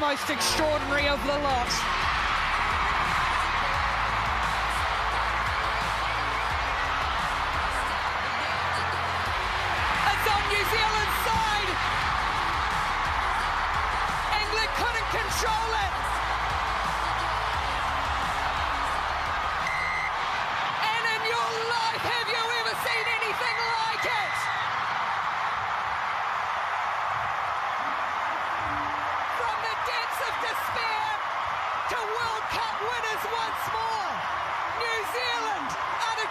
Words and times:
Most 0.00 0.30
extraordinary 0.30 1.08
of 1.08 1.22
the 1.26 1.38
lot. 1.40 1.99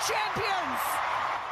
Champions. 0.10 0.80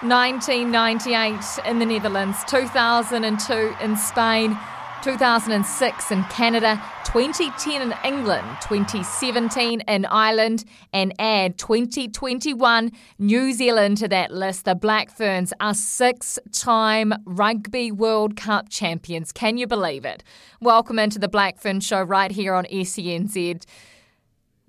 1998 0.02 1.70
in 1.70 1.80
the 1.80 1.86
Netherlands, 1.86 2.38
2002 2.48 3.76
in 3.82 3.98
Spain, 3.98 4.58
2006 5.04 6.12
in 6.12 6.24
Canada, 6.26 6.82
2010 7.06 7.82
in 7.82 7.94
England, 8.04 8.48
2017 8.62 9.82
in 9.82 10.06
Ireland, 10.06 10.66
and 10.92 11.14
add 11.20 11.58
2021 11.58 12.92
New 13.20 13.54
Zealand 13.54 13.98
to 13.98 14.08
that 14.08 14.32
list. 14.32 14.66
The 14.66 14.76
Black 14.76 15.12
Ferns 15.12 15.54
are 15.60 15.74
six 15.74 16.40
time 16.52 17.14
Rugby 17.26 17.92
World 17.92 18.36
Cup 18.36 18.70
champions. 18.70 19.32
Can 19.32 19.58
you 19.58 19.68
believe 19.68 20.04
it? 20.04 20.24
Welcome 20.62 21.00
into 21.00 21.20
the 21.20 21.30
Black 21.30 21.60
Fern 21.60 21.80
Show 21.80 22.02
right 22.02 22.32
here 22.32 22.54
on 22.54 22.66
SENZ. 22.66 23.66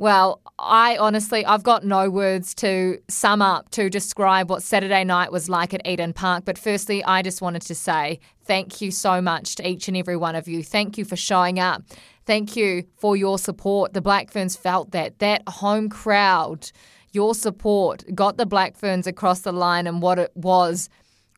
Well, 0.00 0.40
I 0.60 0.96
honestly, 0.96 1.44
I've 1.44 1.64
got 1.64 1.84
no 1.84 2.08
words 2.08 2.54
to 2.56 3.00
sum 3.08 3.42
up 3.42 3.68
to 3.70 3.90
describe 3.90 4.48
what 4.48 4.62
Saturday 4.62 5.02
night 5.02 5.32
was 5.32 5.48
like 5.48 5.74
at 5.74 5.84
Eden 5.84 6.12
Park. 6.12 6.44
But 6.44 6.56
firstly, 6.56 7.02
I 7.02 7.20
just 7.22 7.42
wanted 7.42 7.62
to 7.62 7.74
say 7.74 8.20
thank 8.44 8.80
you 8.80 8.92
so 8.92 9.20
much 9.20 9.56
to 9.56 9.68
each 9.68 9.88
and 9.88 9.96
every 9.96 10.16
one 10.16 10.36
of 10.36 10.46
you. 10.46 10.62
Thank 10.62 10.98
you 10.98 11.04
for 11.04 11.16
showing 11.16 11.58
up. 11.58 11.82
Thank 12.26 12.54
you 12.54 12.84
for 12.96 13.16
your 13.16 13.40
support. 13.40 13.92
The 13.92 14.00
Black 14.00 14.30
Ferns 14.30 14.54
felt 14.54 14.92
that. 14.92 15.18
That 15.18 15.42
home 15.48 15.88
crowd, 15.88 16.70
your 17.10 17.34
support 17.34 18.04
got 18.14 18.36
the 18.36 18.46
Black 18.46 18.76
Ferns 18.76 19.08
across 19.08 19.40
the 19.40 19.52
line 19.52 19.88
and 19.88 20.00
what 20.00 20.20
it 20.20 20.30
was 20.36 20.88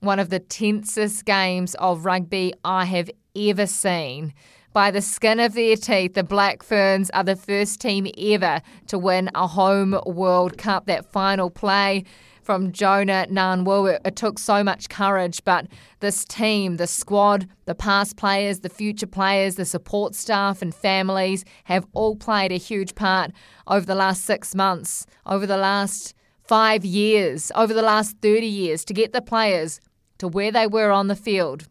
one 0.00 0.18
of 0.18 0.28
the 0.28 0.38
tensest 0.38 1.24
games 1.24 1.74
of 1.76 2.04
rugby 2.04 2.52
I 2.62 2.84
have 2.84 3.08
ever 3.34 3.66
seen. 3.66 4.34
By 4.72 4.92
the 4.92 5.02
skin 5.02 5.40
of 5.40 5.54
their 5.54 5.74
teeth, 5.74 6.14
the 6.14 6.22
Black 6.22 6.62
Ferns 6.62 7.10
are 7.10 7.24
the 7.24 7.34
first 7.34 7.80
team 7.80 8.06
ever 8.16 8.62
to 8.86 9.00
win 9.00 9.28
a 9.34 9.48
home 9.48 9.98
World 10.06 10.58
Cup. 10.58 10.86
That 10.86 11.10
final 11.10 11.50
play 11.50 12.04
from 12.44 12.70
Joanah 12.70 13.30
Ngan-Woo, 13.30 13.86
it, 13.86 14.00
it 14.04 14.14
took 14.14 14.38
so 14.38 14.62
much 14.62 14.88
courage, 14.88 15.44
but 15.44 15.66
this 15.98 16.24
team, 16.24 16.76
the 16.76 16.86
squad, 16.86 17.48
the 17.64 17.74
past 17.74 18.16
players, 18.16 18.60
the 18.60 18.68
future 18.68 19.08
players, 19.08 19.56
the 19.56 19.64
support 19.64 20.14
staff 20.14 20.62
and 20.62 20.72
families 20.72 21.44
have 21.64 21.84
all 21.92 22.14
played 22.14 22.52
a 22.52 22.56
huge 22.56 22.94
part 22.94 23.32
over 23.66 23.84
the 23.84 23.96
last 23.96 24.24
six 24.24 24.54
months, 24.54 25.04
over 25.26 25.48
the 25.48 25.56
last 25.56 26.14
five 26.46 26.84
years, 26.84 27.50
over 27.56 27.74
the 27.74 27.82
last 27.82 28.16
30 28.22 28.46
years 28.46 28.84
to 28.84 28.94
get 28.94 29.12
the 29.12 29.22
players 29.22 29.80
to 30.18 30.28
where 30.28 30.52
they 30.52 30.68
were 30.68 30.92
on 30.92 31.08
the 31.08 31.16
field. 31.16 31.66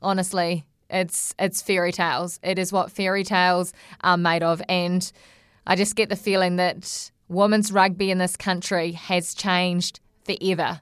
Honestly, 0.00 0.64
it's 0.92 1.34
it's 1.38 1.62
fairy 1.62 1.90
tales. 1.90 2.38
It 2.42 2.58
is 2.58 2.72
what 2.72 2.92
fairy 2.92 3.24
tales 3.24 3.72
are 4.02 4.16
made 4.16 4.42
of, 4.42 4.62
and 4.68 5.10
I 5.66 5.74
just 5.74 5.96
get 5.96 6.10
the 6.10 6.16
feeling 6.16 6.56
that 6.56 7.10
women's 7.28 7.72
rugby 7.72 8.10
in 8.10 8.18
this 8.18 8.36
country 8.36 8.92
has 8.92 9.34
changed 9.34 10.00
forever. 10.24 10.81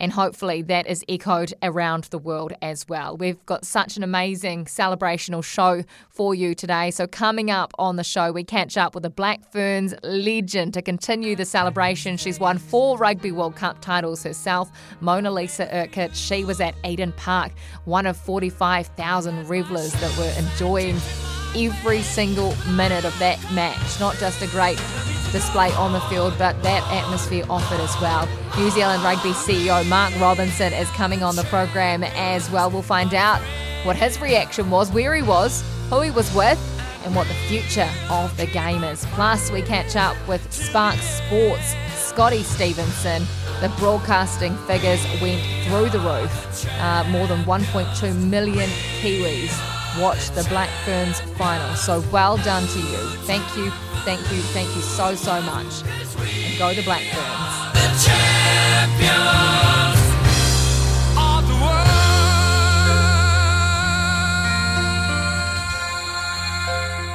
And 0.00 0.12
hopefully 0.12 0.62
that 0.62 0.86
is 0.86 1.04
echoed 1.08 1.52
around 1.62 2.04
the 2.04 2.18
world 2.18 2.54
as 2.62 2.88
well. 2.88 3.16
We've 3.16 3.44
got 3.46 3.64
such 3.64 3.96
an 3.96 4.02
amazing 4.02 4.64
celebrational 4.64 5.44
show 5.44 5.84
for 6.08 6.34
you 6.34 6.54
today. 6.54 6.90
So, 6.90 7.06
coming 7.06 7.50
up 7.50 7.72
on 7.78 7.96
the 7.96 8.04
show, 8.04 8.32
we 8.32 8.42
catch 8.42 8.76
up 8.76 8.94
with 8.94 9.02
the 9.02 9.10
Black 9.10 9.52
Ferns 9.52 9.94
legend 10.02 10.74
to 10.74 10.82
continue 10.82 11.36
the 11.36 11.44
celebration. 11.44 12.16
She's 12.16 12.40
won 12.40 12.58
four 12.58 12.96
Rugby 12.96 13.30
World 13.30 13.56
Cup 13.56 13.80
titles 13.80 14.22
herself. 14.22 14.70
Monalisa 15.02 15.72
Urquhart, 15.72 16.16
she 16.16 16.44
was 16.44 16.60
at 16.60 16.74
Eden 16.84 17.12
Park, 17.12 17.52
one 17.84 18.06
of 18.06 18.16
45,000 18.16 19.46
revellers 19.46 19.92
that 20.00 20.16
were 20.16 20.32
enjoying 20.38 20.96
every 21.54 22.02
single 22.02 22.54
minute 22.70 23.04
of 23.04 23.18
that 23.18 23.38
match. 23.52 24.00
Not 24.00 24.16
just 24.16 24.40
a 24.42 24.46
great 24.48 24.78
display 25.32 25.72
on 25.72 25.92
the 25.92 26.00
field, 26.02 26.34
but 26.38 26.60
that 26.62 26.82
atmosphere 26.92 27.44
offered 27.48 27.80
as 27.80 27.94
well. 28.00 28.28
New 28.58 28.70
Zealand 28.70 29.02
Rugby 29.02 29.30
CEO 29.30 29.86
Mark 29.88 30.18
Robinson 30.20 30.72
is 30.72 30.88
coming 30.90 31.22
on 31.22 31.36
the 31.36 31.44
program 31.44 32.02
as 32.04 32.50
well. 32.50 32.70
We'll 32.70 32.82
find 32.82 33.14
out 33.14 33.40
what 33.84 33.96
his 33.96 34.20
reaction 34.20 34.70
was, 34.70 34.90
where 34.90 35.14
he 35.14 35.22
was, 35.22 35.64
who 35.88 36.00
he 36.02 36.10
was 36.10 36.32
with, 36.34 36.58
and 37.04 37.16
what 37.16 37.26
the 37.28 37.34
future 37.34 37.88
of 38.10 38.36
the 38.36 38.46
game 38.46 38.84
is. 38.84 39.06
Plus, 39.12 39.50
we 39.50 39.62
catch 39.62 39.96
up 39.96 40.16
with 40.28 40.52
Spark 40.52 40.96
Sports, 40.96 41.74
Scotty 41.94 42.42
Stevenson. 42.42 43.22
The 43.60 43.68
broadcasting 43.78 44.56
figures 44.66 45.04
went 45.20 45.42
through 45.64 45.90
the 45.90 46.00
roof. 46.00 46.66
Uh, 46.80 47.04
more 47.10 47.26
than 47.26 47.42
1.2 47.44 48.28
million 48.28 48.68
Kiwis 49.00 49.79
watched 49.98 50.34
the 50.34 50.44
Black 50.44 50.70
Ferns 50.84 51.20
final. 51.36 51.74
So 51.76 52.04
well 52.12 52.36
done 52.38 52.66
to 52.68 52.78
you. 52.78 52.98
Thank 53.26 53.56
you, 53.56 53.70
thank 54.04 54.20
you, 54.32 54.40
thank 54.52 54.68
you 54.74 54.82
so, 54.82 55.14
so 55.14 55.40
much. 55.42 55.82
And 56.44 56.58
go 56.58 56.74
to 56.74 56.82
Black 56.82 57.02
Ferns. 57.02 57.70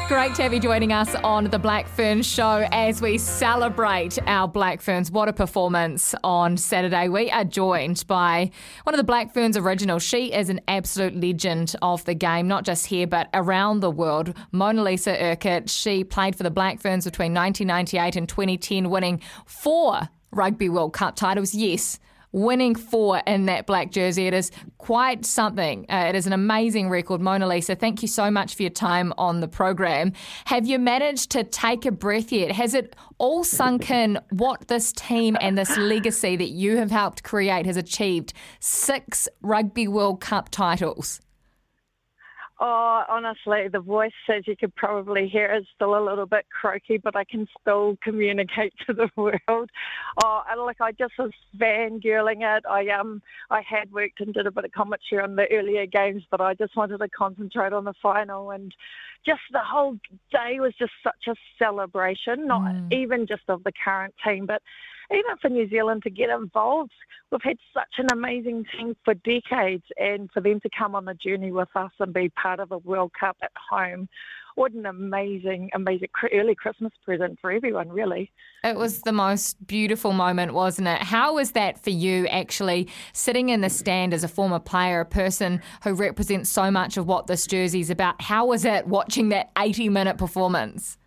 Great 0.07 0.35
to 0.35 0.43
have 0.43 0.53
you 0.53 0.59
joining 0.59 0.93
us 0.93 1.15
on 1.23 1.45
the 1.45 1.57
Black 1.57 1.87
Ferns 1.87 2.27
show 2.27 2.67
as 2.71 3.01
we 3.01 3.17
celebrate 3.17 4.19
our 4.27 4.47
Black 4.47 4.79
Ferns. 4.79 5.09
What 5.09 5.27
a 5.27 5.33
performance 5.33 6.13
on 6.23 6.57
Saturday. 6.57 7.09
We 7.09 7.31
are 7.31 7.43
joined 7.43 8.05
by 8.05 8.51
one 8.83 8.93
of 8.93 8.97
the 8.97 9.03
Black 9.03 9.33
Ferns 9.33 9.57
originals. 9.57 10.03
She 10.03 10.31
is 10.31 10.49
an 10.49 10.61
absolute 10.67 11.15
legend 11.15 11.75
of 11.81 12.05
the 12.05 12.13
game, 12.13 12.47
not 12.47 12.65
just 12.65 12.85
here, 12.85 13.07
but 13.07 13.29
around 13.33 13.79
the 13.79 13.89
world. 13.89 14.35
Monalisa 14.53 15.19
Urquhart. 15.19 15.71
She 15.71 16.03
played 16.03 16.35
for 16.35 16.43
the 16.43 16.51
Black 16.51 16.79
Ferns 16.79 17.05
between 17.05 17.33
1998 17.33 18.15
and 18.15 18.29
2010, 18.29 18.91
winning 18.91 19.19
four 19.47 20.09
Rugby 20.31 20.69
World 20.69 20.93
Cup 20.93 21.15
titles. 21.15 21.55
Yes, 21.55 21.99
winning 22.35 22.75
four 22.75 23.21
in 23.25 23.45
that 23.45 23.65
black 23.65 23.91
jersey. 23.91 24.27
It 24.27 24.33
is 24.33 24.51
quite 24.77 25.25
something. 25.25 25.85
Uh, 25.89 26.07
it 26.09 26.15
is 26.15 26.27
an 26.27 26.33
amazing 26.33 26.89
record. 26.89 27.21
Monalisa, 27.21 27.79
thank 27.79 28.01
you 28.01 28.09
so 28.09 28.29
much 28.29 28.55
for 28.55 28.63
your 28.63 28.71
time 28.71 29.13
on 29.17 29.39
the 29.39 29.47
program. 29.47 30.11
Have 30.43 30.67
you 30.67 30.77
managed 30.77 31.31
to 31.31 31.45
take 31.45 31.85
a 31.85 31.91
breath 31.91 32.33
yet? 32.33 32.51
Has 32.51 32.73
it 32.73 32.93
all 33.19 33.45
sunk 33.45 33.89
in 33.89 34.19
what 34.31 34.67
this 34.67 34.91
team 34.91 35.37
and 35.39 35.57
this 35.57 35.77
legacy 35.77 36.35
that 36.35 36.49
you 36.49 36.75
have 36.75 36.91
helped 36.91 37.23
create 37.23 37.65
has 37.65 37.77
achieved? 37.77 38.33
Six 38.59 39.29
Rugby 39.41 39.87
World 39.87 40.19
Cup 40.19 40.49
titles. 40.49 41.21
Oh, 42.57 43.03
honestly, 43.09 43.67
the 43.67 43.81
voice, 43.81 44.13
as 44.29 44.47
you 44.47 44.55
could 44.55 44.73
probably 44.75 45.27
hear, 45.27 45.53
is 45.53 45.65
still 45.75 45.97
a 45.97 45.99
little 45.99 46.25
bit 46.25 46.45
croaky, 46.49 46.97
but 46.97 47.13
I 47.13 47.25
can 47.25 47.47
still 47.59 47.97
communicate 48.01 48.73
to 48.87 48.93
the 48.93 49.09
world. 49.17 49.69
Oh, 50.23 50.41
and 50.49 50.61
like 50.61 50.79
I 50.79 50.93
just 50.93 51.13
was 51.19 51.31
fangirling 51.57 52.57
it. 52.57 52.63
I 52.65 52.87
um, 52.89 53.21
I 53.49 53.61
had 53.61 53.91
worked 53.91 54.21
and 54.21 54.33
did 54.33 54.47
a 54.47 54.51
bit 54.51 54.63
of 54.63 54.71
commentary 54.71 55.21
on 55.21 55.35
the 55.35 55.51
earlier 55.51 55.85
games, 55.85 56.23
but 56.31 56.39
I 56.39 56.53
just 56.53 56.77
wanted 56.77 56.99
to 56.99 57.09
concentrate 57.09 57.73
on 57.73 57.83
the 57.83 57.93
final 58.01 58.51
and 58.51 58.73
just 59.25 59.41
the 59.51 59.59
whole 59.59 59.97
day 60.31 60.59
was 60.59 60.73
just 60.79 60.93
such 61.03 61.27
a 61.27 61.35
celebration, 61.57 62.47
not 62.47 62.61
Mm. 62.61 62.93
even 62.93 63.27
just 63.27 63.43
of 63.49 63.63
the 63.63 63.71
current 63.83 64.13
team, 64.23 64.45
but 64.45 64.61
even 65.11 65.37
for 65.41 65.49
New 65.49 65.69
Zealand 65.69 66.03
to 66.03 66.09
get 66.09 66.29
involved. 66.29 66.91
We've 67.31 67.41
had 67.43 67.57
such 67.73 67.95
an 67.97 68.07
amazing 68.11 68.65
team 68.77 68.95
for 69.03 69.13
decades, 69.13 69.83
and 69.97 70.29
for 70.31 70.41
them 70.41 70.59
to 70.61 70.69
come 70.77 70.95
on 70.95 71.05
the 71.05 71.13
journey 71.13 71.51
with 71.51 71.69
us 71.75 71.91
and 71.99 72.13
be 72.13 72.29
part 72.29 72.59
of 72.59 72.71
a 72.71 72.77
World 72.77 73.11
Cup 73.19 73.37
at 73.41 73.51
home 73.69 74.07
what 74.55 74.71
an 74.71 74.85
amazing, 74.85 75.69
amazing 75.73 76.07
early 76.33 76.55
Christmas 76.55 76.91
present 77.03 77.37
for 77.41 77.51
everyone, 77.51 77.89
really. 77.89 78.31
It 78.63 78.77
was 78.77 79.01
the 79.01 79.11
most 79.11 79.67
beautiful 79.67 80.13
moment, 80.13 80.53
wasn't 80.53 80.87
it? 80.87 81.01
How 81.01 81.35
was 81.35 81.51
that 81.51 81.83
for 81.83 81.89
you, 81.89 82.25
actually, 82.27 82.87
sitting 83.13 83.49
in 83.49 83.61
the 83.61 83.69
stand 83.69 84.13
as 84.13 84.23
a 84.23 84.27
former 84.27 84.59
player, 84.59 85.01
a 85.01 85.05
person 85.05 85.61
who 85.83 85.93
represents 85.93 86.49
so 86.49 86.71
much 86.71 86.97
of 86.97 87.05
what 87.05 87.27
this 87.27 87.45
jersey 87.45 87.81
is 87.81 87.89
about? 87.89 88.21
How 88.21 88.45
was 88.45 88.65
it 88.65 88.87
watching 88.87 89.29
that 89.29 89.51
80 89.57 89.89
minute 89.89 90.17
performance? 90.17 90.97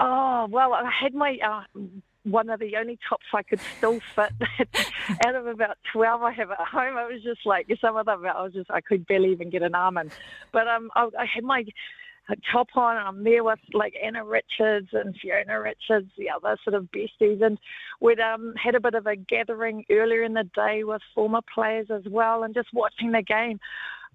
Oh, 0.00 0.46
well, 0.50 0.72
I 0.72 0.90
had 0.90 1.14
my. 1.14 1.38
Uh, 1.46 1.78
one 2.26 2.50
of 2.50 2.60
the 2.60 2.76
only 2.76 2.98
tops 3.08 3.26
I 3.32 3.42
could 3.42 3.60
still 3.78 4.00
fit 4.14 4.32
out 5.24 5.34
of 5.34 5.46
about 5.46 5.78
12 5.92 6.22
I 6.22 6.32
have 6.32 6.50
at 6.50 6.58
home. 6.58 6.96
I 6.96 7.06
was 7.06 7.22
just 7.22 7.46
like, 7.46 7.68
some 7.80 7.96
of 7.96 8.06
them, 8.06 8.24
I 8.26 8.42
was 8.42 8.52
just, 8.52 8.70
I 8.70 8.80
could 8.80 9.06
barely 9.06 9.30
even 9.32 9.50
get 9.50 9.62
an 9.62 9.74
arm 9.74 9.96
in. 9.98 10.10
But 10.52 10.68
um, 10.68 10.90
I, 10.94 11.08
I 11.18 11.26
had 11.26 11.44
my 11.44 11.64
top 12.52 12.68
on. 12.74 12.96
And 12.96 13.06
I'm 13.06 13.24
there 13.24 13.44
with 13.44 13.58
like 13.72 13.94
Anna 14.02 14.24
Richards 14.24 14.88
and 14.92 15.14
Fiona 15.20 15.60
Richards, 15.60 16.10
the 16.18 16.30
other 16.30 16.56
sort 16.64 16.74
of 16.74 16.88
besties, 16.90 17.42
and 17.42 17.58
we'd 18.00 18.20
um, 18.20 18.54
had 18.62 18.74
a 18.74 18.80
bit 18.80 18.94
of 18.94 19.06
a 19.06 19.16
gathering 19.16 19.84
earlier 19.90 20.22
in 20.22 20.34
the 20.34 20.48
day 20.54 20.84
with 20.84 21.02
former 21.14 21.40
players 21.54 21.86
as 21.90 22.02
well, 22.10 22.42
and 22.42 22.54
just 22.54 22.68
watching 22.72 23.12
the 23.12 23.22
game. 23.22 23.60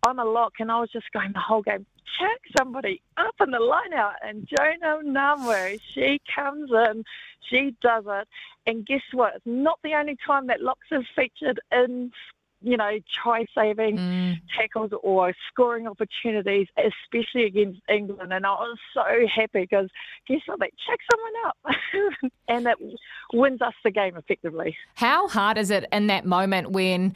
I'm 0.03 0.19
a 0.19 0.25
lock, 0.25 0.53
and 0.59 0.71
I 0.71 0.79
was 0.79 0.89
just 0.91 1.11
going 1.13 1.31
the 1.33 1.39
whole 1.39 1.61
game. 1.61 1.85
Check 2.19 2.39
somebody 2.57 3.01
up 3.17 3.35
in 3.41 3.51
the 3.51 3.59
line 3.59 3.93
out, 3.93 4.13
and 4.23 4.47
Joanah 4.47 5.03
Ngan-Woo, 5.03 5.77
she 5.93 6.19
comes 6.33 6.69
in, 6.71 7.03
she 7.49 7.75
does 7.81 8.03
it, 8.07 8.27
and 8.67 8.85
guess 8.85 9.01
what? 9.13 9.35
It's 9.35 9.45
not 9.45 9.79
the 9.83 9.93
only 9.93 10.17
time 10.25 10.47
that 10.47 10.61
Locks 10.61 10.87
has 10.91 11.03
featured 11.15 11.59
in 11.71 12.11
you 12.61 12.77
know, 12.77 12.99
try 13.23 13.45
saving 13.55 13.97
mm. 13.97 14.41
tackles 14.55 14.91
or 15.01 15.33
scoring 15.49 15.87
opportunities, 15.87 16.67
especially 16.77 17.45
against 17.45 17.81
England. 17.89 18.31
And 18.31 18.45
I 18.45 18.51
was 18.51 18.77
so 18.93 19.03
happy 19.27 19.61
because 19.61 19.89
guess 20.27 20.41
what? 20.45 20.59
They 20.59 20.71
check 20.87 20.99
someone 21.11 21.33
up 21.45 22.31
and 22.47 22.67
it 22.67 22.77
wins 23.33 23.61
us 23.61 23.73
the 23.83 23.91
game 23.91 24.15
effectively. 24.15 24.77
How 24.95 25.27
hard 25.27 25.57
is 25.57 25.71
it 25.71 25.85
in 25.91 26.07
that 26.07 26.25
moment 26.25 26.71
when 26.71 27.15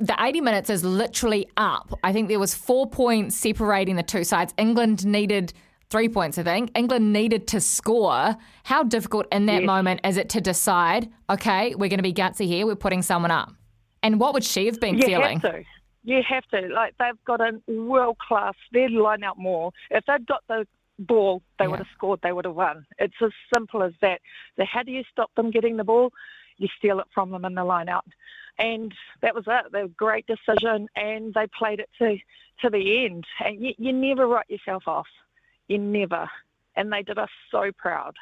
the 0.00 0.16
80 0.18 0.40
minutes 0.40 0.70
is 0.70 0.84
literally 0.84 1.48
up. 1.56 1.98
I 2.02 2.12
think 2.12 2.28
there 2.28 2.40
was 2.40 2.54
four 2.54 2.88
points 2.88 3.36
separating 3.36 3.96
the 3.96 4.02
two 4.02 4.24
sides. 4.24 4.52
England 4.58 5.06
needed 5.06 5.52
three 5.90 6.08
points, 6.08 6.36
I 6.38 6.42
think. 6.42 6.76
England 6.76 7.12
needed 7.12 7.46
to 7.48 7.60
score. 7.60 8.36
How 8.64 8.82
difficult 8.82 9.26
in 9.30 9.46
that 9.46 9.62
yes. 9.62 9.66
moment 9.66 10.00
is 10.04 10.16
it 10.16 10.28
to 10.30 10.40
decide, 10.40 11.08
okay, 11.30 11.74
we're 11.74 11.88
going 11.88 11.98
to 11.98 12.02
be 12.02 12.12
gutsy 12.12 12.46
here, 12.46 12.66
we're 12.66 12.74
putting 12.74 13.02
someone 13.02 13.30
up? 13.30 13.52
And 14.02 14.18
what 14.18 14.34
would 14.34 14.44
she 14.44 14.66
have 14.66 14.80
been 14.80 14.96
you 14.96 15.06
feeling? 15.06 15.40
Have 15.40 15.52
to. 15.52 15.62
You 16.02 16.22
have 16.28 16.44
to. 16.48 16.68
Like, 16.74 16.94
they've 16.98 17.24
got 17.24 17.40
a 17.40 17.52
world 17.70 18.18
class, 18.18 18.54
they'd 18.72 18.90
line 18.90 19.22
out 19.22 19.38
more. 19.38 19.70
If 19.90 20.04
they'd 20.06 20.26
got 20.26 20.42
the 20.48 20.66
ball, 20.98 21.40
they 21.58 21.64
yeah. 21.64 21.70
would 21.70 21.78
have 21.78 21.88
scored, 21.94 22.20
they 22.22 22.32
would 22.32 22.44
have 22.44 22.56
won. 22.56 22.84
It's 22.98 23.14
as 23.22 23.30
simple 23.54 23.82
as 23.82 23.92
that. 24.02 24.20
So, 24.56 24.64
how 24.70 24.82
do 24.82 24.90
you 24.90 25.04
stop 25.10 25.30
them 25.36 25.50
getting 25.50 25.76
the 25.76 25.84
ball? 25.84 26.10
You 26.58 26.68
steal 26.76 26.98
it 26.98 27.06
from 27.14 27.30
them 27.30 27.44
in 27.44 27.54
the 27.54 27.64
line 27.64 27.88
out 27.88 28.04
and 28.58 28.92
that 29.22 29.34
was 29.34 29.44
it. 29.46 29.72
The 29.72 29.90
great 29.96 30.26
decision, 30.26 30.88
and 30.96 31.34
they 31.34 31.46
played 31.46 31.80
it 31.80 31.90
to 31.98 32.16
to 32.60 32.70
the 32.70 33.04
end. 33.04 33.24
And 33.44 33.60
you, 33.60 33.74
you 33.78 33.92
never 33.92 34.26
write 34.26 34.48
yourself 34.48 34.84
off. 34.86 35.08
You 35.68 35.78
never. 35.78 36.30
And 36.76 36.92
they 36.92 37.02
did 37.02 37.18
us 37.18 37.30
so 37.50 37.70
proud. 37.76 38.14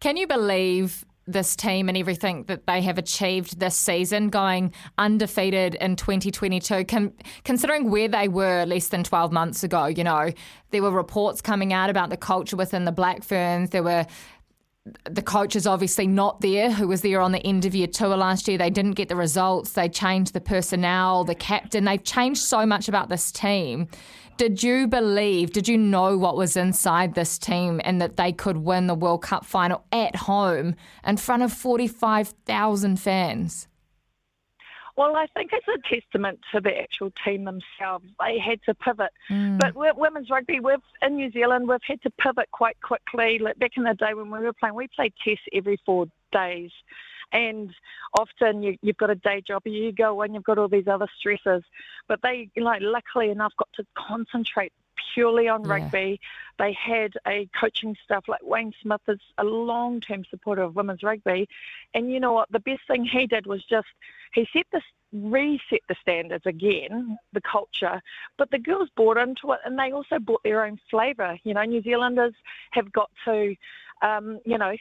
Can 0.00 0.16
you 0.16 0.26
believe 0.26 1.04
this 1.26 1.54
team 1.54 1.88
and 1.88 1.96
everything 1.96 2.44
that 2.44 2.66
they 2.66 2.82
have 2.82 2.98
achieved 2.98 3.60
this 3.60 3.76
season, 3.76 4.28
going 4.28 4.72
undefeated 4.98 5.76
in 5.76 5.96
2022, 5.96 6.84
con- 6.84 7.12
considering 7.44 7.90
where 7.90 8.08
they 8.08 8.28
were 8.28 8.64
less 8.64 8.88
than 8.88 9.04
12 9.04 9.30
months 9.30 9.62
ago. 9.62 9.86
You 9.86 10.04
know, 10.04 10.32
there 10.70 10.82
were 10.82 10.90
reports 10.90 11.40
coming 11.40 11.72
out 11.72 11.90
about 11.90 12.10
the 12.10 12.16
culture 12.16 12.56
within 12.56 12.84
the 12.84 12.92
Black 12.92 13.22
Ferns. 13.22 13.70
There 13.70 13.84
were 13.84 14.06
the 15.08 15.22
coach 15.22 15.54
is 15.54 15.66
obviously 15.66 16.06
not 16.06 16.40
there, 16.40 16.70
who 16.70 16.88
was 16.88 17.02
there 17.02 17.20
on 17.20 17.32
the 17.32 17.46
end 17.46 17.64
of 17.64 17.74
year 17.74 17.86
tour 17.86 18.16
last 18.16 18.48
year. 18.48 18.58
They 18.58 18.70
didn't 18.70 18.92
get 18.92 19.08
the 19.08 19.16
results. 19.16 19.72
They 19.72 19.88
changed 19.88 20.32
the 20.32 20.40
personnel, 20.40 21.24
the 21.24 21.34
captain. 21.34 21.84
They've 21.84 22.02
changed 22.02 22.42
so 22.42 22.66
much 22.66 22.88
about 22.88 23.08
this 23.08 23.30
team. 23.30 23.88
Did 24.38 24.62
you 24.62 24.88
believe, 24.88 25.52
did 25.52 25.68
you 25.68 25.78
know 25.78 26.18
what 26.18 26.36
was 26.36 26.56
inside 26.56 27.14
this 27.14 27.38
team 27.38 27.80
and 27.84 28.00
that 28.00 28.16
they 28.16 28.32
could 28.32 28.56
win 28.56 28.86
the 28.86 28.94
World 28.94 29.22
Cup 29.22 29.44
final 29.44 29.84
at 29.92 30.16
home 30.16 30.74
in 31.06 31.16
front 31.16 31.42
of 31.42 31.52
45,000 31.52 32.98
fans? 32.98 33.68
Well, 34.96 35.16
I 35.16 35.26
think 35.34 35.52
it's 35.52 35.66
a 35.68 35.94
testament 35.94 36.40
to 36.52 36.60
the 36.60 36.78
actual 36.78 37.12
team 37.24 37.44
themselves. 37.44 38.04
They 38.20 38.38
had 38.38 38.62
to 38.64 38.74
pivot. 38.74 39.10
Mm. 39.30 39.58
But 39.58 39.96
women's 39.96 40.28
rugby, 40.28 40.60
we've 40.60 40.76
in 41.00 41.16
New 41.16 41.30
Zealand, 41.30 41.66
we've 41.66 41.78
had 41.82 42.02
to 42.02 42.10
pivot 42.10 42.50
quite 42.52 42.80
quickly. 42.82 43.38
Like 43.38 43.58
back 43.58 43.72
in 43.76 43.84
the 43.84 43.94
day 43.94 44.14
when 44.14 44.30
we 44.30 44.40
were 44.40 44.52
playing, 44.52 44.74
we 44.74 44.88
played 44.88 45.14
tests 45.24 45.44
every 45.52 45.80
four 45.86 46.06
days. 46.30 46.70
And 47.32 47.72
often 48.18 48.62
you, 48.62 48.76
you've 48.82 48.98
got 48.98 49.08
a 49.08 49.14
day 49.14 49.42
job, 49.46 49.62
you 49.64 49.92
go 49.92 50.20
and 50.20 50.34
you've 50.34 50.44
got 50.44 50.58
all 50.58 50.68
these 50.68 50.88
other 50.88 51.08
stresses. 51.18 51.62
But 52.06 52.20
they, 52.22 52.50
like, 52.58 52.82
luckily 52.82 53.30
enough, 53.30 53.54
got 53.58 53.70
to 53.76 53.86
concentrate 53.96 54.72
purely 55.14 55.48
on 55.48 55.64
yeah. 55.64 55.70
rugby. 55.70 56.20
They 56.58 56.72
had 56.72 57.14
a 57.26 57.48
coaching 57.58 57.96
staff 58.04 58.24
like 58.28 58.42
Wayne 58.42 58.72
Smith 58.82 59.00
is 59.08 59.20
a 59.38 59.44
long 59.44 60.00
term 60.00 60.24
supporter 60.28 60.62
of 60.62 60.76
women's 60.76 61.02
rugby. 61.02 61.48
And 61.94 62.12
you 62.12 62.20
know 62.20 62.32
what? 62.32 62.50
The 62.50 62.60
best 62.60 62.82
thing 62.86 63.04
he 63.04 63.26
did 63.26 63.46
was 63.46 63.64
just 63.64 63.88
he 64.34 64.46
set 64.52 64.66
this 64.72 64.82
reset 65.12 65.80
the 65.88 65.96
standards 66.00 66.46
again, 66.46 67.18
the 67.32 67.40
culture, 67.40 68.00
but 68.38 68.50
the 68.50 68.58
girls 68.58 68.88
bought 68.96 69.18
into 69.18 69.52
it 69.52 69.60
and 69.64 69.78
they 69.78 69.92
also 69.92 70.18
brought 70.18 70.42
their 70.42 70.64
own 70.64 70.78
flavour. 70.90 71.38
You 71.44 71.54
know, 71.54 71.62
New 71.62 71.82
Zealanders 71.82 72.34
have 72.72 72.92
got 72.92 73.10
to, 73.26 73.54
um, 74.00 74.40
you 74.44 74.58
know, 74.58 74.74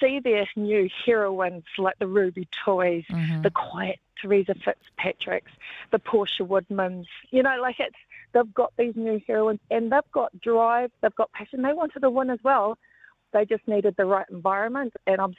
see 0.00 0.20
their 0.20 0.46
new 0.56 0.88
heroines 1.04 1.64
like 1.78 1.98
the 1.98 2.06
Ruby 2.06 2.48
Tuis, 2.64 3.04
mm-hmm. 3.10 3.42
the 3.42 3.50
quiet 3.50 3.98
Theresa 4.20 4.54
Fitzpatricks, 4.54 5.52
the 5.90 5.98
Portia 5.98 6.44
Woodmans. 6.44 7.06
You 7.30 7.42
know, 7.42 7.58
like 7.60 7.78
it's 7.78 7.96
they've 8.36 8.54
got 8.54 8.72
these 8.76 8.92
new 8.96 9.20
heroines 9.26 9.60
and 9.70 9.90
they've 9.90 10.12
got 10.12 10.38
drive, 10.40 10.90
they've 11.00 11.14
got 11.14 11.32
passion. 11.32 11.62
They 11.62 11.72
wanted 11.72 12.00
to 12.00 12.10
win 12.10 12.28
as 12.28 12.38
well. 12.44 12.76
They 13.32 13.46
just 13.46 13.66
needed 13.66 13.94
the 13.96 14.04
right 14.04 14.26
environment, 14.30 14.92
and 15.06 15.20
I'm 15.20 15.34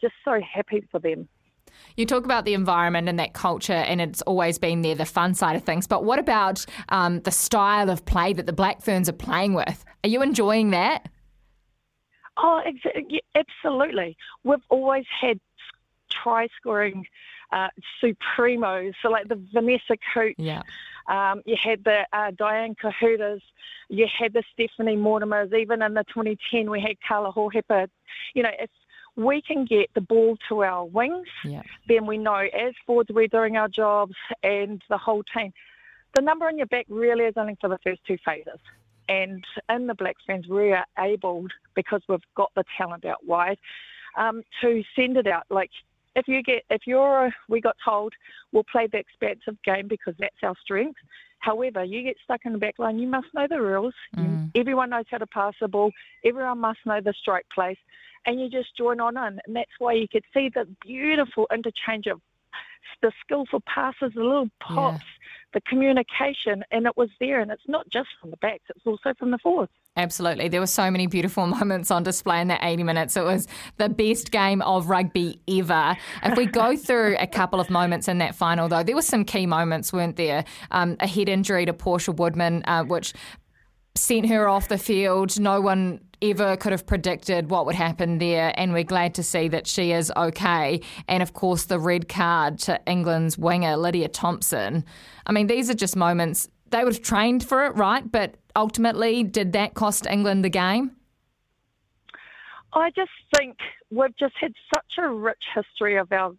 just 0.00 0.14
so 0.24 0.40
happy 0.40 0.86
for 0.90 1.00
them. 1.00 1.28
You 1.96 2.06
talk 2.06 2.24
about 2.24 2.44
the 2.44 2.54
environment 2.54 3.08
and 3.08 3.18
that 3.18 3.32
culture, 3.32 3.72
and 3.72 4.00
it's 4.00 4.22
always 4.22 4.58
been 4.58 4.82
there, 4.82 4.94
the 4.94 5.04
fun 5.04 5.34
side 5.34 5.56
of 5.56 5.64
things. 5.64 5.86
But 5.86 6.04
what 6.04 6.18
about 6.18 6.64
um, 6.88 7.20
the 7.20 7.30
style 7.30 7.90
of 7.90 8.04
play 8.04 8.32
that 8.32 8.46
the 8.46 8.52
Black 8.52 8.80
Ferns 8.80 9.08
are 9.08 9.12
playing 9.12 9.54
with? 9.54 9.84
Are 10.04 10.08
you 10.08 10.22
enjoying 10.22 10.70
that? 10.70 11.08
Oh, 12.36 12.62
absolutely. 13.34 14.16
We've 14.44 14.58
always 14.68 15.04
had 15.20 15.38
try 16.10 16.48
scoring 16.58 17.06
uh, 17.52 17.68
supremos, 18.02 18.94
so 19.02 19.10
like 19.10 19.28
the 19.28 19.40
Vanessa 19.52 19.96
Coote. 20.14 20.36
Yeah. 20.38 20.62
Um, 21.08 21.42
you 21.44 21.56
had 21.62 21.84
the 21.84 22.06
uh, 22.12 22.30
Diane 22.36 22.74
Kahutas, 22.74 23.40
you 23.88 24.06
had 24.18 24.32
the 24.32 24.42
Stephanie 24.52 24.96
Mortimers, 24.96 25.52
even 25.54 25.82
in 25.82 25.94
the 25.94 26.04
2010 26.04 26.70
we 26.70 26.80
had 26.80 26.96
Carla 27.06 27.32
Hohepa. 27.32 27.88
You 28.34 28.42
know, 28.42 28.50
if 28.58 28.70
we 29.16 29.42
can 29.42 29.64
get 29.64 29.90
the 29.94 30.00
ball 30.00 30.36
to 30.48 30.62
our 30.62 30.84
wings, 30.84 31.26
yeah. 31.44 31.62
then 31.88 32.06
we 32.06 32.18
know 32.18 32.36
as 32.36 32.74
forwards 32.86 33.10
we're 33.12 33.28
doing 33.28 33.56
our 33.56 33.68
jobs 33.68 34.14
and 34.42 34.82
the 34.88 34.98
whole 34.98 35.22
team. 35.36 35.52
The 36.14 36.22
number 36.22 36.46
on 36.46 36.56
your 36.56 36.66
back 36.66 36.86
really 36.88 37.24
is 37.24 37.34
only 37.36 37.56
for 37.60 37.68
the 37.68 37.78
first 37.84 38.00
two 38.06 38.18
phases. 38.24 38.58
And 39.08 39.44
in 39.68 39.86
the 39.86 39.94
Black 39.94 40.16
Ferns, 40.26 40.46
we 40.46 40.72
are 40.72 40.86
able, 40.98 41.46
because 41.74 42.00
we've 42.08 42.20
got 42.36 42.52
the 42.54 42.64
talent 42.78 43.04
out 43.04 43.24
wide, 43.26 43.58
um, 44.16 44.42
to 44.60 44.82
send 44.94 45.16
it 45.16 45.26
out. 45.26 45.44
Like 45.50 45.70
if 46.16 46.28
you 46.28 46.42
get 46.42 46.62
if 46.70 46.82
you're 46.86 47.32
we 47.48 47.60
got 47.60 47.76
told 47.84 48.12
we'll 48.52 48.64
play 48.70 48.88
the 48.90 48.98
expansive 48.98 49.60
game 49.64 49.88
because 49.88 50.14
that's 50.18 50.36
our 50.42 50.54
strength. 50.62 50.98
However, 51.40 51.82
you 51.84 52.02
get 52.02 52.16
stuck 52.22 52.40
in 52.44 52.52
the 52.52 52.58
back 52.58 52.78
line, 52.78 52.98
you 52.98 53.08
must 53.08 53.28
know 53.32 53.46
the 53.48 53.60
rules. 53.60 53.94
Mm. 54.14 54.50
Everyone 54.54 54.90
knows 54.90 55.06
how 55.10 55.18
to 55.18 55.26
pass 55.26 55.54
the 55.60 55.68
ball. 55.68 55.90
Everyone 56.24 56.58
must 56.58 56.80
know 56.84 57.00
the 57.00 57.14
strike 57.18 57.46
place, 57.54 57.78
and 58.26 58.38
you 58.38 58.50
just 58.50 58.76
join 58.76 59.00
on 59.00 59.16
in. 59.16 59.40
And 59.46 59.56
that's 59.56 59.70
why 59.78 59.94
you 59.94 60.06
could 60.06 60.24
see 60.34 60.50
the 60.54 60.66
beautiful 60.82 61.46
interchange 61.52 62.06
of 62.06 62.20
the 63.02 63.12
skillful 63.24 63.62
passes, 63.72 64.12
the 64.14 64.22
little 64.22 64.48
pops, 64.60 65.02
yeah. 65.02 65.54
the 65.54 65.60
communication, 65.62 66.64
and 66.70 66.86
it 66.86 66.96
was 66.96 67.08
there. 67.20 67.40
And 67.40 67.50
it's 67.50 67.68
not 67.68 67.88
just 67.90 68.08
from 68.20 68.30
the 68.30 68.36
backs; 68.38 68.64
it's 68.68 68.86
also 68.86 69.14
from 69.18 69.30
the 69.30 69.38
forwards. 69.38 69.72
Absolutely. 69.96 70.48
There 70.48 70.60
were 70.60 70.66
so 70.66 70.90
many 70.90 71.06
beautiful 71.06 71.46
moments 71.58 71.90
on 71.90 72.02
display 72.02 72.40
in 72.40 72.48
that 72.48 72.60
80 72.62 72.82
minutes. 72.84 73.16
It 73.16 73.24
was 73.24 73.48
the 73.76 73.88
best 73.88 74.30
game 74.30 74.62
of 74.62 74.88
rugby 74.88 75.40
ever. 75.48 75.96
If 76.24 76.36
we 76.36 76.46
go 76.46 76.76
through 76.86 77.16
a 77.18 77.26
couple 77.26 77.60
of 77.60 77.70
moments 77.70 78.08
in 78.08 78.18
that 78.18 78.34
final, 78.34 78.68
though, 78.68 78.82
there 78.82 78.94
were 78.94 79.02
some 79.02 79.24
key 79.24 79.46
moments, 79.46 79.92
weren't 79.92 80.16
there? 80.16 80.44
Um, 80.70 80.96
a 81.00 81.06
head 81.06 81.28
injury 81.28 81.66
to 81.66 81.72
Portia 81.72 82.12
Woodman, 82.12 82.62
uh, 82.66 82.84
which 82.84 83.12
sent 83.96 84.28
her 84.28 84.48
off 84.48 84.68
the 84.68 84.78
field. 84.78 85.38
No 85.38 85.60
one 85.60 86.00
ever 86.22 86.56
could 86.56 86.72
have 86.72 86.86
predicted 86.86 87.50
what 87.50 87.66
would 87.66 87.74
happen 87.74 88.18
there, 88.18 88.52
and 88.56 88.72
we're 88.72 88.84
glad 88.84 89.14
to 89.14 89.22
see 89.22 89.48
that 89.48 89.66
she 89.66 89.92
is 89.92 90.12
okay. 90.16 90.80
And 91.08 91.22
of 91.22 91.32
course, 91.32 91.64
the 91.64 91.78
red 91.78 92.08
card 92.08 92.58
to 92.60 92.80
England's 92.86 93.38
winger, 93.38 93.76
Lydia 93.76 94.08
Thompson. 94.08 94.84
I 95.26 95.32
mean, 95.32 95.46
these 95.46 95.70
are 95.70 95.74
just 95.74 95.96
moments 95.96 96.48
they 96.70 96.84
would 96.84 96.94
have 96.94 97.02
trained 97.02 97.44
for 97.44 97.66
it, 97.66 97.74
right? 97.74 98.10
But 98.10 98.36
ultimately, 98.54 99.24
did 99.24 99.52
that 99.52 99.74
cost 99.74 100.06
England 100.06 100.44
the 100.44 100.50
game? 100.50 100.92
I 102.72 102.90
just 102.90 103.10
think 103.36 103.56
we've 103.90 104.16
just 104.16 104.34
had 104.40 104.52
such 104.72 104.92
a 104.98 105.08
rich 105.08 105.42
history 105.54 105.96
of 105.96 106.12
our 106.12 106.32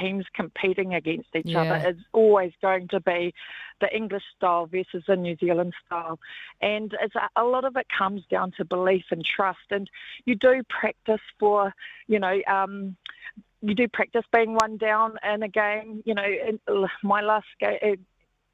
teams 0.00 0.24
competing 0.34 0.94
against 0.94 1.34
each 1.34 1.46
Yeah. 1.46 1.62
other. 1.62 1.88
is 1.88 1.96
always 2.12 2.52
going 2.60 2.88
to 2.88 3.00
be 3.00 3.34
the 3.80 3.94
English 3.94 4.24
style 4.36 4.66
versus 4.66 5.04
the 5.06 5.16
New 5.16 5.36
Zealand 5.36 5.74
style. 5.86 6.18
And 6.60 6.94
it's 7.00 7.14
a, 7.14 7.28
a 7.36 7.44
lot 7.44 7.64
of 7.64 7.76
it 7.76 7.86
comes 7.96 8.24
down 8.26 8.52
to 8.52 8.64
belief 8.64 9.04
and 9.10 9.24
trust. 9.24 9.70
And 9.70 9.90
you 10.24 10.34
do 10.34 10.62
practice 10.68 11.20
for, 11.38 11.74
you 12.06 12.18
know, 12.18 12.40
um, 12.46 12.96
you 13.60 13.74
do 13.74 13.88
practice 13.88 14.24
being 14.32 14.54
one 14.54 14.76
down 14.76 15.18
in 15.22 15.42
a 15.42 15.48
game. 15.48 16.02
You 16.04 16.14
know, 16.14 16.24
in 16.24 16.58
my 17.02 17.20
last 17.20 17.46
game, 17.60 18.04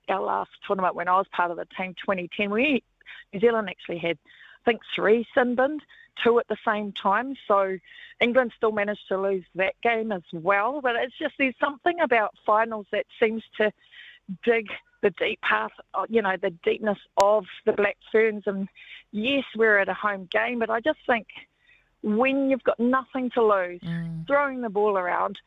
our 0.09 0.23
last 0.23 0.51
tournament 0.67 0.95
when 0.95 1.09
I 1.09 1.17
was 1.17 1.27
part 1.33 1.51
of 1.51 1.57
the 1.57 1.67
team, 1.77 1.95
2010, 1.95 2.51
we 2.51 2.83
New 3.33 3.41
Zealand 3.41 3.69
actually 3.69 3.99
had, 3.99 4.19
I 4.67 4.71
think, 4.71 4.81
three 4.95 5.27
sin 5.35 5.55
bins, 5.55 5.83
two 6.23 6.39
at 6.39 6.49
the 6.49 6.57
same 6.67 6.93
time. 6.93 7.37
So 7.47 7.79
England 8.21 8.53
still 8.57 8.73
managed 8.73 9.09
to 9.09 9.21
lose 9.21 9.45
that 9.55 9.75
game 9.83 10.13
as 10.13 10.23
well. 10.33 10.81
But 10.81 10.97
it's 10.97 11.17
just 11.19 11.35
there's 11.39 11.55
something 11.61 12.01
about 12.01 12.35
finals 12.45 12.87
that 12.93 13.07
seems 13.21 13.43
to 13.59 13.73
dig 14.45 14.69
the 15.01 15.11
deep 15.11 15.41
path, 15.41 15.71
uh, 15.95 16.07
you 16.09 16.23
know, 16.23 16.37
the 16.41 16.51
deepness 16.51 16.99
of 17.17 17.47
the 17.65 17.73
Black 17.73 17.97
Ferns. 18.11 18.45
And 18.47 18.69
yes, 19.13 19.45
we're 19.55 19.79
at 19.79 19.89
a 19.89 19.95
home 19.95 20.29
game, 20.31 20.59
but 20.59 20.71
I 20.71 20.81
just 20.81 20.99
think 21.07 21.27
when 22.03 22.51
you've 22.51 22.65
got 22.65 22.79
nothing 22.81 23.31
to 23.31 23.43
lose, 23.45 23.81
throwing 24.27 24.61
the 24.61 24.69
ball 24.71 24.99
around, 24.99 25.39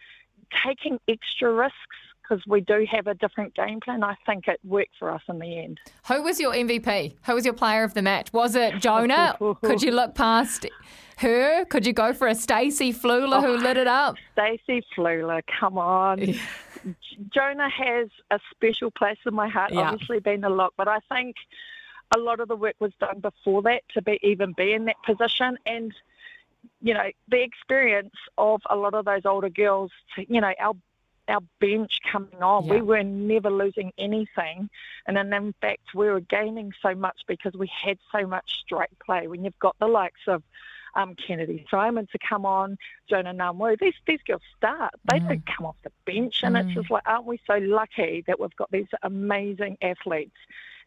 taking 0.66 1.00
extra 1.08 1.52
risks, 1.54 1.98
because 2.32 2.46
we 2.48 2.62
do 2.62 2.86
have 2.90 3.08
a 3.08 3.14
different 3.14 3.54
game 3.56 3.80
plan, 3.82 4.04
I 4.04 4.16
think 4.26 4.48
it 4.48 4.60
worked 4.64 4.94
for 4.98 5.12
us 5.12 5.22
in 5.28 5.40
the 5.40 5.60
end. 5.60 5.80
Who 6.08 6.24
was 6.24 6.40
your 6.40 6.54
MVP? 6.54 7.16
Who 7.26 7.34
was 7.34 7.44
your 7.44 7.54
player 7.54 7.84
of 7.84 7.94
the 7.94 8.02
match? 8.02 8.32
Was 8.32 8.56
it 8.56 8.80
Jonah? 8.80 9.38
Could 9.64 9.84
you 9.84 9.92
look 9.92 10.16
past 10.16 10.66
her? 11.18 11.66
Could 11.66 11.86
you 11.86 11.94
go 11.94 12.14
for 12.14 12.28
a 12.28 12.36
Stacey 12.36 12.94
Fluhler 12.94 13.42
who 13.42 13.54
oh, 13.54 13.56
lit 13.56 13.76
it 13.78 13.88
up? 13.88 14.16
Stacey 14.34 14.82
Fluhler, 14.96 15.42
come 15.60 15.78
on. 15.78 16.34
Jonah 17.34 17.70
has 17.70 18.08
a 18.32 18.40
special 18.52 18.92
place 18.92 19.20
in 19.26 19.34
my 19.34 19.50
heart, 19.50 19.74
Yeah. 19.74 19.92
obviously 19.92 20.20
being 20.20 20.44
a 20.44 20.50
lock, 20.50 20.74
but 20.78 20.88
I 20.88 21.00
think 21.14 21.36
a 22.16 22.18
lot 22.18 22.40
of 22.40 22.48
the 22.48 22.56
work 22.56 22.76
was 22.80 22.92
done 23.00 23.20
before 23.20 23.62
that 23.64 23.84
to 23.94 24.02
be 24.02 24.20
even 24.24 24.54
be 24.54 24.74
in 24.74 24.86
that 24.86 24.98
position 25.06 25.58
and 25.66 25.94
you 26.80 26.94
know, 26.94 27.10
the 27.30 27.42
experience 27.42 28.14
of 28.38 28.62
a 28.70 28.76
lot 28.76 28.94
of 28.94 29.06
those 29.06 29.26
older 29.26 29.50
girls, 29.50 29.92
you 30.16 30.42
know, 30.42 30.54
our 30.60 30.74
our 31.32 31.42
bench 31.60 32.00
coming 32.12 32.42
on, 32.42 32.66
Yeah. 32.66 32.74
we 32.76 32.82
were 32.82 33.04
never 33.04 33.50
losing 33.50 33.92
anything. 33.98 34.70
And 35.08 35.18
then 35.18 35.34
in 35.34 35.54
fact, 35.62 35.96
we 35.96 36.10
were 36.10 36.20
gaining 36.20 36.74
so 36.82 36.94
much 36.94 37.22
because 37.28 37.54
we 37.54 37.68
had 37.68 37.98
so 38.12 38.28
much 38.28 38.52
strike 38.64 38.92
play. 39.04 39.28
When 39.28 39.44
you've 39.44 39.60
got 39.60 39.76
the 39.80 39.88
likes 39.88 40.22
of 40.28 40.44
um, 40.94 41.16
Kennedy 41.16 41.66
Simon 41.72 42.08
to 42.12 42.20
come 42.20 42.46
on, 42.46 42.78
Joanah 43.10 43.36
Ngan-Woo, 43.36 43.78
these, 43.80 43.94
these 44.06 44.22
girls 44.28 44.42
start. 44.58 44.94
They 45.10 45.20
don't 45.20 45.46
come 45.46 45.66
off 45.66 45.78
the 45.84 45.92
bench. 46.06 46.44
And 46.44 46.58
it's 46.58 46.74
just 46.74 46.92
like, 46.92 47.04
aren't 47.08 47.26
we 47.26 47.40
so 47.48 47.58
lucky 47.58 48.24
that 48.28 48.40
we've 48.40 48.56
got 48.58 48.70
these 48.72 48.88
amazing 49.02 49.78
athletes? 49.82 50.36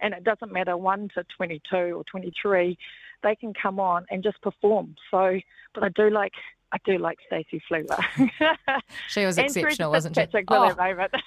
And 0.01 0.13
it 0.13 0.23
doesn't 0.23 0.53
matter 0.53 0.77
1 0.77 1.09
to 1.15 1.25
22 1.37 1.77
or 1.77 2.05
23, 2.05 2.77
they 3.23 3.35
can 3.37 3.55
come 3.55 3.81
on 3.81 4.05
and 4.11 4.23
just 4.23 4.41
perform. 4.43 4.97
So, 5.11 5.41
but 5.73 5.83
I 5.83 5.89
do 5.89 6.11
like. 6.11 6.33
I 6.75 6.79
do 6.85 6.99
like 6.99 7.19
Stacey 7.27 7.63
Fluhler. 7.71 8.05
She 9.09 9.25
was 9.25 9.39
exceptional, 9.39 9.93
wasn't 9.93 10.17
she? 10.17 10.27
Oh, 10.49 10.75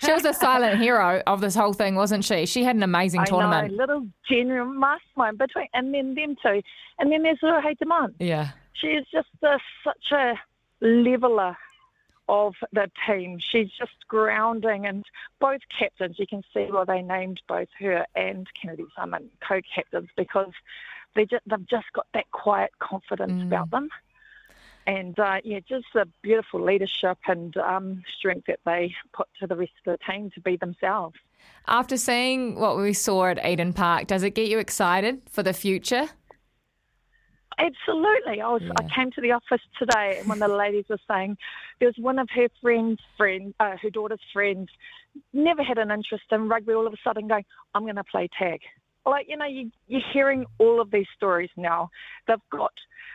she 0.02 0.12
was 0.12 0.26
a 0.26 0.34
silent 0.34 0.80
hero 0.82 1.24
of 1.26 1.40
this 1.40 1.56
whole 1.56 1.72
thing, 1.72 1.96
wasn't 1.96 2.26
she? 2.26 2.46
She 2.46 2.64
had 2.64 2.76
an 2.76 2.84
amazing 2.84 3.22
I 3.22 3.26
tournament. 3.26 3.72
know, 3.72 3.78
little 3.78 4.08
genuine 4.30 4.78
mastermind 4.78 5.38
between, 5.38 5.68
and 5.74 5.94
then 5.94 6.16
them 6.16 6.36
two, 6.42 6.62
and 7.00 7.12
then 7.12 7.24
there's 7.24 7.40
little 7.42 7.62
Hay 7.62 7.78
Yeah. 8.20 8.50
She 8.74 8.88
is 8.88 9.06
just 9.10 9.30
a, 9.42 9.58
such 9.86 10.12
a 10.12 10.34
leveler 10.82 11.56
of 12.28 12.56
the 12.74 12.92
team. 13.08 13.40
She's 13.40 13.70
just 13.70 14.08
grounding, 14.10 14.86
and 14.86 15.06
both 15.40 15.62
captains, 15.78 16.20
you 16.20 16.28
can 16.28 16.44
see 16.54 16.66
why 16.70 16.84
they 16.84 17.02
named 17.02 17.42
both 17.48 17.70
her 17.80 18.06
and 18.16 18.48
Kennedy 18.60 18.86
Simon 18.98 19.30
co-captains 19.48 20.10
because 20.18 20.52
they 21.16 21.26
just, 21.26 21.44
they've 21.48 21.68
just 21.68 21.92
got 21.94 22.08
that 22.14 22.30
quiet 22.32 22.72
confidence 22.80 23.32
mm. 23.32 23.48
about 23.48 23.72
them. 23.72 23.90
And 24.88 25.20
uh, 25.20 25.42
yeah, 25.44 25.60
just 25.68 25.86
the 25.94 26.08
beautiful 26.22 26.64
leadership 26.64 27.18
and 27.28 27.56
um, 27.58 28.04
strength 28.18 28.46
that 28.48 28.60
they 28.66 28.96
put 29.14 29.28
to 29.42 29.48
the 29.48 29.58
rest 29.58 29.74
of 29.86 30.00
the 30.00 30.12
team 30.12 30.32
to 30.34 30.42
be 30.42 30.56
themselves. 30.56 31.16
After 31.68 31.98
seeing 31.98 32.56
what 32.56 32.78
we 32.78 32.94
saw 32.94 33.26
at 33.26 33.46
Eden 33.46 33.74
Park, 33.74 34.08
does 34.08 34.24
it 34.24 34.32
get 34.32 34.48
you 34.48 34.60
excited 34.60 35.22
for 35.30 35.44
the 35.44 35.52
future? 35.52 36.08
Absolutely. 37.60 38.40
I 38.40 38.48
was. 38.48 38.62
I 38.80 38.84
came 38.84 39.12
to 39.12 39.22
the 39.22 39.32
office 39.32 39.62
today, 39.80 40.18
and 40.20 40.30
one 40.30 40.42
of 40.42 40.50
the 40.50 40.56
ladies 40.56 40.86
was 40.90 41.00
saying 41.08 41.38
there 41.80 41.88
was 41.88 41.98
one 41.98 42.20
of 42.20 42.30
her 42.36 42.48
friends' 42.62 43.00
friend, 43.18 43.54
uh, 43.60 43.76
her 43.82 43.90
daughter's 43.90 44.22
friends, 44.32 44.70
never 45.34 45.64
had 45.64 45.80
an 45.80 45.90
interest 45.90 46.26
in 46.32 46.48
rugby. 46.48 46.74
All 46.74 46.86
of 46.86 46.94
a 46.94 46.98
sudden, 47.04 47.28
going, 47.28 47.46
"I'm 47.74 47.84
going 47.84 47.96
to 47.96 48.04
play 48.04 48.30
tag." 48.38 48.62
Like 49.08 49.26
you 49.28 49.38
know, 49.38 49.46
you, 49.46 49.72
you're 49.88 50.02
hearing 50.14 50.46
all 50.60 50.80
of 50.80 50.92
these 50.92 51.08
stories 51.16 51.50
now. 51.58 51.90
They've 52.28 52.38
got 52.52 52.74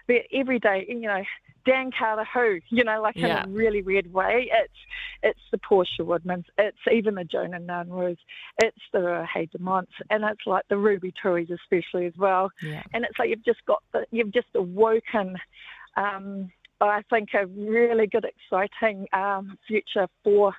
their 0.08 0.24
everyday. 0.32 0.86
You 0.88 1.02
know, 1.02 1.22
Dan 1.64 1.90
Carter, 1.96 2.26
who 2.34 2.58
you 2.70 2.84
know, 2.84 3.00
like 3.02 3.16
Yeah. 3.16 3.42
in 3.44 3.48
a 3.48 3.52
really 3.52 3.82
weird 3.82 4.12
way. 4.12 4.50
It's 4.52 4.72
it's 5.22 5.40
the 5.52 5.58
Portia 5.58 6.02
Woodmans. 6.02 6.44
It's 6.58 6.76
even 6.90 7.14
the 7.14 7.22
Joanah 7.22 7.64
Ngan-Woos. 7.64 8.18
It's 8.62 8.76
the 8.92 9.24
Hay 9.32 9.46
Demants, 9.46 9.92
and 10.10 10.24
it's 10.24 10.46
like 10.46 10.64
the 10.68 10.78
Ruby 10.78 11.12
Tuis 11.22 11.48
especially 11.50 12.06
as 12.06 12.14
well 12.18 12.50
Yeah. 12.62 12.82
and 12.92 13.04
it's 13.04 13.18
like 13.18 13.28
you've 13.30 13.44
just 13.44 13.64
got 13.66 13.82
the, 13.92 14.04
you've 14.10 14.32
just 14.32 14.48
awoken. 14.54 15.36
Um, 15.96 16.50
I 16.80 17.02
think 17.10 17.28
a 17.34 17.46
really 17.46 18.08
good, 18.08 18.24
exciting 18.24 19.06
um, 19.12 19.56
future 19.68 20.08
for 20.24 20.52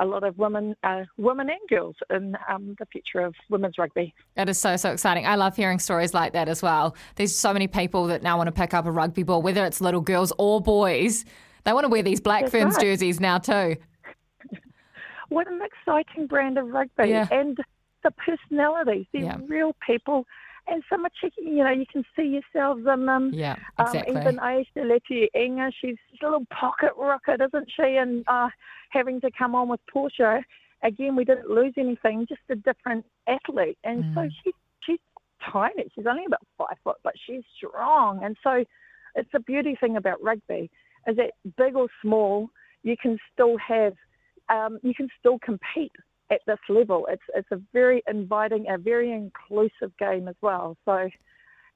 a 0.00 0.04
lot 0.04 0.24
of 0.24 0.36
women, 0.38 0.74
uh, 0.82 1.02
women 1.18 1.48
and 1.50 1.60
girls 1.68 1.94
in 2.10 2.34
um, 2.48 2.74
the 2.78 2.86
future 2.86 3.20
of 3.20 3.34
women's 3.50 3.76
rugby. 3.78 4.12
It 4.36 4.48
is 4.48 4.58
so, 4.58 4.76
so 4.76 4.90
exciting. 4.90 5.26
I 5.26 5.36
love 5.36 5.54
hearing 5.54 5.78
stories 5.78 6.12
like 6.14 6.32
that 6.32 6.48
as 6.48 6.62
well. 6.62 6.96
There's 7.16 7.36
so 7.36 7.52
many 7.52 7.68
people 7.68 8.06
that 8.08 8.22
now 8.22 8.36
want 8.38 8.48
to 8.48 8.52
pick 8.52 8.72
up 8.74 8.86
a 8.86 8.90
rugby 8.90 9.22
ball, 9.22 9.42
whether 9.42 9.64
it's 9.64 9.80
little 9.80 10.00
girls 10.00 10.32
or 10.38 10.60
boys. 10.60 11.24
They 11.64 11.72
want 11.72 11.84
to 11.84 11.88
wear 11.88 12.02
these 12.02 12.20
Black 12.20 12.40
That's 12.42 12.52
Ferns 12.52 12.74
right. 12.76 12.82
jerseys 12.86 13.20
now 13.20 13.38
too. 13.38 13.76
What 15.28 15.46
an 15.46 15.60
exciting 15.62 16.26
brand 16.26 16.58
of 16.58 16.66
rugby, 16.68 17.10
Yeah. 17.10 17.28
and 17.30 17.56
the 18.02 18.10
personalities. 18.10 19.06
They're 19.12 19.22
Yeah. 19.22 19.36
real 19.46 19.76
people, 19.86 20.26
and 20.70 20.82
some 20.88 21.04
are 21.04 21.10
checking. 21.20 21.48
You 21.48 21.64
know, 21.64 21.70
you 21.70 21.86
can 21.92 22.04
see 22.16 22.22
yourselves 22.38 22.82
in 22.92 23.06
them. 23.06 23.32
Yeah, 23.34 23.56
Um, 23.78 23.86
exactly. 23.88 24.20
even 24.20 24.38
Ayesha 24.38 24.80
Leti-I'iga, 24.80 25.70
she's 25.80 25.96
a 26.22 26.24
little 26.24 26.46
pocket 26.50 26.92
rocket, 26.96 27.40
isn't 27.40 27.70
she? 27.76 27.96
And 27.96 28.24
uh, 28.28 28.48
having 28.90 29.20
to 29.22 29.30
come 29.36 29.54
on 29.54 29.68
with 29.68 29.80
Portia, 29.92 30.42
again, 30.82 31.16
we 31.16 31.24
didn't 31.24 31.50
lose 31.50 31.74
anything, 31.76 32.26
just 32.28 32.40
a 32.50 32.56
different 32.56 33.04
athlete. 33.26 33.78
And 33.84 34.04
so 34.14 34.20
Mm. 34.22 34.32
she, 34.42 34.52
she's 34.84 34.98
tiny. 35.52 35.84
She's 35.94 36.06
only 36.06 36.24
about 36.26 36.46
five 36.56 36.78
foot, 36.84 36.96
but 37.02 37.14
she's 37.26 37.42
strong. 37.56 38.22
And 38.24 38.36
so 38.42 38.64
it's 39.14 39.30
the 39.32 39.40
beauty 39.40 39.76
thing 39.80 39.96
about 39.96 40.22
rugby 40.22 40.70
is 41.06 41.16
that 41.16 41.32
big 41.56 41.76
or 41.76 41.88
small, 42.02 42.48
you 42.82 42.96
can 42.96 43.18
still 43.32 43.56
have, 43.58 43.94
um, 44.48 44.78
you 44.82 44.94
can 44.94 45.08
still 45.18 45.38
compete 45.40 45.92
at 46.30 46.40
this 46.46 46.58
level. 46.68 47.06
It's 47.10 47.22
it's 47.34 47.50
a 47.50 47.60
very 47.72 48.02
inviting, 48.08 48.66
a 48.68 48.78
very 48.78 49.12
inclusive 49.12 49.96
game 49.98 50.28
as 50.28 50.36
well. 50.40 50.76
So 50.84 51.08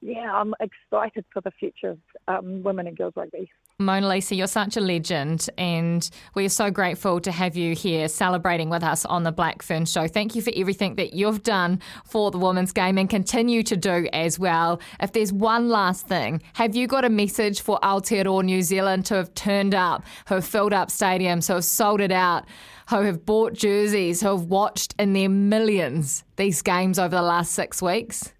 yeah, 0.01 0.31
I'm 0.31 0.53
excited 0.59 1.25
for 1.33 1.41
the 1.41 1.51
future 1.51 1.91
of 1.91 1.99
um, 2.27 2.63
women 2.63 2.87
and 2.87 2.97
girls 2.97 3.13
rugby. 3.15 3.49
Monalisa, 3.81 4.37
you're 4.37 4.47
such 4.47 4.77
a 4.77 4.79
legend, 4.79 5.49
and 5.57 6.09
we 6.33 6.45
are 6.45 6.49
so 6.49 6.71
grateful 6.71 7.19
to 7.19 7.31
have 7.31 7.57
you 7.57 7.75
here 7.75 8.07
celebrating 8.07 8.69
with 8.69 8.83
us 8.83 9.03
on 9.03 9.23
the 9.23 9.33
Black 9.33 9.61
Fern 9.61 9.85
Show. 9.85 10.07
Thank 10.07 10.33
you 10.33 10.41
for 10.41 10.53
everything 10.55 10.95
that 10.95 11.13
you've 11.13 11.43
done 11.43 11.81
for 12.05 12.31
the 12.31 12.37
women's 12.37 12.71
game 12.71 12.97
and 12.97 13.09
continue 13.09 13.63
to 13.63 13.75
do 13.75 14.07
as 14.13 14.39
well. 14.39 14.79
If 15.01 15.11
there's 15.11 15.33
one 15.33 15.67
last 15.67 16.07
thing, 16.07 16.41
have 16.53 16.73
you 16.73 16.87
got 16.87 17.03
a 17.03 17.09
message 17.09 17.61
for 17.61 17.77
Aotearoa 17.83 18.45
New 18.45 18.61
Zealand 18.61 19.05
to 19.07 19.15
have 19.15 19.33
turned 19.33 19.75
up, 19.75 20.05
who 20.27 20.35
have 20.35 20.45
filled 20.45 20.71
up 20.71 20.87
stadiums, 20.87 21.47
who 21.47 21.55
have 21.55 21.65
sold 21.65 21.99
it 21.99 22.13
out, 22.13 22.45
who 22.89 23.01
have 23.01 23.25
bought 23.25 23.53
jerseys, 23.53 24.21
who 24.21 24.29
have 24.29 24.45
watched 24.45 24.93
in 24.99 25.13
their 25.13 25.29
millions 25.29 26.23
these 26.35 26.61
games 26.61 26.99
over 26.99 27.15
the 27.15 27.21
last 27.21 27.51
six 27.53 27.81
weeks? 27.81 28.31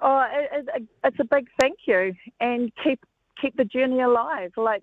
Oh, 0.00 0.26
it, 0.32 0.66
it, 0.74 0.82
it's 1.04 1.16
a 1.20 1.24
big 1.24 1.46
thank 1.60 1.78
you, 1.86 2.12
and 2.40 2.72
keep 2.82 3.00
keep 3.40 3.56
the 3.56 3.64
journey 3.64 4.00
alive. 4.00 4.50
Like, 4.56 4.82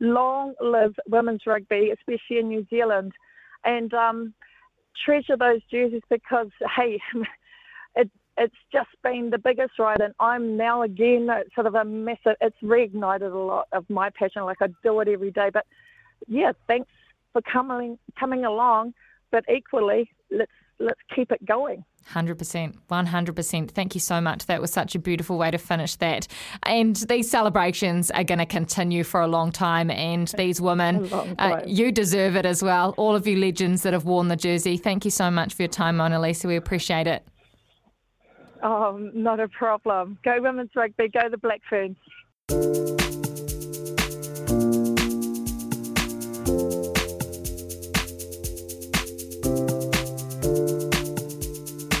long 0.00 0.54
live 0.60 0.94
women's 1.08 1.42
rugby, 1.46 1.92
especially 1.92 2.38
in 2.38 2.48
New 2.48 2.66
Zealand, 2.70 3.12
and 3.64 3.92
um, 3.92 4.34
treasure 5.04 5.36
those 5.36 5.60
jerseys 5.70 6.02
because 6.08 6.48
hey, 6.74 6.98
it 7.96 8.10
it's 8.38 8.54
just 8.72 8.88
been 9.02 9.28
the 9.30 9.38
biggest 9.38 9.78
ride, 9.78 10.00
and 10.00 10.14
I'm 10.18 10.56
now 10.56 10.82
again 10.82 11.28
uh, 11.30 11.40
sort 11.54 11.66
of 11.66 11.74
a 11.74 11.84
massive. 11.84 12.36
It's 12.40 12.56
reignited 12.62 13.32
a 13.32 13.38
lot 13.38 13.68
of 13.72 13.88
my 13.90 14.08
passion. 14.08 14.44
Like 14.44 14.62
I 14.62 14.68
do 14.82 14.98
it 15.00 15.08
every 15.08 15.32
day, 15.32 15.50
but 15.52 15.66
yeah, 16.26 16.52
thanks 16.66 16.88
for 17.36 17.42
coming 17.50 17.98
coming 18.18 18.44
along. 18.44 18.94
But 19.30 19.44
equally, 19.54 20.10
let's 20.30 20.50
let's 20.78 21.00
keep 21.14 21.32
it 21.32 21.44
going. 21.46 21.84
100%. 22.12 22.76
100%. 22.88 23.70
Thank 23.72 23.94
you 23.94 24.00
so 24.00 24.20
much. 24.20 24.46
That 24.46 24.60
was 24.60 24.70
such 24.70 24.94
a 24.94 24.98
beautiful 24.98 25.38
way 25.38 25.50
to 25.50 25.58
finish 25.58 25.96
that. 25.96 26.28
And 26.62 26.94
these 26.94 27.28
celebrations 27.28 28.12
are 28.12 28.22
going 28.22 28.38
to 28.38 28.46
continue 28.46 29.02
for 29.02 29.20
a 29.20 29.26
long 29.26 29.50
time. 29.50 29.90
And 29.90 30.28
these 30.36 30.60
women, 30.60 31.12
uh, 31.12 31.62
you 31.66 31.90
deserve 31.90 32.36
it 32.36 32.46
as 32.46 32.62
well. 32.62 32.94
All 32.96 33.16
of 33.16 33.26
you 33.26 33.36
legends 33.36 33.82
that 33.82 33.92
have 33.92 34.04
worn 34.04 34.28
the 34.28 34.36
jersey, 34.36 34.76
thank 34.76 35.04
you 35.04 35.10
so 35.10 35.32
much 35.32 35.54
for 35.54 35.62
your 35.62 35.68
time, 35.68 35.96
Monalisa. 35.96 36.44
We 36.44 36.54
appreciate 36.54 37.08
it. 37.08 37.26
Oh, 38.62 39.10
not 39.12 39.40
a 39.40 39.48
problem. 39.48 40.18
Go 40.24 40.36
women's 40.40 40.70
rugby, 40.76 41.08
go 41.08 41.28
the 41.28 41.38
Black 41.38 41.62
Ferns. 41.68 43.05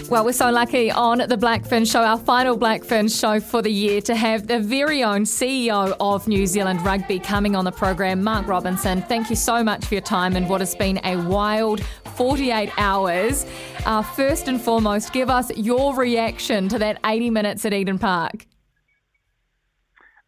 Well, 0.08 0.24
we're 0.24 0.32
so 0.32 0.52
lucky 0.52 0.92
on 0.92 1.18
the 1.18 1.36
Black 1.36 1.64
Fern 1.64 1.84
Show, 1.84 2.00
our 2.00 2.16
final 2.16 2.56
Black 2.56 2.84
Fern 2.84 3.08
Show 3.08 3.40
for 3.40 3.60
the 3.60 3.72
year, 3.72 4.00
to 4.02 4.14
have 4.14 4.46
the 4.46 4.60
very 4.60 5.02
own 5.02 5.22
CEO 5.22 5.96
of 5.98 6.28
New 6.28 6.46
Zealand 6.46 6.80
Rugby 6.82 7.18
coming 7.18 7.56
on 7.56 7.64
the 7.64 7.72
program, 7.72 8.22
Mark 8.22 8.46
Robinson. 8.46 9.02
Thank 9.02 9.30
you 9.30 9.36
so 9.36 9.64
much 9.64 9.84
for 9.84 9.94
your 9.94 10.02
time 10.02 10.36
and 10.36 10.48
what 10.48 10.60
has 10.60 10.76
been 10.76 11.00
a 11.02 11.16
wild 11.16 11.80
48 12.14 12.70
hours. 12.78 13.46
Uh, 13.84 14.00
first 14.00 14.46
and 14.46 14.60
foremost, 14.60 15.12
give 15.12 15.28
us 15.28 15.50
your 15.56 15.96
reaction 15.96 16.68
to 16.68 16.78
that 16.78 17.00
80 17.04 17.30
minutes 17.30 17.64
at 17.64 17.72
Eden 17.72 17.98
Park. 17.98 18.46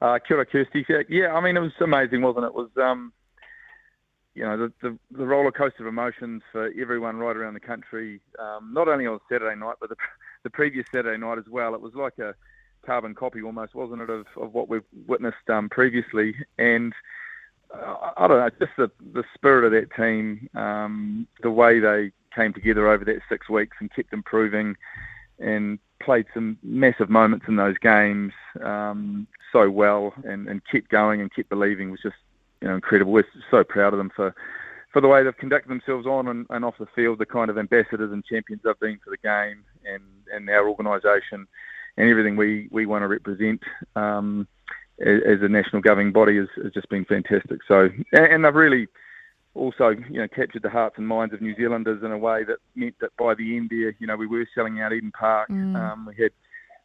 Uh, 0.02 0.18
Kirsty. 0.18 0.86
Yeah, 1.08 1.34
I 1.34 1.40
mean, 1.40 1.56
it 1.56 1.60
was 1.60 1.70
amazing, 1.80 2.22
wasn't 2.22 2.46
it? 2.46 2.48
It 2.48 2.54
was, 2.54 2.70
um, 2.78 3.12
you 4.38 4.44
know, 4.44 4.56
the, 4.56 4.72
the, 4.82 4.98
the 5.10 5.26
roller 5.26 5.50
coaster 5.50 5.82
of 5.82 5.88
emotions 5.88 6.42
for 6.52 6.70
everyone 6.80 7.16
right 7.16 7.36
around 7.36 7.54
the 7.54 7.60
country, 7.60 8.20
um, 8.38 8.70
not 8.72 8.86
only 8.86 9.04
on 9.04 9.18
Saturday 9.28 9.58
night, 9.58 9.74
but 9.80 9.88
the, 9.88 9.96
the 10.44 10.50
previous 10.50 10.86
Saturday 10.92 11.18
night 11.18 11.38
as 11.38 11.48
well. 11.50 11.74
It 11.74 11.80
was 11.80 11.94
like 11.94 12.18
a 12.20 12.36
carbon 12.86 13.16
copy 13.16 13.42
almost, 13.42 13.74
wasn't 13.74 14.02
it, 14.02 14.10
of, 14.10 14.26
of 14.40 14.54
what 14.54 14.68
we've 14.68 14.84
witnessed 15.08 15.50
um, 15.50 15.68
previously. 15.68 16.36
And 16.56 16.92
uh, 17.74 18.12
I 18.16 18.28
don't 18.28 18.38
know, 18.38 18.50
just 18.60 18.76
the, 18.78 18.92
the 19.12 19.24
spirit 19.34 19.64
of 19.64 19.72
that 19.72 19.92
team, 20.00 20.48
um, 20.54 21.26
the 21.42 21.50
way 21.50 21.80
they 21.80 22.12
came 22.32 22.52
together 22.52 22.88
over 22.88 23.04
that 23.06 23.18
six 23.28 23.48
weeks 23.48 23.76
and 23.80 23.92
kept 23.92 24.12
improving 24.12 24.76
and 25.40 25.80
played 26.00 26.26
some 26.32 26.56
massive 26.62 27.10
moments 27.10 27.46
in 27.48 27.56
those 27.56 27.76
games 27.78 28.32
um, 28.62 29.26
so 29.50 29.68
well 29.68 30.14
and, 30.22 30.46
and 30.46 30.62
kept 30.70 30.88
going 30.90 31.20
and 31.20 31.34
kept 31.34 31.48
believing 31.48 31.90
was 31.90 32.00
just 32.00 32.14
you 32.60 32.68
know, 32.68 32.74
incredible. 32.74 33.12
We're 33.12 33.24
so 33.50 33.64
proud 33.64 33.92
of 33.92 33.98
them 33.98 34.10
for 34.14 34.34
for 34.92 35.02
the 35.02 35.08
way 35.08 35.22
they've 35.22 35.36
conducted 35.36 35.68
themselves 35.68 36.06
on 36.06 36.28
and, 36.28 36.46
and 36.50 36.64
off 36.64 36.78
the 36.78 36.86
field, 36.94 37.18
the 37.18 37.26
kind 37.26 37.50
of 37.50 37.58
ambassadors 37.58 38.10
and 38.10 38.24
champions 38.24 38.62
they've 38.64 38.80
been 38.80 38.98
for 39.04 39.10
the 39.10 39.18
game 39.18 39.62
and, 39.84 40.02
and 40.32 40.48
our 40.48 40.66
organisation 40.66 41.46
and 41.96 42.10
everything 42.10 42.36
we, 42.36 42.68
we 42.70 42.86
want 42.86 43.02
to 43.02 43.06
represent 43.06 43.62
um, 43.96 44.48
as, 45.00 45.42
a 45.42 45.48
national 45.48 45.82
governing 45.82 46.10
body 46.12 46.36
has, 46.36 46.48
has, 46.62 46.72
just 46.72 46.88
been 46.88 47.04
fantastic. 47.04 47.60
So, 47.68 47.90
and 48.12 48.44
they've 48.44 48.54
really 48.54 48.88
also, 49.54 49.90
you 49.90 50.20
know, 50.20 50.28
captured 50.28 50.62
the 50.62 50.70
hearts 50.70 50.96
and 50.96 51.06
minds 51.06 51.34
of 51.34 51.42
New 51.42 51.54
Zealanders 51.54 52.02
in 52.02 52.10
a 52.10 52.18
way 52.18 52.44
that 52.44 52.58
meant 52.74 52.94
that 53.00 53.14
by 53.18 53.34
the 53.34 53.56
end 53.56 53.70
there, 53.70 53.94
you 53.98 54.06
know, 54.06 54.16
we 54.16 54.26
were 54.26 54.46
selling 54.54 54.80
out 54.80 54.92
Eden 54.92 55.12
Park. 55.12 55.50
Mm. 55.50 55.76
Um, 55.76 56.06
we 56.06 56.22
had 56.22 56.32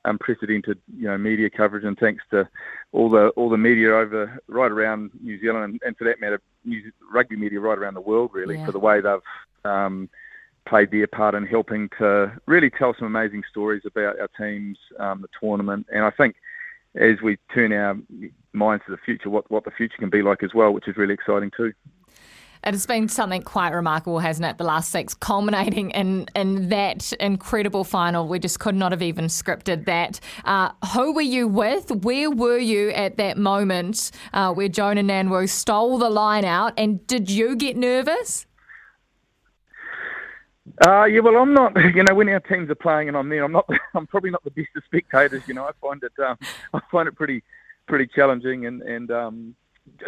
unprecedented, 0.06 0.80
you 0.98 1.08
know, 1.08 1.18
media 1.18 1.50
coverage, 1.50 1.84
and 1.84 1.98
thanks 1.98 2.24
to 2.32 2.48
all 2.92 3.10
the 3.10 3.30
all 3.30 3.50
the 3.50 3.58
media 3.58 3.94
over 3.94 4.40
right 4.48 4.72
around 4.72 5.12
New 5.22 5.40
Zealand, 5.40 5.64
and, 5.66 5.82
and 5.86 5.98
for 5.98 6.04
that 6.06 6.20
matter, 6.20 6.42
New, 6.66 6.92
rugby 7.12 7.36
media 7.36 7.60
right 7.60 7.78
around 7.78 7.94
the 7.94 8.02
world, 8.02 8.32
really, 8.34 8.58
yeah. 8.58 8.66
for 8.66 8.72
the 8.72 8.80
way 8.80 9.02
they've 9.02 9.20
um, 9.66 10.10
played 10.66 10.92
their 10.92 11.08
part 11.08 11.36
in 11.36 11.46
helping 11.46 11.90
to 11.98 12.32
really 12.46 12.70
tell 12.70 12.96
some 12.98 13.08
amazing 13.08 13.44
stories 13.50 13.84
about 13.86 14.20
our 14.20 14.30
teams, 14.38 14.78
um, 15.00 15.22
the 15.22 15.28
tournament, 15.40 15.88
and 15.94 16.04
I 16.04 16.12
think 16.12 16.36
as 16.96 17.22
we 17.24 17.38
turn 17.54 17.74
our 17.74 17.98
minds 18.54 18.84
to 18.86 18.92
the 18.92 18.98
future, 18.98 19.30
what 19.30 19.50
what 19.50 19.66
the 19.66 19.72
future 19.72 19.98
can 19.98 20.10
be 20.10 20.22
like 20.22 20.44
as 20.44 20.54
well, 20.54 20.74
which 20.74 20.88
is 20.88 20.98
really 20.98 21.14
exciting 21.14 21.52
too. 21.56 21.74
It 22.66 22.74
has 22.74 22.86
been 22.86 23.10
something 23.10 23.42
quite 23.42 23.74
remarkable, 23.74 24.20
hasn't 24.20 24.46
it? 24.46 24.58
The 24.58 24.64
last 24.64 24.90
six, 24.90 25.14
culminating 25.14 25.92
in 25.92 26.28
in 26.34 26.70
that 26.70 27.12
incredible 27.14 27.84
final. 27.84 28.28
We 28.28 28.40
just 28.40 28.60
could 28.60 28.76
not 28.76 28.94
have 28.94 29.02
even 29.02 29.26
scripted 29.26 29.86
that. 29.86 30.22
Uh, 30.46 30.72
who 30.94 31.14
were 31.14 31.22
you 31.22 31.48
with? 31.48 31.92
Where 31.92 32.32
were 32.32 32.58
you 32.58 32.92
at 32.92 33.18
that 33.18 33.38
moment 33.38 34.12
uh, 34.34 34.54
where 34.54 34.70
Joanah 34.70 35.04
Ngan-Woo 35.06 35.48
stole 35.48 35.98
the 35.98 36.10
line 36.10 36.46
out? 36.46 36.74
And 36.78 37.06
did 37.06 37.30
you 37.30 37.58
get 37.58 37.76
nervous? 37.76 38.46
Uh, 40.86 41.06
yeah, 41.06 41.20
well, 41.20 41.38
I'm 41.38 41.54
not. 41.54 41.74
You 41.96 42.04
know, 42.04 42.16
when 42.16 42.30
our 42.30 42.40
teams 42.40 42.70
are 42.70 42.76
playing 42.76 43.10
and 43.10 43.18
I'm 43.18 43.30
there, 43.30 43.44
I'm 43.44 43.52
not. 43.52 43.68
I'm 43.94 44.08
probably 44.08 44.32
not 44.32 44.44
the 44.44 44.52
best 44.52 44.70
of 44.76 44.84
spectators. 44.86 45.44
You 45.48 45.54
know, 45.54 45.66
I 45.66 45.72
find 45.82 46.02
it. 46.02 46.14
Um, 46.24 46.38
I 46.74 46.80
find 46.92 47.08
it 47.08 47.16
pretty, 47.16 47.44
pretty 47.88 48.08
challenging, 48.08 48.66
and 48.66 48.82
and 48.82 49.12
um, 49.12 49.56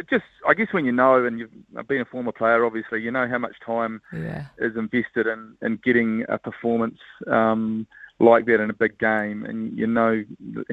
just 0.10 0.24
I 0.48 0.54
guess 0.54 0.68
when 0.72 0.86
you 0.86 0.92
know 0.92 1.26
and 1.26 1.40
you've 1.40 1.88
been 1.88 2.02
a 2.02 2.06
former 2.06 2.32
player, 2.32 2.66
obviously 2.66 3.02
you 3.02 3.12
know 3.12 3.28
how 3.28 3.38
much 3.38 3.56
time 3.66 4.02
yeah. 4.14 4.46
is 4.58 4.76
invested 4.76 5.28
in, 5.28 5.56
in 5.62 5.80
getting 5.84 6.26
a 6.30 6.38
performance 6.38 7.00
um, 7.28 7.88
like 8.20 8.46
that 8.46 8.62
in 8.62 8.70
a 8.70 8.74
big 8.74 8.98
game, 9.00 9.46
and 9.46 9.78
you 9.78 9.88
know 9.88 10.24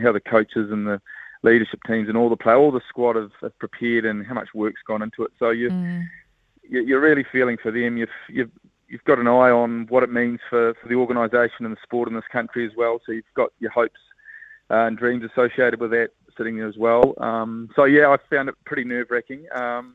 how 0.03 0.13
the 0.13 0.21
coaches 0.21 0.71
and 0.71 0.87
the 0.87 1.01
leadership 1.43 1.81
teams 1.87 2.09
and 2.09 2.17
all 2.17 2.31
the 2.31 2.37
play, 2.37 2.55
all 2.55 2.71
the 2.71 2.81
squad 2.89 3.17
have, 3.17 3.33
have 3.41 3.59
prepared 3.59 4.05
and 4.05 4.27
how 4.27 4.35
much 4.35 4.49
work's 4.55 4.81
gone 4.87 5.03
into 5.03 5.25
it. 5.25 5.33
So 5.39 5.51
you 5.51 5.71
mm. 5.71 6.05
you're 6.69 7.01
really 7.01 7.25
feeling 7.31 7.57
for 7.63 7.71
them. 7.71 7.97
You've 7.97 8.09
you've 8.29 8.51
you've 8.89 9.05
got 9.05 9.19
an 9.19 9.27
eye 9.27 9.51
on 9.51 9.87
what 9.89 10.03
it 10.03 10.13
means 10.13 10.39
for, 10.51 10.75
for 10.75 10.89
the 10.89 10.95
organisation 10.95 11.65
and 11.65 11.73
the 11.73 11.81
sport 11.83 12.09
in 12.09 12.15
this 12.15 12.25
country 12.31 12.67
as 12.67 12.73
well. 12.77 13.01
So 13.07 13.13
you've 13.13 13.25
got 13.35 13.51
your 13.59 13.71
hopes 13.71 13.99
uh, 14.71 14.87
and 14.87 14.99
dreams 14.99 15.25
associated 15.25 15.81
with 15.81 15.91
that 15.93 16.11
sitting 16.37 16.57
there 16.57 16.69
as 16.69 16.77
well. 16.77 17.15
Um, 17.19 17.71
so 17.77 17.85
yeah, 17.85 18.09
I 18.09 18.17
found 18.31 18.49
it 18.49 18.55
pretty 18.65 18.85
nerve 18.85 19.09
wracking. 19.11 19.47
Um, 19.55 19.95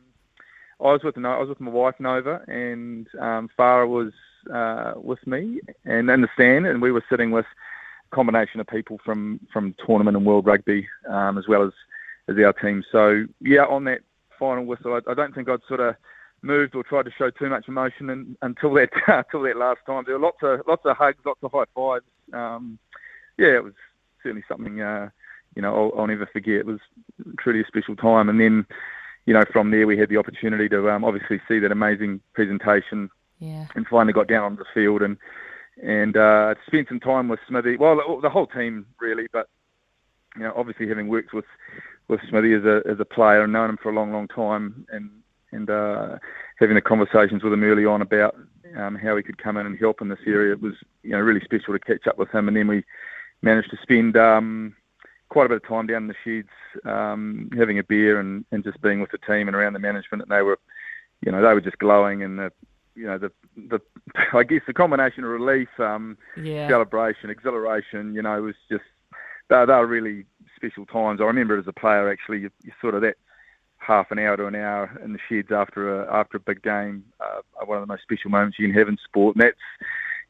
I 0.79 0.91
was 0.91 1.01
with 1.03 1.17
I 1.17 1.37
was 1.37 1.49
with 1.49 1.59
my 1.59 1.71
wife 1.71 1.95
Nova, 1.99 2.41
and 2.47 3.07
um, 3.19 3.49
Farah 3.57 3.87
was 3.87 4.13
uh, 4.53 4.93
with 4.99 5.25
me 5.25 5.59
and 5.85 6.09
in 6.09 6.21
the 6.21 6.27
stand, 6.33 6.67
and 6.67 6.81
we 6.81 6.91
were 6.91 7.03
sitting 7.09 7.31
with 7.31 7.45
a 8.11 8.15
combination 8.15 8.59
of 8.59 8.67
people 8.67 8.99
from 9.03 9.39
from 9.51 9.75
tournament 9.85 10.15
and 10.15 10.25
world 10.25 10.45
rugby 10.45 10.87
um, 11.09 11.37
as 11.37 11.47
well 11.47 11.63
as 11.63 11.71
as 12.27 12.35
our 12.37 12.53
team. 12.53 12.83
So 12.91 13.25
yeah, 13.41 13.65
on 13.65 13.85
that 13.85 14.01
final 14.37 14.65
whistle, 14.65 14.93
I, 14.93 15.11
I 15.11 15.13
don't 15.13 15.33
think 15.33 15.49
I'd 15.49 15.59
sort 15.67 15.79
of 15.79 15.95
moved 16.41 16.75
or 16.75 16.83
tried 16.83 17.05
to 17.05 17.11
show 17.17 17.31
too 17.31 17.49
much 17.49 17.67
emotion 17.67 18.09
in, 18.09 18.37
until 18.41 18.73
that 18.75 18.89
until 19.07 19.41
that 19.43 19.57
last 19.57 19.79
time. 19.85 20.03
There 20.05 20.17
were 20.17 20.25
lots 20.25 20.37
of 20.41 20.61
lots 20.67 20.85
of 20.85 20.95
hugs, 20.95 21.19
lots 21.25 21.41
of 21.43 21.51
high 21.51 21.65
fives. 21.73 22.05
Um, 22.33 22.77
yeah, 23.37 23.55
it 23.55 23.63
was 23.63 23.73
certainly 24.23 24.43
something. 24.47 24.81
Uh, 24.81 25.09
you 25.57 25.63
know, 25.63 25.75
I'll, 25.75 26.01
I'll, 26.01 26.07
never 26.07 26.27
forget. 26.27 26.57
It 26.57 26.65
was 26.67 26.79
truly 27.39 27.61
a 27.61 27.65
special 27.65 27.95
time. 27.95 28.29
And 28.29 28.39
then, 28.39 28.63
you 29.25 29.33
know, 29.33 29.43
from 29.51 29.71
there 29.71 29.87
we 29.87 29.97
had 29.97 30.07
the 30.07 30.17
opportunity 30.17 30.69
to 30.69 30.87
um, 30.91 31.03
obviously 31.03 31.41
see 31.47 31.57
that 31.57 31.71
amazing 31.71 32.21
presentation, 32.35 33.09
yeah. 33.39 33.65
and 33.73 33.87
finally 33.87 34.13
got 34.13 34.27
down 34.27 34.43
on 34.43 34.55
the 34.55 34.65
field 34.71 35.01
and 35.01 35.17
and 35.81 36.15
uh, 36.15 36.53
spent 36.67 36.89
some 36.89 36.99
time 36.99 37.27
with 37.27 37.39
Smithy. 37.47 37.77
Well, 37.77 37.95
the, 37.95 38.21
the 38.21 38.29
whole 38.29 38.45
team 38.45 38.85
really, 39.01 39.25
but 39.33 39.49
you 40.35 40.43
know, 40.43 40.53
obviously 40.55 40.87
having 40.87 41.07
worked 41.07 41.33
with 41.33 41.45
with 42.07 42.21
Smithy 42.29 42.53
as 42.53 42.63
a 42.63 42.83
as 42.87 42.99
a 42.99 43.05
player 43.05 43.43
and 43.43 43.51
known 43.51 43.71
him 43.71 43.79
for 43.81 43.89
a 43.89 43.95
long, 43.95 44.13
long 44.13 44.27
time, 44.27 44.85
and 44.91 45.09
and 45.51 45.71
uh, 45.71 46.19
having 46.59 46.75
the 46.75 46.81
conversations 46.81 47.43
with 47.43 47.51
him 47.51 47.63
early 47.63 47.85
on 47.85 48.03
about 48.03 48.35
um, 48.77 48.93
how 48.93 49.17
he 49.17 49.23
could 49.23 49.41
come 49.41 49.57
in 49.57 49.65
and 49.65 49.79
help 49.79 50.01
in 50.01 50.09
this 50.09 50.19
area, 50.27 50.53
it 50.53 50.61
was 50.61 50.75
you 51.01 51.11
know 51.11 51.19
really 51.19 51.41
special 51.43 51.73
to 51.73 51.79
catch 51.79 52.05
up 52.05 52.19
with 52.19 52.29
him. 52.29 52.47
And 52.47 52.55
then 52.55 52.67
we 52.67 52.83
managed 53.41 53.71
to 53.71 53.77
spend 53.81 54.15
um, 54.17 54.75
quite 55.29 55.45
a 55.45 55.49
bit 55.49 55.61
of 55.63 55.67
time 55.67 55.87
down 55.87 56.03
in 56.03 56.07
the 56.07 56.15
sheds, 56.23 56.49
um, 56.85 57.49
having 57.57 57.79
a 57.79 57.83
beer 57.83 58.19
and, 58.19 58.45
and 58.51 58.63
just 58.63 58.81
being 58.81 59.01
with 59.01 59.11
the 59.11 59.17
team 59.19 59.47
and 59.47 59.55
around 59.55 59.73
the 59.73 59.79
management. 59.79 60.23
And 60.23 60.31
they 60.31 60.41
were, 60.41 60.59
you 61.21 61.31
know, 61.31 61.41
they 61.41 61.53
were 61.53 61.61
just 61.61 61.79
glowing 61.79 62.23
and 62.23 62.39
the, 62.39 62.51
you 62.95 63.05
know, 63.05 63.17
the 63.17 63.31
the 63.55 63.79
I 64.33 64.43
guess 64.43 64.61
the 64.65 64.73
combination 64.73 65.23
of 65.23 65.29
relief, 65.29 65.69
um, 65.79 66.17
yeah. 66.41 66.67
celebration, 66.67 67.29
exhilaration, 67.29 68.13
you 68.13 68.21
know, 68.21 68.41
was 68.41 68.55
just 68.69 68.83
they, 69.49 69.65
they 69.65 69.73
were 69.73 69.87
really 69.87 70.25
special 70.55 70.85
times. 70.85 71.21
I 71.21 71.25
remember 71.25 71.57
as 71.57 71.67
a 71.67 71.73
player 71.73 72.09
actually, 72.11 72.39
you, 72.39 72.49
you 72.63 72.71
sort 72.81 72.95
of 72.95 73.01
that 73.01 73.17
half 73.77 74.11
an 74.11 74.19
hour 74.19 74.35
to 74.35 74.47
an 74.47 74.55
hour 74.55 74.99
in 75.03 75.13
the 75.13 75.19
sheds 75.29 75.51
after 75.51 76.01
a 76.01 76.13
after 76.13 76.37
a 76.37 76.41
big 76.41 76.61
game, 76.63 77.03
uh, 77.19 77.41
one 77.65 77.77
of 77.77 77.83
the 77.83 77.91
most 77.91 78.03
special 78.03 78.31
moments 78.31 78.57
you 78.59 78.67
can 78.67 78.77
have 78.77 78.87
in 78.87 78.97
sport. 79.03 79.35
And 79.35 79.43
that's 79.43 79.57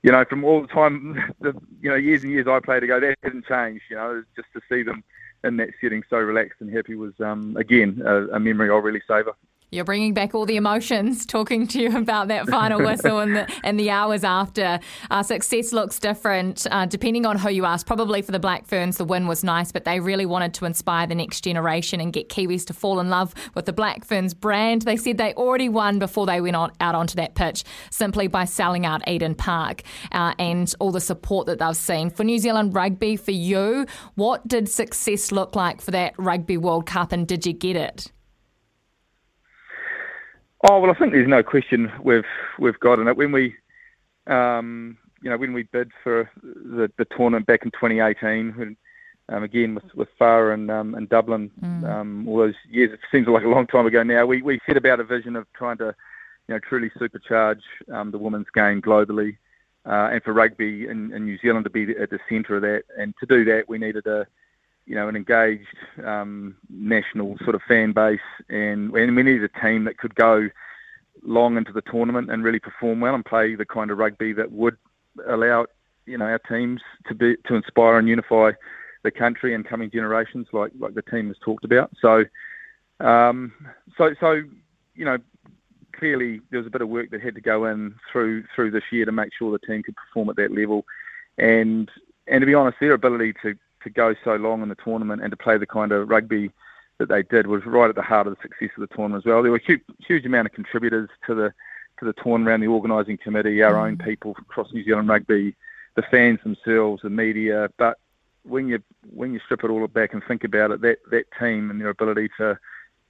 you 0.03 0.11
know, 0.11 0.23
from 0.25 0.43
all 0.43 0.61
the 0.61 0.67
time, 0.67 1.33
the, 1.41 1.53
you 1.81 1.89
know, 1.89 1.95
years 1.95 2.23
and 2.23 2.31
years 2.31 2.47
I 2.47 2.59
played 2.59 2.83
ago, 2.83 2.99
that 2.99 3.15
hasn't 3.23 3.45
changed. 3.45 3.83
You 3.89 3.95
know, 3.95 4.23
just 4.35 4.47
to 4.53 4.61
see 4.69 4.83
them 4.83 5.03
in 5.43 5.57
that 5.57 5.69
setting 5.81 6.03
so 6.09 6.17
relaxed 6.17 6.61
and 6.61 6.73
happy 6.73 6.95
was, 6.95 7.13
um, 7.19 7.55
again, 7.57 8.01
a, 8.05 8.27
a 8.27 8.39
memory 8.39 8.69
I'll 8.69 8.77
really 8.77 9.01
savour. 9.07 9.35
You're 9.69 9.83
bringing 9.83 10.13
back 10.13 10.33
all 10.33 10.45
the 10.45 10.55
emotions 10.55 11.25
talking 11.25 11.67
to 11.67 11.81
you 11.81 11.97
about 11.97 12.29
that 12.29 12.47
final 12.47 12.81
whistle 12.81 13.19
and 13.19 13.35
the, 13.35 13.53
and 13.65 13.77
the 13.77 13.89
hours 13.89 14.23
after. 14.23 14.79
Uh, 15.11 15.23
success 15.23 15.73
looks 15.73 15.99
different 15.99 16.65
uh, 16.71 16.85
depending 16.85 17.25
on 17.25 17.37
who 17.37 17.49
you 17.49 17.65
ask. 17.65 17.85
Probably 17.85 18.21
for 18.21 18.31
the 18.31 18.39
Black 18.39 18.65
Ferns, 18.65 18.95
the 18.95 19.03
win 19.03 19.27
was 19.27 19.43
nice, 19.43 19.73
but 19.73 19.83
they 19.83 19.99
really 19.99 20.25
wanted 20.25 20.53
to 20.53 20.65
inspire 20.65 21.05
the 21.05 21.15
next 21.15 21.41
generation 21.41 21.99
and 21.99 22.13
get 22.13 22.29
Kiwis 22.29 22.65
to 22.67 22.73
fall 22.73 23.01
in 23.01 23.09
love 23.09 23.33
with 23.55 23.65
the 23.65 23.73
Black 23.73 24.05
Ferns 24.05 24.33
brand. 24.33 24.83
They 24.83 24.95
said 24.95 25.17
they 25.17 25.33
already 25.33 25.67
won 25.67 25.99
before 25.99 26.25
they 26.25 26.39
went 26.39 26.55
on, 26.55 26.71
out 26.79 26.95
onto 26.95 27.15
that 27.15 27.35
pitch 27.35 27.65
simply 27.91 28.27
by 28.27 28.45
selling 28.45 28.85
out 28.85 29.05
Eden 29.05 29.35
Park 29.35 29.83
uh, 30.13 30.33
and 30.39 30.73
all 30.79 30.93
the 30.93 31.01
support 31.01 31.45
that 31.47 31.59
they've 31.59 31.75
seen. 31.75 32.09
For 32.09 32.23
New 32.23 32.39
Zealand 32.39 32.73
rugby, 32.73 33.17
for 33.17 33.31
you, 33.31 33.85
what 34.15 34.47
did 34.47 34.69
success 34.69 35.33
look 35.33 35.57
like 35.57 35.81
for 35.81 35.91
that 35.91 36.13
Rugby 36.17 36.55
World 36.55 36.85
Cup 36.85 37.11
and 37.11 37.27
did 37.27 37.45
you 37.45 37.51
get 37.51 37.75
it? 37.75 38.13
Oh 40.69 40.79
well, 40.79 40.91
I 40.91 40.95
think 40.95 41.13
there's 41.13 41.27
no 41.27 41.43
question 41.43 41.91
we've 42.03 42.25
we've 42.59 42.79
gotten 42.79 43.07
it 43.07 43.15
when 43.15 43.31
we, 43.31 43.55
um, 44.27 44.97
you 45.21 45.29
know, 45.29 45.37
when 45.37 45.53
we 45.53 45.63
bid 45.63 45.91
for 46.03 46.29
the, 46.43 46.91
the 46.97 47.05
tournament 47.05 47.45
back 47.45 47.63
in 47.63 47.71
2018, 47.71 48.51
when, 48.51 48.77
um, 49.29 49.43
again 49.43 49.75
with 49.75 49.95
with 49.95 50.09
Farah 50.19 50.53
and 50.53 50.69
um, 50.69 50.93
and 50.95 51.07
Dublin, 51.07 51.51
mm. 51.61 51.89
um, 51.89 52.27
all 52.27 52.37
those 52.37 52.55
years. 52.69 52.91
It 52.91 52.99
seems 53.11 53.27
like 53.27 53.45
a 53.45 53.49
long 53.49 53.65
time 53.65 53.85
ago 53.85 54.03
now. 54.03 54.25
We 54.25 54.41
we 54.41 54.59
set 54.65 54.75
about 54.75 54.99
a 54.99 55.05
vision 55.05 55.37
of 55.37 55.45
trying 55.53 55.77
to, 55.77 55.95
you 56.47 56.55
know, 56.55 56.59
truly 56.59 56.89
supercharge 56.99 57.61
um, 57.93 58.11
the 58.11 58.17
women's 58.17 58.49
game 58.53 58.81
globally, 58.81 59.37
uh, 59.85 60.09
and 60.11 60.21
for 60.21 60.33
rugby 60.33 60.87
in, 60.87 61.13
in 61.13 61.23
New 61.23 61.37
Zealand 61.37 61.63
to 61.63 61.69
be 61.69 61.95
at 61.95 62.09
the 62.09 62.19
centre 62.27 62.57
of 62.57 62.63
that. 62.63 62.83
And 62.97 63.13
to 63.21 63.25
do 63.25 63.45
that, 63.45 63.69
we 63.69 63.77
needed 63.77 64.05
a 64.05 64.27
you 64.87 64.95
know, 64.95 65.09
an 65.09 65.17
engaged 65.17 65.75
um, 66.03 66.55
national 66.69 67.37
sort 67.43 67.55
of 67.55 67.61
fan 67.67 67.91
base, 67.91 68.19
and, 68.49 68.91
and 68.95 69.15
we 69.15 69.23
needed 69.23 69.43
a 69.43 69.61
team 69.61 69.83
that 69.83 69.97
could 69.97 70.15
go 70.15 70.49
long 71.23 71.57
into 71.57 71.73
the 71.73 71.81
tournament 71.81 72.31
and 72.31 72.43
really 72.43 72.59
perform 72.59 73.01
well 73.01 73.13
and 73.13 73.25
play 73.25 73.53
the 73.55 73.65
kind 73.65 73.91
of 73.91 73.97
rugby 73.97 74.31
that 74.31 74.51
would 74.51 74.77
allow, 75.27 75.65
you 76.05 76.17
know, 76.17 76.25
our 76.25 76.39
teams 76.39 76.81
to 77.07 77.13
be 77.13 77.35
to 77.47 77.55
inspire 77.55 77.97
and 77.97 78.07
unify 78.07 78.51
the 79.03 79.11
country 79.11 79.53
and 79.53 79.67
coming 79.67 79.91
generations, 79.91 80.47
like 80.53 80.71
like 80.79 80.93
the 80.93 81.01
team 81.01 81.27
has 81.27 81.37
talked 81.43 81.65
about. 81.65 81.91
So, 82.01 82.23
um, 83.01 83.51
so 83.97 84.13
so 84.21 84.41
you 84.95 85.03
know, 85.05 85.17
clearly 85.91 86.39
there 86.49 86.59
was 86.59 86.67
a 86.67 86.71
bit 86.71 86.81
of 86.81 86.87
work 86.87 87.09
that 87.11 87.21
had 87.21 87.35
to 87.35 87.41
go 87.41 87.65
in 87.65 87.93
through 88.09 88.45
through 88.55 88.71
this 88.71 88.83
year 88.91 89.05
to 89.05 89.11
make 89.11 89.33
sure 89.37 89.51
the 89.51 89.67
team 89.67 89.83
could 89.83 89.95
perform 89.97 90.29
at 90.29 90.37
that 90.37 90.51
level, 90.51 90.85
and 91.37 91.91
and 92.27 92.41
to 92.41 92.45
be 92.45 92.53
honest, 92.53 92.77
their 92.79 92.93
ability 92.93 93.33
to 93.41 93.55
to 93.87 93.93
go 93.93 94.15
so 94.23 94.35
long 94.35 94.61
in 94.61 94.69
the 94.69 94.75
tournament 94.75 95.21
and 95.21 95.31
to 95.31 95.37
play 95.37 95.57
the 95.57 95.65
kind 95.65 95.91
of 95.91 96.09
rugby 96.09 96.51
that 96.97 97.09
they 97.09 97.23
did 97.23 97.47
was 97.47 97.65
right 97.65 97.89
at 97.89 97.95
the 97.95 98.01
heart 98.01 98.27
of 98.27 98.35
the 98.35 98.41
success 98.41 98.69
of 98.75 98.87
the 98.87 98.95
tournament 98.95 99.23
as 99.23 99.25
well. 99.25 99.41
There 99.41 99.51
were 99.51 99.57
a 99.57 99.65
huge, 99.65 99.81
huge 99.99 100.25
amount 100.25 100.47
of 100.47 100.53
contributors 100.53 101.09
to 101.27 101.35
the 101.35 101.53
to 101.99 102.05
the 102.05 102.13
tournament 102.13 102.47
around 102.47 102.59
the 102.61 102.67
organising 102.67 103.17
committee, 103.17 103.63
our 103.63 103.73
mm. 103.73 103.87
own 103.87 103.97
people 103.97 104.35
across 104.39 104.71
New 104.71 104.83
Zealand 104.83 105.09
rugby, 105.09 105.55
the 105.95 106.03
fans 106.03 106.39
themselves, 106.43 107.01
the 107.01 107.09
media. 107.09 107.69
But 107.77 107.97
when 108.43 108.67
you 108.67 108.81
when 109.13 109.33
you 109.33 109.39
strip 109.45 109.63
it 109.63 109.69
all 109.69 109.85
back 109.87 110.13
and 110.13 110.23
think 110.27 110.43
about 110.43 110.71
it, 110.71 110.81
that 110.81 110.99
that 111.11 111.25
team 111.39 111.71
and 111.71 111.81
their 111.81 111.89
ability 111.89 112.29
to 112.37 112.57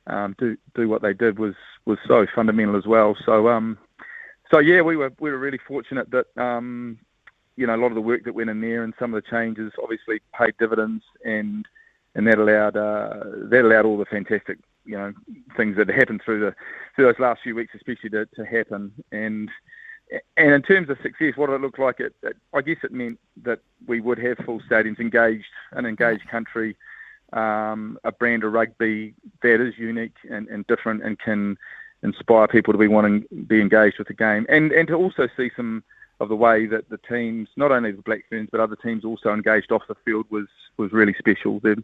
um, 0.08 0.36
do 0.38 0.58
do 0.74 0.88
what 0.88 1.02
they 1.02 1.14
did 1.14 1.40
was 1.40 1.56
was 1.86 1.98
so 2.08 2.26
fundamental 2.34 2.78
as 2.78 2.86
well. 2.86 3.16
So 3.26 3.50
um, 3.50 3.78
so 4.52 4.60
yeah, 4.60 4.82
we 4.82 4.96
were 4.96 5.12
we 5.20 5.32
were 5.32 5.38
really 5.38 5.60
fortunate 5.68 6.10
that 6.12 6.28
um, 6.38 6.98
you 7.58 7.68
know, 7.68 7.76
a 7.76 7.78
lot 7.78 7.88
of 7.88 7.96
the 7.96 8.02
work 8.02 8.24
that 8.24 8.36
went 8.36 8.50
in 8.50 8.62
there 8.62 8.84
and 8.84 8.94
some 8.98 9.14
of 9.14 9.22
the 9.22 9.30
changes 9.30 9.74
obviously 9.82 10.22
paid 10.38 10.54
dividends 10.58 11.04
and 11.26 11.68
and 12.16 12.26
that 12.28 12.40
allowed 12.40 12.78
uh, 12.78 13.24
that 13.50 13.66
allowed 13.66 13.86
all 13.86 13.98
the 13.98 14.06
fantastic 14.06 14.58
you 14.86 14.98
know 14.98 15.14
things 15.56 15.76
that 15.78 15.90
happened 15.90 16.22
through 16.24 16.40
the 16.40 16.56
through 16.96 17.06
those 17.06 17.20
last 17.20 17.42
few 17.44 17.56
weeks, 17.56 17.76
especially 17.76 18.10
to, 18.12 18.26
to 18.28 18.46
happen. 18.46 18.92
And 19.12 19.50
and 20.38 20.52
in 20.52 20.62
terms 20.62 20.90
of 20.90 20.98
success, 21.02 21.34
what 21.36 21.50
it 21.50 21.62
looked 21.62 21.80
like, 21.80 22.00
it, 22.00 22.16
it, 22.24 22.38
I 22.54 22.62
guess 22.62 22.78
it 22.84 22.92
meant 22.92 23.20
that 23.44 23.60
we 23.88 24.00
would 24.00 24.18
have 24.20 24.38
full 24.40 24.62
stadiums, 24.62 25.00
engaged, 25.00 25.46
an 25.72 25.86
engaged 25.86 26.28
country, 26.30 26.78
um, 27.34 28.00
a 28.06 28.12
brand 28.12 28.46
of 28.46 28.54
rugby 28.54 29.14
that 29.42 29.60
is 29.60 29.78
unique 29.78 30.16
and, 30.30 30.48
and 30.48 30.66
different 30.68 31.04
and 31.04 31.20
can 31.20 31.58
inspire 32.04 32.48
people 32.48 32.72
to 32.72 32.80
be 32.80 32.88
wanting 32.88 33.26
be 33.48 33.60
engaged 33.60 33.98
with 34.00 34.08
the 34.08 34.14
game, 34.14 34.46
and 34.50 34.72
and 34.72 34.88
to 34.88 34.94
also 34.94 35.28
see 35.36 35.52
some 35.56 35.84
of 36.20 36.30
the 36.30 36.36
way 36.36 36.66
that 36.66 36.90
the 36.90 36.98
teams, 36.98 37.48
not 37.56 37.72
only 37.72 37.92
the 37.92 38.02
Black 38.02 38.24
Ferns 38.30 38.50
but 38.52 38.60
other 38.60 38.76
teams, 38.76 39.06
also 39.06 39.34
engaged 39.34 39.72
off 39.72 39.84
the 39.88 39.96
field 40.06 40.26
was 40.30 40.48
was 40.78 40.92
really 40.92 41.16
special. 41.18 41.60
The, 41.60 41.84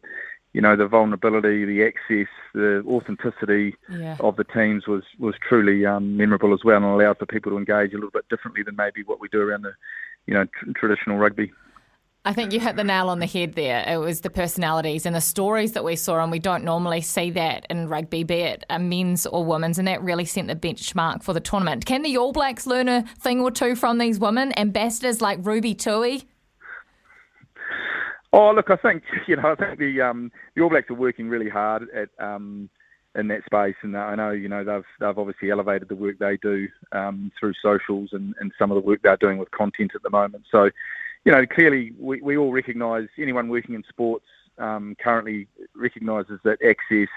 you 0.53 0.61
know, 0.61 0.75
the 0.75 0.87
vulnerability, 0.87 1.65
the 1.65 1.83
access, 1.83 2.31
the 2.53 2.83
authenticity 2.87 3.75
yeah. 3.89 4.17
of 4.19 4.35
the 4.35 4.43
teams 4.43 4.87
was 4.87 5.03
was 5.19 5.35
truly 5.47 5.85
um, 5.85 6.17
memorable 6.17 6.53
as 6.53 6.63
well, 6.63 6.77
and 6.77 6.85
allowed 6.85 7.17
for 7.17 7.25
people 7.25 7.51
to 7.51 7.57
engage 7.57 7.91
a 7.91 7.95
little 7.95 8.11
bit 8.11 8.27
differently 8.29 8.63
than 8.63 8.75
maybe 8.75 9.03
what 9.03 9.19
we 9.19 9.27
do 9.29 9.41
around 9.41 9.63
the, 9.63 9.73
you 10.25 10.33
know, 10.33 10.45
tr- 10.45 10.71
traditional 10.75 11.17
rugby. 11.17 11.51
I 12.25 12.31
think 12.31 12.53
you 12.53 12.59
hit 12.61 12.77
the 12.77 12.85
nail 12.85 13.09
on 13.09 13.19
the 13.19 13.25
head 13.25 13.53
there. 13.53 13.83
It 13.85 13.97
was 13.97 14.21
the 14.21 14.29
personalities 14.29 15.05
and 15.05 15.13
the 15.13 15.19
stories 15.19 15.73
that 15.73 15.83
we 15.83 15.97
saw, 15.97 16.23
and 16.23 16.31
we 16.31 16.39
don't 16.39 16.63
normally 16.63 17.01
see 17.01 17.31
that 17.31 17.65
in 17.69 17.89
rugby, 17.89 18.23
be 18.23 18.35
it 18.35 18.63
men's 18.79 19.25
or 19.25 19.43
women's, 19.43 19.77
and 19.77 19.89
that 19.89 20.01
really 20.01 20.23
sent 20.23 20.47
the 20.47 20.55
benchmark 20.55 21.21
for 21.21 21.33
the 21.33 21.41
tournament. 21.41 21.85
Can 21.85 22.01
the 22.01 22.15
All 22.15 22.31
Blacks 22.31 22.65
learn 22.65 22.87
a 22.87 23.03
thing 23.19 23.41
or 23.41 23.51
two 23.51 23.75
from 23.75 23.97
these 23.97 24.19
women, 24.19 24.57
ambassadors 24.57 25.19
like 25.19 25.39
Ruby 25.41 25.75
Tui? 25.75 26.23
Oh, 28.31 28.51
look, 28.51 28.69
I 28.71 28.77
think 28.77 29.03
you 29.27 29.35
know, 29.35 29.51
I 29.51 29.55
think 29.55 29.77
the 29.77 29.99
um, 29.99 30.31
the 30.55 30.61
All 30.61 30.69
Blacks 30.69 30.89
are 30.89 30.95
working 30.95 31.27
really 31.27 31.49
hard 31.49 31.89
at 31.93 32.07
um, 32.25 32.69
in 33.15 33.27
that 33.27 33.43
space, 33.45 33.75
and 33.81 33.97
I 33.97 34.15
know 34.15 34.31
you 34.31 34.47
know 34.47 34.63
they've 34.63 34.85
they've 35.01 35.17
obviously 35.17 35.51
elevated 35.51 35.89
the 35.89 35.95
work 35.95 36.19
they 36.19 36.37
do 36.37 36.69
um, 36.93 37.33
through 37.37 37.53
socials 37.61 38.11
and, 38.13 38.33
and 38.39 38.53
some 38.57 38.71
of 38.71 38.75
the 38.75 38.87
work 38.87 39.01
they're 39.03 39.17
doing 39.17 39.39
with 39.39 39.51
content 39.51 39.91
at 39.93 40.03
the 40.03 40.09
moment. 40.09 40.45
So 40.49 40.69
you 41.25 41.31
know, 41.31 41.45
clearly 41.45 41.93
we, 41.97 42.21
we 42.21 42.37
all 42.37 42.51
recognise 42.51 43.07
anyone 43.17 43.49
working 43.49 43.75
in 43.75 43.83
sports 43.87 44.25
um, 44.57 44.95
currently 45.01 45.47
recognises 45.75 46.39
that 46.43 46.59
access 46.63 47.07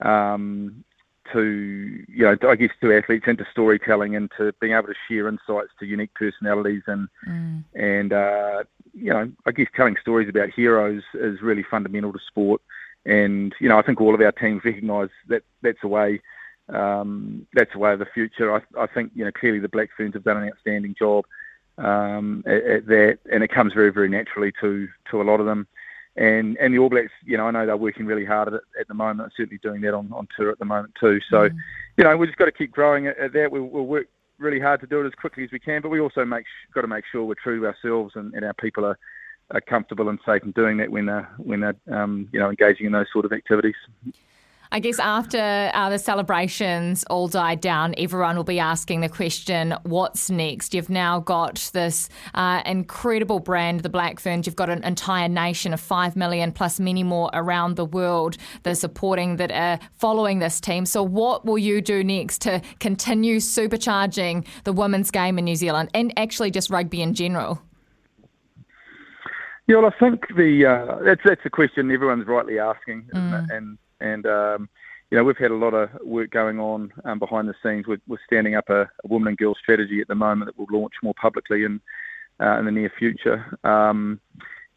um, 0.00 0.84
to, 1.32 2.04
you 2.08 2.24
know, 2.24 2.36
I 2.48 2.54
guess 2.54 2.70
to 2.80 2.96
athletes 2.96 3.24
and 3.26 3.38
to 3.38 3.46
storytelling 3.50 4.14
and 4.14 4.30
to 4.36 4.52
being 4.60 4.72
able 4.72 4.88
to 4.88 4.94
share 5.08 5.28
insights 5.28 5.70
to 5.80 5.86
unique 5.86 6.14
personalities 6.14 6.82
and 6.86 7.08
mm. 7.26 7.64
and 7.74 8.12
uh, 8.12 8.64
you 8.92 9.12
know, 9.12 9.30
I 9.46 9.52
guess 9.52 9.66
telling 9.74 9.96
stories 10.00 10.28
about 10.28 10.50
heroes 10.50 11.02
is 11.14 11.42
really 11.42 11.64
fundamental 11.68 12.12
to 12.12 12.18
sport. 12.26 12.60
And 13.04 13.54
you 13.58 13.68
know, 13.68 13.78
I 13.78 13.82
think 13.82 14.00
all 14.00 14.14
of 14.14 14.20
our 14.20 14.32
teams 14.32 14.64
recognise 14.64 15.10
that 15.28 15.42
that's 15.62 15.82
a 15.82 15.88
way. 15.88 16.20
Um, 16.70 17.46
that's 17.52 17.74
a 17.74 17.78
way 17.78 17.92
of 17.92 17.98
the 17.98 18.06
future. 18.06 18.54
I, 18.54 18.62
I 18.80 18.86
think 18.86 19.12
you 19.14 19.24
know 19.24 19.32
clearly 19.32 19.58
the 19.58 19.68
Black 19.68 19.90
Ferns 19.96 20.14
have 20.14 20.24
done 20.24 20.42
an 20.42 20.48
outstanding 20.48 20.94
job 20.98 21.26
um, 21.78 22.42
at, 22.46 22.64
at 22.64 22.86
that, 22.86 23.18
and 23.32 23.42
it 23.42 23.48
comes 23.48 23.72
very, 23.72 23.92
very 23.92 24.08
naturally 24.08 24.52
to 24.60 24.88
to 25.10 25.22
a 25.22 25.24
lot 25.24 25.40
of 25.40 25.46
them. 25.46 25.66
And 26.16 26.56
and 26.58 26.72
the 26.72 26.78
All 26.78 26.88
Blacks, 26.88 27.10
you 27.24 27.36
know, 27.36 27.46
I 27.46 27.50
know 27.50 27.66
they're 27.66 27.76
working 27.76 28.06
really 28.06 28.24
hard 28.24 28.48
at 28.48 28.54
it 28.54 28.62
at 28.78 28.88
the 28.88 28.94
moment. 28.94 29.32
Certainly 29.36 29.58
doing 29.58 29.80
that 29.82 29.94
on, 29.94 30.12
on 30.12 30.28
tour 30.36 30.50
at 30.50 30.58
the 30.58 30.64
moment 30.64 30.94
too. 30.98 31.20
So, 31.28 31.48
mm. 31.48 31.56
you 31.96 32.04
know, 32.04 32.16
we 32.16 32.26
just 32.26 32.38
got 32.38 32.44
to 32.44 32.52
keep 32.52 32.70
growing 32.70 33.08
at, 33.08 33.18
at 33.18 33.32
that. 33.32 33.50
We'll, 33.50 33.64
we'll, 33.64 33.86
work 33.86 34.06
really 34.38 34.60
hard 34.60 34.80
to 34.80 34.86
do 34.86 35.00
it 35.00 35.06
as 35.06 35.14
quickly 35.14 35.44
as 35.44 35.50
we 35.52 35.58
can, 35.58 35.82
but 35.82 35.88
we 35.88 36.00
also 36.00 36.24
make 36.24 36.44
got 36.72 36.82
to 36.82 36.88
make 36.88 37.04
sure 37.10 37.24
we're 37.24 37.34
true 37.34 37.60
to 37.60 37.66
ourselves 37.66 38.14
and, 38.16 38.34
and 38.34 38.44
our 38.44 38.54
people 38.54 38.84
are, 38.84 38.98
are 39.50 39.60
comfortable 39.60 40.08
and 40.08 40.18
safe 40.24 40.42
in 40.42 40.52
doing 40.52 40.76
that 40.76 40.90
when 40.90 41.06
they're 41.06 41.28
when 41.38 41.60
they're 41.60 41.76
um, 41.90 42.28
you 42.32 42.38
know 42.38 42.50
engaging 42.50 42.86
in 42.86 42.92
those 42.92 43.06
sort 43.12 43.24
of 43.24 43.32
activities. 43.32 43.76
I 44.74 44.80
guess 44.80 44.98
after 44.98 45.70
uh, 45.72 45.88
the 45.88 46.00
celebrations 46.00 47.04
all 47.04 47.28
died 47.28 47.60
down, 47.60 47.94
everyone 47.96 48.34
will 48.34 48.42
be 48.42 48.58
asking 48.58 49.02
the 49.02 49.08
question, 49.08 49.72
what's 49.84 50.30
next? 50.30 50.74
You've 50.74 50.90
now 50.90 51.20
got 51.20 51.70
this 51.72 52.08
uh, 52.34 52.60
incredible 52.66 53.38
brand, 53.38 53.84
the 53.84 53.88
Black 53.88 54.18
Ferns. 54.18 54.48
You've 54.48 54.56
got 54.56 54.70
an 54.70 54.82
entire 54.82 55.28
nation 55.28 55.72
of 55.72 55.80
5 55.80 56.16
million 56.16 56.50
plus 56.50 56.80
many 56.80 57.04
more 57.04 57.30
around 57.34 57.76
the 57.76 57.84
world 57.84 58.36
that 58.64 58.70
are 58.70 58.74
supporting, 58.74 59.36
that 59.36 59.52
are 59.52 59.78
following 59.92 60.40
this 60.40 60.60
team. 60.60 60.86
So, 60.86 61.04
what 61.04 61.44
will 61.44 61.56
you 61.56 61.80
do 61.80 62.02
next 62.02 62.42
to 62.42 62.60
continue 62.80 63.36
supercharging 63.36 64.44
the 64.64 64.72
women's 64.72 65.12
game 65.12 65.38
in 65.38 65.44
New 65.44 65.54
Zealand 65.54 65.90
and 65.94 66.12
actually 66.18 66.50
just 66.50 66.68
rugby 66.68 67.00
in 67.00 67.14
general? 67.14 67.62
Yeah, 69.68 69.76
well, 69.76 69.86
I 69.86 69.98
think 70.00 70.26
the 70.36 70.66
uh, 70.66 71.04
that's 71.04 71.20
that's 71.24 71.42
a 71.44 71.50
question 71.50 71.92
everyone's 71.92 72.26
rightly 72.26 72.58
asking, 72.58 73.08
mm. 73.14 73.46
and 73.50 73.78
and 74.00 74.26
um, 74.26 74.68
you 75.10 75.18
know 75.18 75.24
we've 75.24 75.36
had 75.36 75.50
a 75.50 75.56
lot 75.56 75.74
of 75.74 75.90
work 76.02 76.30
going 76.30 76.58
on 76.58 76.92
um, 77.04 77.18
behind 77.18 77.48
the 77.48 77.54
scenes. 77.62 77.86
We're, 77.86 78.00
we're 78.06 78.18
standing 78.26 78.54
up 78.54 78.68
a, 78.70 78.82
a, 78.82 79.08
woman 79.08 79.28
and 79.28 79.38
girl 79.38 79.54
strategy 79.54 80.00
at 80.00 80.08
the 80.08 80.14
moment 80.14 80.48
that 80.48 80.58
will 80.58 80.80
launch 80.80 80.94
more 81.02 81.14
publicly 81.14 81.64
in 81.64 81.80
uh, 82.40 82.58
in 82.58 82.64
the 82.64 82.72
near 82.72 82.92
future. 82.98 83.58
Um, 83.64 84.20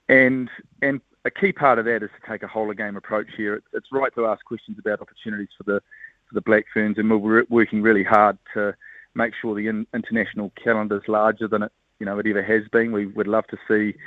and 0.10 0.49
and 0.82 1.01
a 1.25 1.32
key 1.32 1.51
part 1.51 1.80
of 1.80 1.86
that 1.86 2.03
is 2.03 2.10
to 2.21 2.32
take 2.32 2.43
a 2.43 2.47
whole 2.47 2.71
of 2.71 2.77
game 2.77 2.95
approach 2.95 3.27
here. 3.36 3.56
It's, 3.56 3.67
it's 3.73 3.88
right 3.91 4.13
to 4.15 4.27
ask 4.27 4.43
questions 4.45 4.77
about 4.80 5.01
opportunities 5.01 5.49
for 5.58 5.63
the 5.63 5.82
for 6.27 6.34
the 6.34 6.41
Black 6.41 6.65
Ferns, 6.73 6.97
and 6.97 7.10
we're 7.10 7.45
working 7.49 7.82
really 7.82 8.03
hard 8.03 8.38
to 8.53 8.75
make 9.15 9.34
sure 9.41 9.56
the 9.56 9.67
in, 9.67 9.88
international 9.93 10.51
calendar 10.62 10.97
is 10.97 11.08
larger 11.08 11.47
than 11.47 11.63
it 11.63 11.71
you 11.99 12.06
know 12.06 12.19
it 12.19 12.27
ever 12.27 12.43
has 12.43 12.67
been. 12.71 12.91
We 12.91 13.08
would 13.08 13.27
love 13.27 13.47
to 13.47 13.58
see 13.67 13.97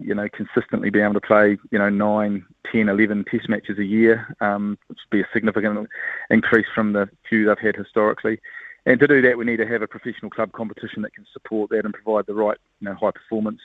you 0.00 0.14
know, 0.14 0.28
consistently 0.28 0.90
be 0.90 1.00
able 1.00 1.14
to 1.14 1.20
play, 1.20 1.56
you 1.70 1.78
know, 1.78 1.88
9, 1.88 2.44
10, 2.70 2.88
11 2.88 3.24
test 3.30 3.48
matches 3.48 3.78
a 3.78 3.84
year, 3.84 4.34
um, 4.40 4.78
which 4.88 4.98
would 5.04 5.16
be 5.16 5.22
a 5.22 5.28
significant 5.32 5.88
increase 6.30 6.66
from 6.74 6.92
the 6.92 7.08
few 7.28 7.46
they've 7.46 7.58
had 7.58 7.76
historically. 7.76 8.40
And 8.86 9.00
to 9.00 9.06
do 9.06 9.20
that, 9.22 9.36
we 9.36 9.44
need 9.44 9.58
to 9.58 9.66
have 9.66 9.82
a 9.82 9.86
professional 9.86 10.30
club 10.30 10.52
competition 10.52 11.02
that 11.02 11.14
can 11.14 11.26
support 11.32 11.70
that 11.70 11.84
and 11.84 11.94
provide 11.94 12.26
the 12.26 12.34
right, 12.34 12.56
you 12.80 12.88
know, 12.88 12.94
high 12.94 13.10
performance 13.10 13.60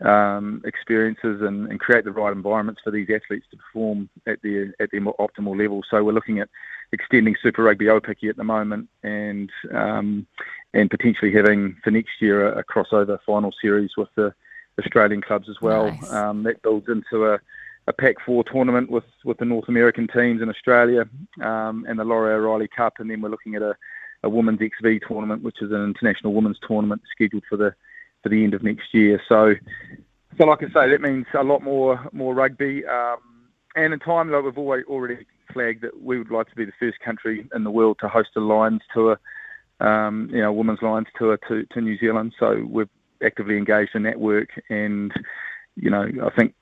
um, 0.00 0.62
experiences 0.64 1.42
and, 1.42 1.68
and, 1.68 1.78
create 1.78 2.04
the 2.04 2.10
right 2.10 2.32
environments 2.32 2.80
for 2.82 2.90
these 2.90 3.08
athletes 3.08 3.46
to 3.50 3.56
perform 3.56 4.08
at 4.26 4.42
their 4.42 4.74
at 4.80 4.90
their 4.90 5.00
optimal 5.00 5.56
level. 5.56 5.82
So 5.88 6.02
we're 6.02 6.12
looking 6.12 6.40
at 6.40 6.48
extending 6.92 7.36
Super 7.40 7.62
Rugby 7.62 7.86
Aupiki 7.86 8.28
at 8.28 8.36
the 8.36 8.44
moment, 8.44 8.88
and 9.04 9.50
um, 9.72 10.26
and 10.74 10.90
potentially 10.90 11.32
having 11.32 11.76
for 11.84 11.90
next 11.90 12.20
year 12.20 12.48
a, 12.48 12.58
a, 12.58 12.64
crossover 12.64 13.18
final 13.24 13.52
series 13.60 13.90
with 13.96 14.08
the 14.16 14.34
Australian 14.78 15.22
clubs 15.22 15.48
as 15.48 15.60
well. 15.60 15.86
Nice. 15.86 16.12
Um, 16.12 16.42
that 16.44 16.62
builds 16.62 16.88
into 16.88 17.26
a, 17.26 17.38
a 17.86 17.92
Pac 17.92 18.16
Four 18.24 18.44
tournament 18.44 18.90
with, 18.90 19.04
with 19.24 19.38
the 19.38 19.44
North 19.44 19.68
American 19.68 20.08
teams 20.08 20.42
in 20.42 20.48
Australia 20.48 21.08
um, 21.40 21.84
and 21.88 21.98
the 21.98 22.04
Laurie 22.04 22.34
O'Reilly 22.34 22.68
Cup, 22.68 22.94
and 22.98 23.10
then 23.10 23.20
we're 23.20 23.28
looking 23.28 23.54
at 23.54 23.62
a, 23.62 23.74
a 24.22 24.28
women's 24.28 24.60
XV 24.60 25.00
tournament, 25.06 25.42
which 25.42 25.60
is 25.60 25.72
an 25.72 25.84
international 25.84 26.32
women's 26.32 26.58
tournament 26.66 27.02
scheduled 27.10 27.44
for 27.48 27.56
the 27.56 27.74
for 28.22 28.28
the 28.28 28.44
end 28.44 28.54
of 28.54 28.62
next 28.62 28.94
year. 28.94 29.20
So, 29.28 29.54
so 30.38 30.46
like 30.46 30.62
I 30.62 30.66
say, 30.66 30.90
that 30.90 31.00
means 31.00 31.26
a 31.34 31.42
lot 31.42 31.62
more 31.62 32.08
more 32.12 32.34
rugby. 32.34 32.86
Um, 32.86 33.18
and 33.74 33.92
in 33.92 33.98
time, 33.98 34.30
like 34.30 34.44
we've 34.44 34.58
always 34.58 34.84
already 34.86 35.26
flagged 35.52 35.82
that 35.82 36.02
we 36.02 36.18
would 36.18 36.30
like 36.30 36.48
to 36.48 36.56
be 36.56 36.64
the 36.64 36.72
first 36.78 37.00
country 37.00 37.46
in 37.54 37.64
the 37.64 37.70
world 37.70 37.98
to 38.00 38.08
host 38.08 38.30
a 38.36 38.40
Lions 38.40 38.82
tour, 38.92 39.18
um, 39.80 40.28
you 40.32 40.40
know, 40.40 40.52
women's 40.52 40.82
Lions 40.82 41.08
tour 41.18 41.38
to, 41.48 41.64
to 41.66 41.80
New 41.80 41.98
Zealand. 41.98 42.34
So 42.38 42.64
we're 42.68 42.88
actively 43.22 43.56
engaged 43.56 43.94
in 43.94 44.02
that 44.04 44.20
work, 44.20 44.50
and 44.68 45.12
you 45.76 45.90
know, 45.90 46.06
I 46.24 46.30
think 46.30 46.54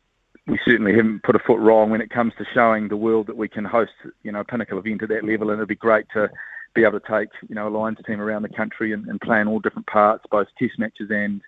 we 0.47 0.59
certainly 0.65 0.95
haven't 0.95 1.23
put 1.23 1.37
a 1.37 1.41
foot 1.41 1.59
wrong 1.61 1.91
when 1.91 2.01
it 2.01 2.11
comes 2.11 2.33
to 2.39 2.45
showing 2.53 2.89
the 2.89 2.97
world 2.97 3.27
that 3.27 3.37
we 3.37 3.49
can 3.49 3.65
host, 3.65 3.93
you 4.23 4.33
know, 4.33 4.41
a 4.41 4.45
pinnacle 4.45 4.79
event 4.79 5.03
at 5.03 5.09
that 5.09 5.25
level, 5.25 5.51
and 5.51 5.59
it'd 5.59 5.69
be 5.69 5.75
great 5.75 6.07
to 6.15 6.31
be 6.75 6.85
able 6.85 7.01
to 7.01 7.09
take, 7.09 7.29
you 7.49 7.55
know, 7.55 7.69
a 7.69 7.71
Lions 7.71 7.99
team 8.07 8.21
around 8.21 8.43
the 8.43 8.49
country 8.49 8.93
and, 8.93 9.07
and 9.07 9.21
play 9.21 9.41
in 9.41 9.49
all 9.49 9.61
different 9.61 9.87
parts, 9.87 10.25
both 10.31 10.49
Test 10.59 10.79
matches 10.79 11.11
and 11.11 11.41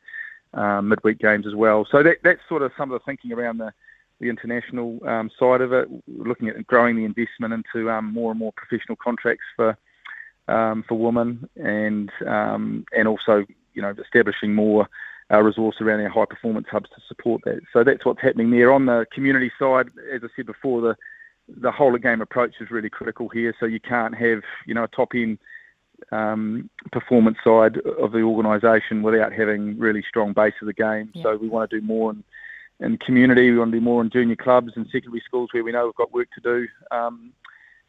um, 0.55 0.89
midweek 0.89 1.19
games 1.19 1.47
as 1.47 1.55
well. 1.55 1.87
So 1.91 2.03
that, 2.03 2.19
that's 2.23 2.41
sort 2.49 2.63
of 2.63 2.73
some 2.77 2.91
of 2.91 3.01
the 3.01 3.05
thinking 3.05 3.33
around 3.33 3.59
the, 3.59 3.73
the 4.21 4.29
international 4.29 4.99
um, 5.07 5.31
side 5.39 5.61
of 5.61 5.73
it, 5.73 5.89
looking 6.09 6.49
at 6.49 6.67
growing 6.67 6.97
the 6.97 7.05
investment 7.05 7.55
into 7.55 7.91
um, 7.91 8.13
more 8.13 8.31
and 8.31 8.39
more 8.39 8.53
professional 8.53 8.97
contracts 8.97 9.45
for 9.57 9.77
um, 10.49 10.85
for 10.89 10.99
women, 10.99 11.49
and 11.57 12.11
um, 12.27 12.85
and 12.97 13.07
also 13.07 13.47
you 13.75 13.83
know 13.83 13.95
establishing 14.03 14.55
more 14.55 14.89
uh, 15.33 15.41
resource 15.41 15.77
around 15.81 16.01
our 16.01 16.09
high 16.09 16.27
performance 16.27 16.67
hubs 16.71 16.91
to 16.91 17.01
support 17.09 17.41
that. 17.45 17.61
So 17.73 17.85
that's 17.85 18.05
what's 18.05 18.21
happening 18.21 18.51
there. 18.51 18.73
On 18.73 18.87
the 18.87 19.07
community 19.13 19.51
side, 19.59 19.89
as 20.13 20.23
I 20.25 20.29
said 20.37 20.47
before, 20.47 20.81
the 20.81 20.97
the 21.49 21.73
whole 21.73 21.95
of 21.95 22.03
game 22.03 22.21
approach 22.21 22.55
is 22.61 22.71
really 22.71 22.91
critical 22.91 23.29
here. 23.29 23.55
So 23.59 23.67
you 23.67 23.81
can't 23.81 24.15
have 24.15 24.43
you 24.67 24.75
know 24.75 24.85
a 24.85 24.89
top 24.89 25.11
end 25.15 25.39
um, 26.11 26.69
performance 26.91 27.39
side 27.45 27.79
of 27.79 28.13
the 28.13 28.23
organisation 28.23 29.03
without 29.03 29.33
having 29.33 29.79
really 29.79 30.05
strong 30.09 30.33
base 30.33 30.55
of 30.61 30.67
the 30.67 30.73
game. 30.73 31.11
Yeah. 31.15 31.23
So 31.23 31.37
we 31.37 31.49
want 31.49 31.71
to 31.71 31.81
do 31.81 31.87
more 31.87 32.11
in, 32.11 32.25
in 32.81 32.99
community. 32.99 33.51
We 33.51 33.59
want 33.59 33.73
to 33.73 33.79
do 33.79 33.85
more 33.85 34.03
in 34.03 34.11
junior 34.11 34.37
clubs 34.37 34.73
and 34.77 34.87
secondary 34.87 35.23
schools 35.25 35.51
where 35.53 35.65
we 35.65 35.73
know 35.73 35.87
we've 35.87 35.95
got 35.95 36.13
work 36.13 36.29
to 36.35 36.41
do 36.41 36.69
um, 36.91 37.33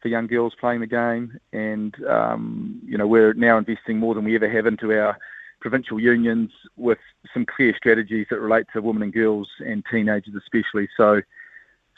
for 0.02 0.10
young 0.10 0.28
girls 0.28 0.54
playing 0.60 0.82
the 0.82 0.88
game. 0.88 1.38
And 1.52 1.96
um, 2.06 2.82
you 2.86 2.98
know 2.98 3.08
we're 3.08 3.34
now 3.34 3.58
investing 3.58 3.98
more 3.98 4.14
than 4.16 4.24
we 4.24 4.36
ever 4.36 4.50
have 4.50 4.66
into 4.66 4.92
our 4.94 5.18
provincial 5.64 5.98
unions 5.98 6.52
with 6.76 7.00
some 7.34 7.46
clear 7.46 7.74
strategies 7.76 8.28
that 8.30 8.42
relate 8.42 8.66
to 8.74 8.82
women 8.82 9.02
and 9.02 9.14
girls 9.14 9.48
and 9.66 9.82
teenagers 9.90 10.36
especially. 10.36 10.90
So 10.98 11.22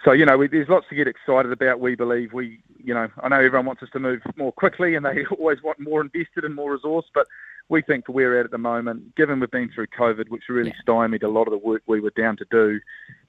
so 0.04 0.12
you 0.12 0.24
know, 0.24 0.38
we, 0.38 0.48
there's 0.48 0.70
lots 0.70 0.88
to 0.90 0.96
get 0.96 1.08
excited 1.08 1.52
about. 1.52 1.80
We 1.80 1.96
believe 1.96 2.32
we, 2.32 2.62
you 2.78 2.94
know, 2.94 3.08
I 3.24 3.28
know 3.28 3.38
everyone 3.38 3.66
wants 3.66 3.82
us 3.82 3.90
to 3.94 4.00
move 4.00 4.22
more 4.36 4.52
quickly, 4.52 4.94
and 4.94 5.04
they 5.04 5.26
always 5.40 5.64
want 5.64 5.80
more 5.80 6.00
invested 6.00 6.46
and 6.46 6.54
more 6.54 6.74
resource. 6.74 7.06
But 7.12 7.26
we 7.70 7.82
think 7.82 8.08
we're 8.08 8.40
at 8.40 8.46
at 8.46 8.52
the 8.52 8.58
moment, 8.58 9.16
given 9.16 9.40
we've 9.40 9.50
been 9.50 9.72
through 9.74 9.88
COVID, 9.88 10.30
which 10.30 10.44
really 10.50 10.70
yeah. 10.70 10.82
stymied 10.82 11.24
a 11.24 11.30
lot 11.30 11.48
of 11.48 11.52
the 11.52 11.58
work 11.58 11.82
we 11.88 12.00
were 12.00 12.12
down 12.12 12.38
to 12.38 12.46
do, 12.52 12.80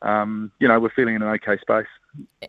um, 0.02 0.52
you 0.60 0.68
know, 0.68 0.78
we're 0.78 0.90
feeling 0.90 1.14
in 1.14 1.22
an 1.22 1.28
okay 1.28 1.56
space. 1.60 1.86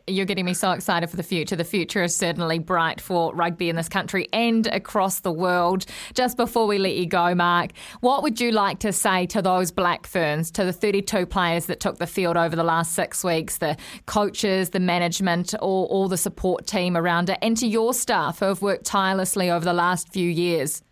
You're 0.06 0.26
getting 0.26 0.46
me 0.46 0.54
so 0.54 0.72
excited 0.72 1.10
for 1.10 1.16
the 1.16 1.24
future. 1.24 1.56
The 1.56 1.64
future 1.64 2.04
is 2.04 2.16
certainly 2.16 2.60
bright 2.60 3.00
for 3.00 3.34
rugby 3.34 3.70
in 3.70 3.76
this 3.78 3.88
country 3.88 4.28
and 4.34 4.68
across 4.68 5.22
the 5.22 5.32
world. 5.32 5.86
Just 6.14 6.36
before 6.36 6.68
we 6.68 6.78
let 6.78 6.96
you 6.96 7.06
go, 7.06 7.34
Mark, 7.36 7.72
what 8.02 8.22
would 8.22 8.40
you 8.40 8.52
like 8.52 8.80
to 8.80 8.92
say 8.92 9.26
to 9.28 9.42
those 9.42 9.72
Black 9.72 10.08
Ferns, 10.08 10.52
to 10.52 10.66
the 10.66 10.74
32 10.74 11.26
players 11.26 11.68
that 11.68 11.80
took 11.80 11.98
the 11.98 12.08
field 12.08 12.36
over 12.36 12.56
the 12.56 12.64
last 12.64 12.94
six 12.94 13.24
weeks, 13.24 13.58
the 13.58 13.78
coaches, 14.06 14.72
the 14.72 14.80
management, 14.80 15.54
all, 15.56 15.86
all 15.86 16.08
the 16.08 16.18
support 16.18 16.68
team 16.68 16.98
around 16.98 17.30
it, 17.30 17.38
and 17.42 17.56
to 17.58 17.68
your 17.68 17.94
staff 17.94 18.40
who 18.40 18.46
have 18.46 18.62
worked 18.62 18.86
tirelessly 18.86 19.50
over 19.50 19.64
the 19.64 19.74
last 19.74 20.12
few 20.12 20.30
years? 20.30 20.84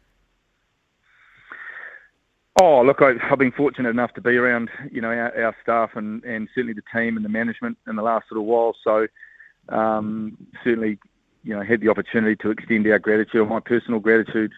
Oh, 2.62 2.82
look, 2.84 3.02
I, 3.02 3.13
have 3.22 3.39
been 3.39 3.52
fortunate 3.52 3.89
enough 3.89 4.13
to 4.13 4.22
be 4.22 4.38
around, 4.38 4.70
you 4.89 5.02
know, 5.02 5.10
our, 5.10 5.44
our, 5.44 5.56
staff 5.62 5.91
and, 5.96 6.24
and 6.24 6.48
certainly 6.56 6.74
the 6.74 6.84
team 6.98 7.18
and 7.18 7.26
the 7.26 7.30
management 7.30 7.78
in 7.86 7.98
the 7.98 8.02
last 8.02 8.28
little 8.32 8.46
while. 8.46 8.74
So, 8.82 9.08
um, 9.68 10.38
certainly, 10.63 10.98
you 11.44 11.54
know, 11.54 11.63
had 11.63 11.82
the 11.82 11.89
opportunity 11.89 12.38
to 12.38 12.52
extend 12.52 12.88
our 12.88 13.00
gratitude, 13.00 13.50
my 13.50 13.60
personal 13.60 14.00
gratitude, 14.00 14.54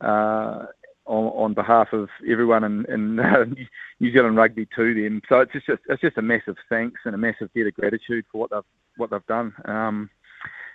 uh, 0.00 0.66
on, 1.06 1.26
on, 1.26 1.54
behalf 1.54 1.92
of 1.92 2.08
everyone 2.28 2.64
in, 2.64 2.84
in 2.86 3.20
uh, 3.20 3.44
New 4.00 4.12
Zealand 4.12 4.36
rugby 4.36 4.66
to 4.74 4.92
them. 4.92 5.22
So 5.28 5.38
it's 5.38 5.52
just 5.52 5.68
it's 5.88 6.02
just 6.02 6.18
a 6.18 6.22
massive 6.22 6.56
thanks 6.68 7.02
and 7.04 7.14
a 7.14 7.18
massive 7.18 7.48
debt 7.54 7.68
of 7.68 7.74
gratitude 7.74 8.24
for 8.32 8.38
what 8.40 8.50
they've 8.50 8.64
what 8.96 9.10
they've 9.10 9.26
done. 9.26 9.54
Um, 9.66 10.10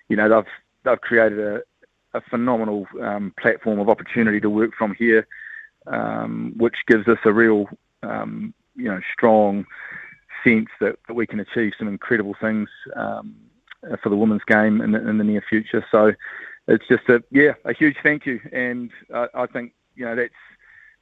you 0.08 0.16
know, 0.16 0.30
they've 0.30 0.52
they've 0.86 1.02
created 1.02 1.40
a, 1.40 1.62
a 2.14 2.22
phenomenal 2.30 2.88
um, 3.02 3.34
platform 3.38 3.80
of 3.80 3.90
opportunity 3.90 4.40
to 4.40 4.50
work 4.50 4.72
from 4.78 4.96
here 4.96 5.28
um, 5.88 6.54
which 6.58 6.78
gives 6.88 7.08
us 7.08 7.18
a 7.26 7.34
real, 7.34 7.68
um, 8.04 8.54
you 8.76 8.86
know, 8.86 9.00
strong 9.14 9.66
sense 10.44 10.70
that, 10.80 10.98
that, 11.08 11.14
we 11.14 11.28
can 11.28 11.40
achieve 11.40 11.74
some 11.78 11.88
incredible 11.88 12.36
things 12.40 12.70
um, 12.96 13.36
for 14.02 14.10
the 14.10 14.16
women's 14.16 14.44
game 14.44 14.82
in 14.82 14.92
the, 14.92 15.08
in 15.08 15.18
the, 15.18 15.24
near 15.24 15.44
future. 15.48 15.86
So 15.92 16.14
it's 16.68 16.88
just 16.88 17.08
a 17.10 17.24
yeah, 17.32 17.54
a 17.66 17.74
huge 17.74 17.98
thank 18.04 18.26
you, 18.26 18.40
and 18.52 18.92
uh, 19.14 19.28
I 19.34 19.46
think 19.48 19.74
you 19.96 20.06
know 20.06 20.16
that's 20.16 20.34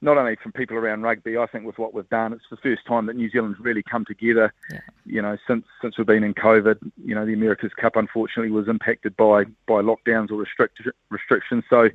not 0.01 0.17
only 0.17 0.37
from 0.41 0.53
people 0.53 0.77
around 0.77 1.01
rugby. 1.01 1.37
I 1.37 1.45
think 1.47 1.65
with 1.65 1.77
what 1.77 1.93
we've 1.93 2.09
done, 2.09 2.31
it's 2.31 2.43
the 2.49 2.57
first 2.57 2.85
time 2.87 3.05
that 3.07 3.15
New 3.15 3.29
Zealand's 3.29 3.59
really 3.59 3.83
come 3.83 4.05
together. 4.05 4.53
Yeah. 4.71 4.79
You 5.05 5.21
know, 5.21 5.37
since 5.47 5.65
since 5.81 5.97
we've 5.97 6.07
been 6.07 6.23
in 6.23 6.33
COVID. 6.33 6.77
You 7.03 7.15
know, 7.15 7.25
the 7.25 7.33
America's 7.33 7.73
Cup 7.79 7.95
unfortunately 7.95 8.51
was 8.51 8.67
impacted 8.67 9.15
by 9.17 9.43
by 9.67 9.81
lockdowns 9.81 10.31
or 10.31 10.35
restrict, 10.35 10.81
restrictions. 11.09 11.63
So 11.69 11.89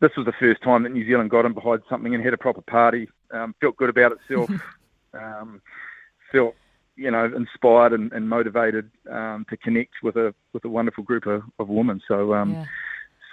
this 0.00 0.10
was 0.16 0.26
the 0.26 0.32
first 0.32 0.62
time 0.62 0.82
that 0.82 0.92
New 0.92 1.06
Zealand 1.06 1.30
got 1.30 1.46
in 1.46 1.52
behind 1.52 1.82
something 1.88 2.14
and 2.14 2.22
had 2.22 2.34
a 2.34 2.38
proper 2.38 2.62
party. 2.62 3.08
Um, 3.30 3.54
felt 3.60 3.76
good 3.76 3.90
about 3.90 4.12
itself. 4.12 4.50
um, 5.14 5.60
felt 6.32 6.54
you 6.96 7.10
know 7.10 7.30
inspired 7.36 7.92
and, 7.92 8.12
and 8.12 8.28
motivated 8.28 8.90
um, 9.10 9.44
to 9.50 9.56
connect 9.56 9.94
with 10.02 10.16
a 10.16 10.34
with 10.52 10.64
a 10.64 10.68
wonderful 10.68 11.04
group 11.04 11.26
of, 11.26 11.42
of 11.58 11.68
women. 11.68 12.00
So. 12.06 12.34
Um, 12.34 12.52
yeah. 12.52 12.64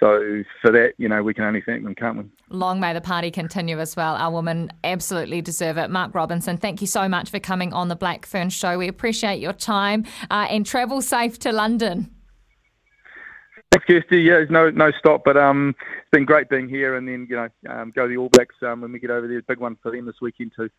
So 0.00 0.42
for 0.60 0.72
that, 0.72 0.94
you 0.98 1.08
know, 1.08 1.22
we 1.22 1.32
can 1.32 1.44
only 1.44 1.62
thank 1.64 1.84
them, 1.84 1.94
can't 1.94 2.18
we? 2.18 2.24
Long 2.50 2.80
may 2.80 2.92
the 2.92 3.00
party 3.00 3.30
continue 3.30 3.78
as 3.78 3.94
well. 3.96 4.16
Our 4.16 4.32
women 4.32 4.70
absolutely 4.82 5.40
deserve 5.40 5.78
it. 5.78 5.88
Mark 5.88 6.14
Robinson, 6.14 6.56
thank 6.56 6.80
you 6.80 6.88
so 6.88 7.08
much 7.08 7.30
for 7.30 7.38
coming 7.38 7.72
on 7.72 7.88
the 7.88 7.96
Black 7.96 8.26
Fern 8.26 8.50
Show. 8.50 8.76
We 8.76 8.88
appreciate 8.88 9.40
your 9.40 9.52
time 9.52 10.04
uh, 10.30 10.48
and 10.50 10.66
travel 10.66 11.00
safe 11.00 11.38
to 11.38 11.52
London. 11.52 12.10
Thanks, 13.74 13.86
Kirsty. 13.86 14.18
Yeah, 14.18 14.34
there's 14.34 14.50
no 14.50 14.70
no 14.70 14.92
stop, 15.00 15.22
but 15.24 15.36
um, 15.36 15.74
it's 15.80 16.10
been 16.12 16.24
great 16.24 16.48
being 16.48 16.68
here, 16.68 16.94
and 16.94 17.08
then 17.08 17.26
you 17.28 17.34
know 17.34 17.48
um, 17.68 17.90
go 17.90 18.06
the 18.06 18.16
All 18.16 18.28
Blacks 18.28 18.54
um, 18.62 18.82
when 18.82 18.92
we 18.92 19.00
get 19.00 19.10
over 19.10 19.26
there. 19.26 19.42
Big 19.42 19.58
one 19.58 19.76
for 19.82 19.90
them 19.90 20.06
this 20.06 20.20
weekend 20.20 20.52
too. 20.54 20.70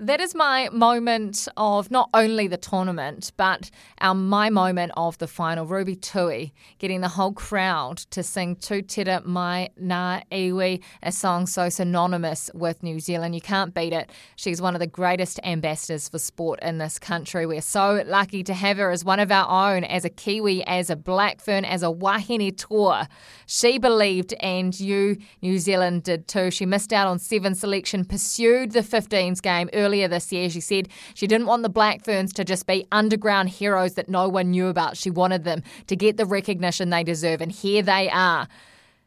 that 0.00 0.20
is 0.20 0.34
my 0.34 0.68
moment 0.70 1.48
of 1.56 1.90
not 1.90 2.08
only 2.14 2.46
the 2.46 2.56
tournament, 2.56 3.32
but 3.36 3.70
our 4.00 4.14
my 4.14 4.48
moment 4.48 4.92
of 4.96 5.18
the 5.18 5.26
final. 5.26 5.66
Ruby 5.66 5.96
Tui 5.96 6.52
getting 6.78 7.00
the 7.00 7.08
whole 7.08 7.32
crowd 7.32 7.98
to 8.10 8.22
sing 8.22 8.54
Tutira 8.54 9.24
Mai 9.24 9.70
Nga 9.76 10.22
Iwi, 10.30 10.82
a 11.02 11.10
song 11.10 11.46
so 11.46 11.68
synonymous 11.68 12.48
with 12.54 12.82
New 12.82 13.00
Zealand. 13.00 13.34
You 13.34 13.40
can't 13.40 13.74
beat 13.74 13.92
it. 13.92 14.10
She's 14.36 14.62
one 14.62 14.76
of 14.76 14.80
the 14.80 14.86
greatest 14.86 15.40
ambassadors 15.42 16.08
for 16.08 16.18
sport 16.18 16.60
in 16.62 16.78
this 16.78 16.98
country. 16.98 17.44
We're 17.44 17.60
so 17.60 18.04
lucky 18.06 18.44
to 18.44 18.54
have 18.54 18.76
her 18.76 18.92
as 18.92 19.04
one 19.04 19.18
of 19.18 19.32
our 19.32 19.74
own, 19.74 19.82
as 19.82 20.04
a 20.04 20.10
Kiwi, 20.10 20.64
as 20.66 20.90
a 20.90 20.96
Black 20.96 21.40
Fern, 21.40 21.64
as 21.64 21.82
a 21.82 21.90
Wahine 21.90 22.56
Toa. 22.56 23.08
She 23.46 23.78
believed, 23.78 24.32
and 24.40 24.78
you, 24.78 25.16
New 25.42 25.58
Zealand, 25.58 26.04
did 26.04 26.28
too. 26.28 26.52
She 26.52 26.66
missed 26.66 26.92
out 26.92 27.08
on 27.08 27.18
seven 27.18 27.56
selection, 27.56 28.04
pursued 28.04 28.72
the 28.72 28.80
15s 28.80 29.42
game 29.42 29.68
early 29.72 29.87
earlier 29.88 30.08
this 30.08 30.30
year. 30.30 30.50
She 30.50 30.60
said 30.60 30.88
she 31.14 31.26
didn't 31.26 31.46
want 31.46 31.62
the 31.62 31.70
Black 31.70 32.04
Ferns 32.04 32.32
to 32.34 32.44
just 32.44 32.66
be 32.66 32.86
underground 32.92 33.48
heroes 33.48 33.94
that 33.94 34.08
no 34.08 34.28
one 34.28 34.50
knew 34.50 34.66
about. 34.68 34.98
She 34.98 35.10
wanted 35.10 35.44
them 35.44 35.62
to 35.86 35.96
get 35.96 36.18
the 36.18 36.26
recognition 36.26 36.90
they 36.90 37.02
deserve. 37.02 37.40
And 37.40 37.50
here 37.50 37.82
they 37.82 38.10
are. 38.10 38.48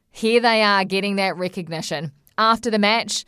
Here 0.10 0.42
they 0.42 0.64
are 0.64 0.84
getting 0.84 1.18
that 1.18 1.38
recognition. 1.38 2.12
After 2.38 2.72
the 2.72 2.80
match, 2.80 3.26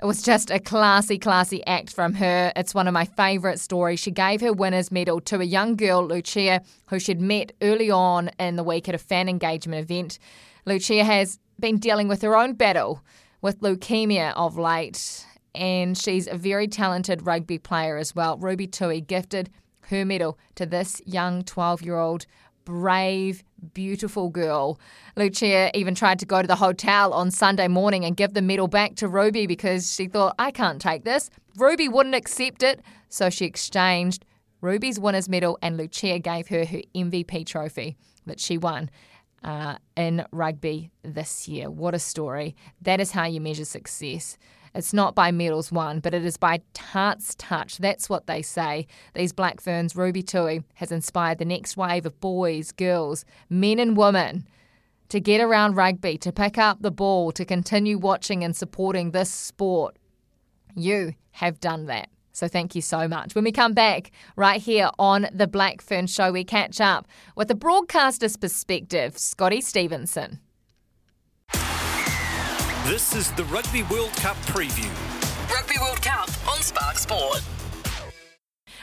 it 0.00 0.04
was 0.04 0.22
just 0.22 0.50
a 0.50 0.60
classy, 0.60 1.18
classy 1.18 1.66
act 1.66 1.92
from 1.92 2.14
her. 2.14 2.52
It's 2.54 2.74
one 2.74 2.86
of 2.86 2.94
my 2.94 3.04
favourite 3.04 3.58
stories. 3.58 3.98
She 3.98 4.12
gave 4.12 4.40
her 4.42 4.52
winner's 4.52 4.92
medal 4.92 5.20
to 5.22 5.40
a 5.40 5.44
young 5.44 5.74
girl, 5.74 6.06
Lucia, 6.06 6.62
who 6.86 7.00
she'd 7.00 7.20
met 7.20 7.52
early 7.62 7.90
on 7.90 8.30
in 8.38 8.54
the 8.54 8.62
week 8.62 8.88
at 8.88 8.94
a 8.94 8.98
fan 8.98 9.28
engagement 9.28 9.82
event. 9.82 10.20
Lucia 10.64 11.02
has 11.02 11.40
been 11.58 11.78
dealing 11.78 12.06
with 12.06 12.22
her 12.22 12.36
own 12.36 12.52
battle 12.52 13.02
with 13.42 13.60
leukemia 13.60 14.32
of 14.36 14.56
late, 14.56 15.24
and 15.56 15.96
she's 15.96 16.26
a 16.26 16.36
very 16.36 16.68
talented 16.68 17.26
rugby 17.26 17.58
player 17.58 17.96
as 17.96 18.14
well. 18.14 18.36
Ruby 18.36 18.66
Tui 18.66 19.00
gifted 19.00 19.50
her 19.88 20.04
medal 20.04 20.38
to 20.56 20.66
this 20.66 21.00
young 21.06 21.42
12 21.42 21.82
year 21.82 21.96
old 21.96 22.26
brave, 22.64 23.42
beautiful 23.74 24.28
girl. 24.28 24.78
Lucia 25.16 25.70
even 25.74 25.94
tried 25.94 26.18
to 26.18 26.26
go 26.26 26.42
to 26.42 26.48
the 26.48 26.56
hotel 26.56 27.12
on 27.12 27.30
Sunday 27.30 27.68
morning 27.68 28.04
and 28.04 28.16
give 28.16 28.34
the 28.34 28.42
medal 28.42 28.68
back 28.68 28.96
to 28.96 29.08
Ruby 29.08 29.46
because 29.46 29.94
she 29.94 30.06
thought, 30.06 30.34
I 30.38 30.50
can't 30.50 30.80
take 30.80 31.04
this. 31.04 31.30
Ruby 31.56 31.88
wouldn't 31.88 32.14
accept 32.14 32.62
it, 32.62 32.82
so 33.08 33.30
she 33.30 33.44
exchanged 33.44 34.24
Ruby's 34.60 34.98
winner's 34.98 35.28
medal 35.28 35.58
and 35.62 35.76
Lucia 35.76 36.18
gave 36.18 36.48
her 36.48 36.64
her 36.64 36.80
MVP 36.94 37.46
trophy 37.46 37.96
that 38.26 38.40
she 38.40 38.58
won 38.58 38.90
uh, 39.44 39.76
in 39.96 40.26
rugby 40.32 40.90
this 41.02 41.46
year. 41.46 41.70
What 41.70 41.94
a 41.94 41.98
story. 41.98 42.56
That 42.82 43.00
is 43.00 43.12
how 43.12 43.26
you 43.26 43.40
measure 43.40 43.64
success. 43.64 44.36
It's 44.76 44.92
not 44.92 45.14
by 45.14 45.32
medals 45.32 45.72
won, 45.72 46.00
but 46.00 46.12
it 46.12 46.24
is 46.24 46.36
by 46.36 46.60
heart's 46.78 47.34
touch. 47.36 47.78
That's 47.78 48.10
what 48.10 48.26
they 48.26 48.42
say. 48.42 48.86
These 49.14 49.32
Black 49.32 49.60
Ferns, 49.60 49.96
Ruby 49.96 50.22
Tui, 50.22 50.62
has 50.74 50.92
inspired 50.92 51.38
the 51.38 51.46
next 51.46 51.78
wave 51.78 52.04
of 52.04 52.20
boys, 52.20 52.72
girls, 52.72 53.24
men, 53.48 53.78
and 53.78 53.96
women 53.96 54.46
to 55.08 55.18
get 55.18 55.40
around 55.40 55.76
rugby, 55.76 56.18
to 56.18 56.30
pick 56.30 56.58
up 56.58 56.82
the 56.82 56.90
ball, 56.90 57.32
to 57.32 57.44
continue 57.44 57.96
watching 57.96 58.44
and 58.44 58.54
supporting 58.54 59.12
this 59.12 59.30
sport. 59.30 59.96
You 60.74 61.14
have 61.30 61.58
done 61.58 61.86
that. 61.86 62.10
So 62.32 62.46
thank 62.46 62.74
you 62.74 62.82
so 62.82 63.08
much. 63.08 63.34
When 63.34 63.44
we 63.44 63.52
come 63.52 63.72
back, 63.72 64.10
right 64.36 64.60
here 64.60 64.90
on 64.98 65.26
the 65.32 65.46
Black 65.46 65.80
Fern 65.80 66.06
Show, 66.06 66.32
we 66.32 66.44
catch 66.44 66.82
up 66.82 67.08
with 67.34 67.48
the 67.48 67.54
broadcaster's 67.54 68.36
perspective, 68.36 69.16
Scotty 69.16 69.62
Stevenson. 69.62 70.40
This 72.86 73.16
is 73.16 73.32
the 73.32 73.42
Rugby 73.46 73.82
World 73.82 74.12
Cup 74.12 74.36
preview. 74.42 74.88
Rugby 75.52 75.74
World 75.80 76.00
Cup 76.00 76.28
on 76.48 76.62
Spark 76.62 76.96
Sport. 76.96 77.42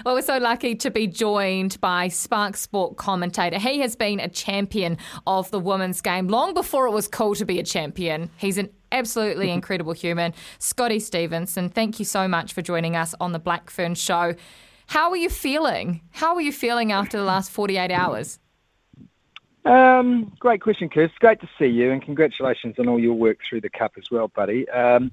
Well, 0.04 0.16
we're 0.16 0.22
so 0.22 0.40
lucky 0.40 0.76
to 0.76 0.92
be 0.92 1.08
joined 1.08 1.80
by 1.80 2.10
Spark 2.10 2.58
Sport 2.58 2.98
commentator. 2.98 3.58
He 3.58 3.80
has 3.80 3.96
been 3.96 4.20
a 4.20 4.28
champion 4.28 4.98
of 5.26 5.50
the 5.52 5.60
women's 5.60 6.02
game 6.02 6.28
long 6.28 6.54
before 6.54 6.86
it 6.86 6.92
was 6.92 7.08
cool 7.08 7.34
to 7.36 7.46
be 7.46 7.60
a 7.60 7.64
champion. 7.64 8.30
He's 8.36 8.58
an 8.58 8.72
absolutely 8.92 9.50
incredible 9.52 9.94
human. 9.94 10.34
Scotty 10.60 11.00
Stevenson, 11.00 11.70
thank 11.70 11.98
you 11.98 12.04
so 12.04 12.28
much 12.28 12.52
for 12.52 12.62
joining 12.62 12.98
us 12.98 13.16
on 13.22 13.32
the 13.32 13.40
Black 13.40 13.70
Fern 13.70 13.96
Show. 13.96 14.36
How 14.88 15.12
are 15.12 15.18
you 15.18 15.30
feeling? 15.30 16.02
How 16.12 16.36
are 16.36 16.42
you 16.42 16.52
feeling 16.52 16.92
after 16.92 17.18
the 17.18 17.24
last 17.24 17.52
48 17.52 17.90
hours? 17.90 18.38
Um, 19.66 20.34
great 20.40 20.62
question, 20.62 20.90
Chris. 20.90 21.12
Great 21.20 21.40
to 21.42 21.50
see 21.58 21.68
you, 21.68 21.92
and 21.92 22.02
congratulations 22.02 22.76
on 22.80 22.90
all 22.90 23.00
your 23.00 23.14
work 23.14 23.40
through 23.48 23.62
the 23.62 23.70
Cup 23.70 23.94
as 23.98 24.12
well, 24.12 24.28
buddy. 24.28 24.68
Um, 24.70 25.12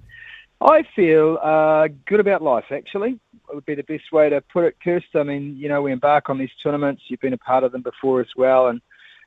I 0.61 0.83
feel 0.95 1.39
uh, 1.43 1.89
good 2.07 2.21
about 2.21 2.43
life, 2.43 2.67
actually. 2.71 3.19
It 3.49 3.55
would 3.55 3.65
be 3.65 3.75
the 3.75 3.85
best 3.85 4.13
way 4.13 4.29
to 4.29 4.41
put 4.41 4.65
it, 4.65 4.77
Kirst. 4.85 5.15
I 5.15 5.23
mean, 5.23 5.57
you 5.57 5.69
know, 5.69 5.83
we 5.83 5.93
embark 5.93 6.29
on 6.29 6.39
these 6.39 6.51
tournaments. 6.63 7.03
You've 7.07 7.21
been 7.21 7.33
a 7.33 7.39
part 7.39 7.65
of 7.65 7.73
them 7.73 7.83
before 7.83 8.21
as 8.21 8.29
well, 8.37 8.69
and 8.69 8.81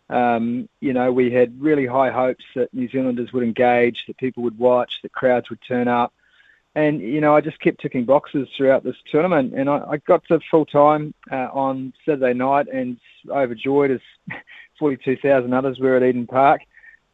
um, 0.10 0.70
you 0.80 0.94
know, 0.94 1.12
we 1.12 1.32
had 1.32 1.60
really 1.62 1.86
high 1.86 2.12
hopes 2.12 2.44
that 2.56 2.74
New 2.74 2.90
Zealanders 2.90 3.32
would 3.34 3.44
engage, 3.44 4.06
that 4.08 4.18
people 4.18 4.44
would 4.44 4.60
watch, 4.60 5.02
that 5.02 5.14
crowds 5.14 5.50
would 5.50 5.62
turn 5.68 5.88
up. 5.88 6.14
And, 6.76 7.02
you 7.02 7.22
know, 7.22 7.36
I 7.36 7.42
just 7.42 7.60
kept 7.60 7.82
ticking 7.82 8.04
boxes 8.04 8.48
throughout 8.56 8.84
this 8.84 8.96
tournament. 9.12 9.54
And 9.56 9.70
I, 9.70 9.84
I 9.92 9.98
got 9.98 10.26
to 10.26 10.40
full 10.50 10.66
time 10.66 11.14
uh, 11.32 11.50
on 11.54 11.94
Saturday 12.04 12.34
night 12.34 12.68
and 12.68 12.98
overjoyed 13.30 13.92
as 13.92 14.02
42,000 14.84 15.54
others 15.54 15.80
were 15.80 15.96
at 15.96 16.04
Eden 16.04 16.28
Park. 16.28 16.62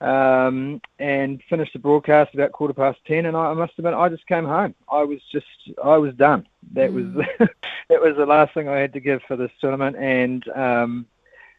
Um, 0.02 0.82
and 0.98 1.40
finished 1.50 1.74
the 1.74 1.80
broadcast 1.80 2.34
about 2.34 2.52
quarter 2.52 2.74
past 2.74 2.98
10. 3.06 3.28
And 3.28 3.38
I, 3.38 3.52
I, 3.52 3.54
must 3.54 3.74
admit, 3.78 3.94
I 3.94 4.10
just 4.10 4.26
came 4.26 4.46
home. 4.46 4.74
I 4.90 5.04
was 5.04 5.20
just, 5.32 5.46
I 5.84 5.98
was 5.98 6.16
done. 6.16 6.48
That 6.74 6.90
mm. 6.90 7.16
was, 7.16 7.26
that 7.90 8.02
was 8.02 8.16
the 8.18 8.26
last 8.26 8.56
thing 8.56 8.68
I 8.68 8.80
had 8.80 8.94
to 8.94 9.00
give 9.00 9.22
for 9.28 9.36
this 9.36 9.52
tournament. 9.62 9.98
And, 9.98 10.48
um, 10.56 11.06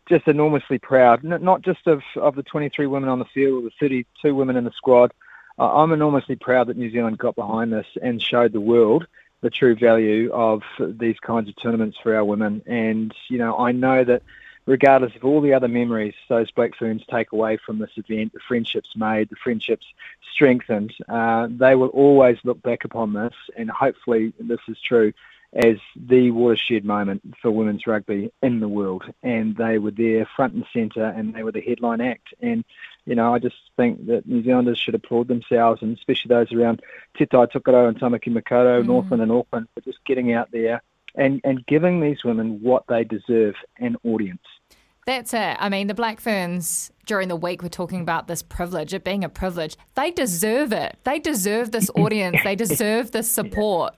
just 0.08 0.26
enormously 0.26 0.80
proud, 0.80 1.22
not 1.22 1.62
just 1.62 1.86
of, 1.86 2.02
of 2.16 2.34
the 2.34 2.42
23 2.42 2.88
women 2.88 3.08
on 3.08 3.20
the 3.20 3.24
field, 3.26 3.64
the 3.64 3.70
32 3.78 4.34
women 4.34 4.56
in 4.56 4.64
the 4.64 4.72
squad. 4.72 5.12
I'm 5.56 5.92
enormously 5.92 6.34
proud 6.34 6.66
that 6.66 6.76
New 6.76 6.90
Zealand 6.90 7.18
got 7.18 7.36
behind 7.36 7.72
this 7.72 7.86
and 8.02 8.20
showed 8.20 8.52
the 8.52 8.60
world 8.60 9.06
the 9.42 9.50
true 9.50 9.76
value 9.76 10.32
of 10.32 10.62
these 10.80 11.20
kinds 11.20 11.48
of 11.48 11.54
tournaments 11.62 11.98
for 12.02 12.16
our 12.16 12.24
women. 12.24 12.62
And, 12.66 13.14
you 13.28 13.38
know, 13.38 13.56
I 13.56 13.70
know 13.72 14.02
that 14.02 14.22
regardless 14.70 15.16
of 15.16 15.24
all 15.24 15.40
the 15.40 15.52
other 15.52 15.66
memories 15.66 16.14
those 16.28 16.48
Black 16.52 16.76
Ferns 16.78 17.02
take 17.10 17.32
away 17.32 17.58
from 17.66 17.80
this 17.80 17.90
event, 17.96 18.32
the 18.32 18.38
friendships 18.46 18.90
made, 18.94 19.28
the 19.28 19.36
friendships 19.42 19.84
strengthened, 20.32 20.94
uh, 21.08 21.48
they 21.50 21.74
will 21.74 21.88
always 21.88 22.38
look 22.44 22.62
back 22.62 22.84
upon 22.84 23.12
this, 23.12 23.34
and 23.56 23.68
hopefully 23.68 24.32
this 24.38 24.60
is 24.68 24.76
true, 24.80 25.12
as 25.52 25.74
the 25.96 26.30
watershed 26.30 26.84
moment 26.84 27.20
for 27.42 27.50
women's 27.50 27.84
rugby 27.84 28.32
in 28.44 28.60
the 28.60 28.68
world. 28.68 29.02
And 29.24 29.56
they 29.56 29.78
were 29.78 29.90
there 29.90 30.28
front 30.36 30.54
and 30.54 30.64
centre 30.72 31.06
and 31.06 31.34
they 31.34 31.42
were 31.42 31.50
the 31.50 31.60
headline 31.60 32.00
act. 32.00 32.28
And, 32.40 32.64
you 33.04 33.16
know, 33.16 33.34
I 33.34 33.40
just 33.40 33.56
think 33.76 34.06
that 34.06 34.28
New 34.28 34.44
Zealanders 34.44 34.78
should 34.78 34.94
applaud 34.94 35.26
themselves 35.26 35.82
and 35.82 35.98
especially 35.98 36.28
those 36.28 36.52
around 36.52 36.82
Te 37.18 37.26
Tai 37.26 37.46
Tokerau 37.46 37.88
and 37.88 37.98
Tamaki 37.98 38.28
Makaurau, 38.28 38.84
mm. 38.84 38.86
Northland 38.86 39.24
and 39.24 39.32
Auckland 39.32 39.66
for 39.74 39.80
just 39.80 39.98
getting 40.04 40.32
out 40.32 40.52
there 40.52 40.80
and, 41.16 41.40
and 41.42 41.66
giving 41.66 42.00
these 42.00 42.22
women 42.24 42.60
what 42.62 42.84
they 42.88 43.02
deserve 43.02 43.56
an 43.80 43.96
audience. 44.04 44.38
That's 45.06 45.34
it. 45.34 45.56
I 45.58 45.68
mean, 45.68 45.86
the 45.86 45.94
Black 45.94 46.20
Ferns 46.20 46.90
during 47.06 47.28
the 47.28 47.36
week 47.36 47.62
were 47.62 47.68
talking 47.68 48.00
about 48.00 48.28
this 48.28 48.42
privilege, 48.42 48.94
it 48.94 49.02
being 49.02 49.24
a 49.24 49.28
privilege. 49.28 49.76
They 49.94 50.10
deserve 50.10 50.72
it. 50.72 50.96
They 51.04 51.18
deserve 51.18 51.72
this 51.72 51.90
audience. 51.96 52.38
they 52.44 52.54
deserve 52.54 53.10
this 53.10 53.30
support. 53.30 53.94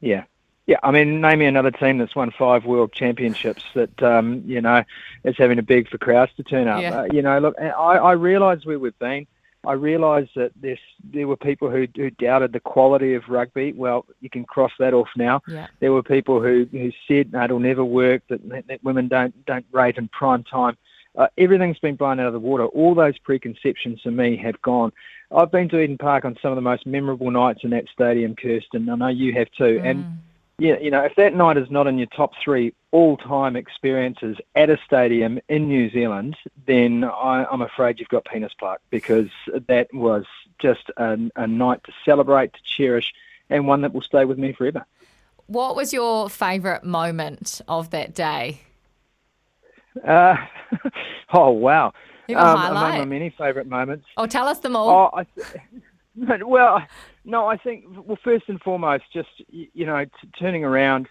Yeah. 0.00 0.24
Yeah, 0.66 0.76
I 0.82 0.90
mean, 0.90 1.22
name 1.22 1.38
me 1.38 1.46
another 1.46 1.70
team 1.70 1.96
that's 1.96 2.14
won 2.14 2.30
five 2.30 2.66
world 2.66 2.92
championships 2.92 3.64
that 3.74 4.02
um, 4.02 4.42
you 4.44 4.60
know 4.60 4.84
is 5.24 5.34
having 5.38 5.56
to 5.56 5.62
beg 5.62 5.88
for 5.88 5.96
crowds 5.96 6.30
to 6.36 6.42
turn 6.42 6.68
up. 6.68 6.82
Yeah. 6.82 7.00
Uh, 7.00 7.04
you 7.10 7.22
know, 7.22 7.38
look, 7.38 7.54
I, 7.58 7.96
I 7.96 8.12
realise 8.12 8.66
where 8.66 8.78
we've 8.78 8.98
been. 8.98 9.26
I 9.66 9.72
realised 9.72 10.30
that 10.36 10.52
there's, 10.60 10.78
there 11.12 11.26
were 11.26 11.36
people 11.36 11.70
who, 11.70 11.86
who 11.96 12.10
doubted 12.10 12.52
the 12.52 12.60
quality 12.60 13.14
of 13.14 13.28
rugby. 13.28 13.72
Well, 13.72 14.06
you 14.20 14.30
can 14.30 14.44
cross 14.44 14.72
that 14.78 14.94
off 14.94 15.08
now. 15.16 15.42
Yeah. 15.48 15.66
There 15.80 15.92
were 15.92 16.02
people 16.02 16.40
who, 16.40 16.66
who 16.70 16.92
said 17.06 17.32
no, 17.32 17.44
it'll 17.44 17.58
never 17.58 17.84
work. 17.84 18.22
That, 18.28 18.66
that 18.68 18.84
women 18.84 19.08
don't 19.08 19.34
don't 19.46 19.66
rate 19.72 19.96
in 19.96 20.08
prime 20.08 20.44
time. 20.44 20.76
Uh, 21.16 21.26
everything's 21.36 21.78
been 21.80 21.96
blown 21.96 22.20
out 22.20 22.28
of 22.28 22.32
the 22.32 22.38
water. 22.38 22.66
All 22.66 22.94
those 22.94 23.18
preconceptions 23.18 24.00
for 24.02 24.12
me 24.12 24.36
have 24.36 24.60
gone. 24.62 24.92
I've 25.32 25.50
been 25.50 25.68
to 25.70 25.80
Eden 25.80 25.98
Park 25.98 26.24
on 26.24 26.36
some 26.40 26.52
of 26.52 26.56
the 26.56 26.62
most 26.62 26.86
memorable 26.86 27.30
nights 27.30 27.60
in 27.64 27.70
that 27.70 27.86
stadium, 27.92 28.36
Kirsten. 28.36 28.88
I 28.88 28.94
know 28.94 29.08
you 29.08 29.32
have 29.34 29.50
too. 29.50 29.80
Mm. 29.80 29.90
And 29.90 30.18
yeah, 30.58 30.78
you 30.80 30.90
know, 30.90 31.02
if 31.04 31.14
that 31.14 31.34
night 31.34 31.56
is 31.56 31.70
not 31.70 31.86
in 31.86 31.98
your 31.98 32.08
top 32.08 32.32
three 32.42 32.74
all-time 32.90 33.54
experiences 33.54 34.36
at 34.56 34.70
a 34.70 34.78
stadium 34.84 35.38
in 35.48 35.68
New 35.68 35.88
Zealand, 35.88 36.36
then 36.66 37.04
I, 37.04 37.46
am 37.52 37.62
afraid 37.62 38.00
you've 38.00 38.08
got 38.08 38.24
penis 38.24 38.52
pluck 38.54 38.80
because 38.90 39.28
that 39.68 39.92
was 39.94 40.24
just 40.58 40.90
a, 40.96 41.16
a 41.36 41.46
night 41.46 41.84
to 41.84 41.92
celebrate, 42.04 42.54
to 42.54 42.60
cherish, 42.64 43.12
and 43.48 43.68
one 43.68 43.82
that 43.82 43.94
will 43.94 44.02
stay 44.02 44.24
with 44.24 44.36
me 44.36 44.52
forever. 44.52 44.84
What 45.46 45.76
was 45.76 45.92
your 45.92 46.28
favourite 46.28 46.82
moment 46.82 47.60
of 47.68 47.90
that 47.90 48.14
day? 48.14 48.60
Uh, 50.04 50.36
oh 51.32 51.50
wow! 51.50 51.92
Um, 52.28 52.36
Among 52.36 52.74
my 52.74 53.04
many 53.04 53.30
favourite 53.30 53.68
moments. 53.68 54.06
Oh, 54.16 54.26
tell 54.26 54.46
us 54.48 54.58
them 54.58 54.76
all. 54.76 54.90
Oh, 55.14 55.18
I, 55.18 56.42
well, 56.44 56.82
no, 57.28 57.46
I 57.46 57.58
think 57.58 57.84
well, 57.88 58.18
first 58.24 58.48
and 58.48 58.60
foremost, 58.60 59.04
just 59.12 59.28
you 59.50 59.86
know, 59.86 60.04
t- 60.04 60.10
turning 60.38 60.64
around 60.64 61.08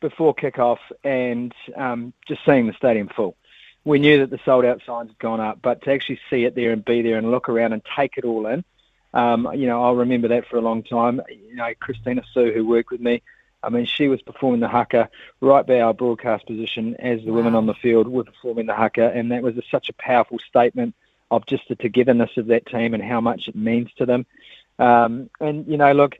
before 0.00 0.34
kickoff 0.34 0.78
and 1.04 1.54
um, 1.76 2.12
just 2.26 2.40
seeing 2.46 2.66
the 2.66 2.72
stadium 2.72 3.08
full. 3.14 3.36
We 3.84 3.98
knew 3.98 4.18
that 4.18 4.30
the 4.30 4.40
sold 4.44 4.64
out 4.64 4.80
signs 4.86 5.10
had 5.10 5.18
gone 5.18 5.40
up, 5.40 5.60
but 5.62 5.82
to 5.82 5.92
actually 5.92 6.20
see 6.30 6.44
it 6.44 6.54
there 6.54 6.72
and 6.72 6.84
be 6.84 7.02
there 7.02 7.18
and 7.18 7.30
look 7.30 7.48
around 7.48 7.74
and 7.74 7.82
take 7.96 8.16
it 8.16 8.24
all 8.24 8.46
in, 8.46 8.64
um, 9.12 9.48
you 9.54 9.66
know, 9.66 9.82
I'll 9.82 9.96
remember 9.96 10.28
that 10.28 10.46
for 10.46 10.56
a 10.56 10.62
long 10.62 10.82
time. 10.82 11.20
You 11.28 11.56
know, 11.56 11.72
Kristina 11.82 12.22
Sue, 12.32 12.52
who 12.52 12.66
worked 12.66 12.90
with 12.90 13.00
me, 13.00 13.22
I 13.62 13.68
mean, 13.70 13.86
she 13.86 14.08
was 14.08 14.22
performing 14.22 14.60
the 14.60 14.68
haka 14.68 15.10
right 15.40 15.66
by 15.66 15.80
our 15.80 15.92
broadcast 15.92 16.46
position 16.46 16.96
as 16.96 17.20
the 17.24 17.30
wow. 17.30 17.36
women 17.36 17.54
on 17.54 17.66
the 17.66 17.74
field 17.74 18.08
were 18.08 18.24
performing 18.24 18.66
the 18.66 18.74
haka, 18.74 19.10
and 19.14 19.32
that 19.32 19.42
was 19.42 19.56
a, 19.56 19.62
such 19.70 19.88
a 19.88 19.94
powerful 19.94 20.38
statement 20.48 20.94
of 21.30 21.44
just 21.46 21.68
the 21.68 21.76
togetherness 21.76 22.36
of 22.36 22.46
that 22.46 22.66
team 22.66 22.94
and 22.94 23.02
how 23.02 23.20
much 23.20 23.48
it 23.48 23.56
means 23.56 23.90
to 23.98 24.06
them. 24.06 24.24
Um, 24.78 25.30
and 25.40 25.66
you 25.66 25.76
know, 25.76 25.92
look, 25.92 26.16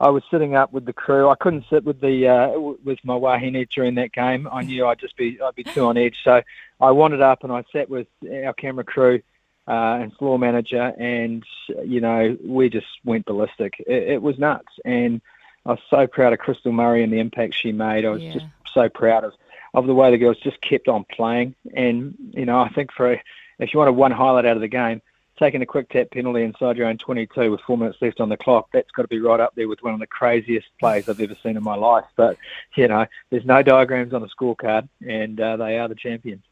I 0.00 0.08
was 0.08 0.22
sitting 0.30 0.54
up 0.54 0.72
with 0.72 0.86
the 0.86 0.92
crew. 0.92 1.28
I 1.28 1.34
couldn't 1.34 1.66
sit 1.68 1.84
with 1.84 2.00
the 2.00 2.28
uh, 2.28 2.58
with 2.58 2.98
my 3.04 3.14
wahine 3.14 3.66
during 3.68 3.96
that 3.96 4.12
game. 4.12 4.48
I 4.50 4.62
knew 4.62 4.86
I'd 4.86 4.98
just 4.98 5.16
be 5.16 5.38
I'd 5.40 5.54
be 5.54 5.64
too 5.64 5.84
on 5.84 5.96
edge. 5.98 6.16
So 6.24 6.42
I 6.80 6.90
wandered 6.90 7.20
up 7.20 7.44
and 7.44 7.52
I 7.52 7.64
sat 7.72 7.90
with 7.90 8.08
our 8.44 8.54
camera 8.54 8.84
crew 8.84 9.20
uh, 9.68 9.98
and 10.00 10.12
floor 10.14 10.38
manager, 10.38 10.94
and 10.98 11.44
you 11.84 12.00
know 12.00 12.36
we 12.44 12.70
just 12.70 12.86
went 13.04 13.26
ballistic. 13.26 13.74
It, 13.86 14.14
it, 14.14 14.22
was 14.22 14.38
nuts, 14.38 14.72
and 14.84 15.20
I 15.66 15.70
was 15.70 15.80
so 15.90 16.06
proud 16.06 16.32
of 16.32 16.38
Krystal 16.38 16.72
Murray 16.72 17.04
and 17.04 17.12
the 17.12 17.20
impact 17.20 17.54
she 17.54 17.70
made. 17.70 18.06
I 18.06 18.10
was 18.10 18.22
yeah. 18.22 18.32
just 18.32 18.46
so 18.72 18.88
proud 18.88 19.24
of 19.24 19.34
of 19.74 19.86
the 19.86 19.94
way 19.94 20.10
the 20.10 20.18
girls 20.18 20.38
just 20.42 20.60
kept 20.62 20.88
on 20.88 21.04
playing. 21.04 21.54
And 21.74 22.14
you 22.32 22.46
know, 22.46 22.58
I 22.58 22.70
think 22.70 22.90
for 22.92 23.12
if 23.12 23.74
you 23.74 23.78
wanted 23.78 23.92
one 23.92 24.12
highlight 24.12 24.46
out 24.46 24.56
of 24.56 24.62
the 24.62 24.68
game, 24.68 25.02
taking 25.40 25.62
a 25.62 25.66
quick 25.66 25.88
tap 25.88 26.10
penalty 26.10 26.42
inside 26.42 26.76
your 26.76 26.86
own 26.86 26.98
22 26.98 27.50
with 27.50 27.60
four 27.62 27.78
minutes 27.78 27.98
left 28.00 28.20
on 28.20 28.28
the 28.28 28.36
clock, 28.36 28.68
that's 28.72 28.90
got 28.90 29.02
to 29.02 29.08
be 29.08 29.20
right 29.20 29.40
up 29.40 29.54
there 29.56 29.68
with 29.68 29.82
one 29.82 29.94
of 29.94 30.00
the 30.00 30.06
craziest 30.06 30.68
plays 30.78 31.08
I've 31.08 31.20
ever 31.20 31.36
seen 31.42 31.56
in 31.56 31.62
my 31.62 31.74
life. 31.74 32.04
But, 32.14 32.36
you 32.76 32.86
know, 32.86 33.06
there's 33.30 33.46
no 33.46 33.62
diagrams 33.62 34.12
on 34.12 34.20
the 34.20 34.28
scorecard, 34.28 34.88
and 35.00 35.40
uh, 35.40 35.56
they 35.56 35.78
are 35.78 35.88
the 35.88 35.94
champions. 35.94 36.44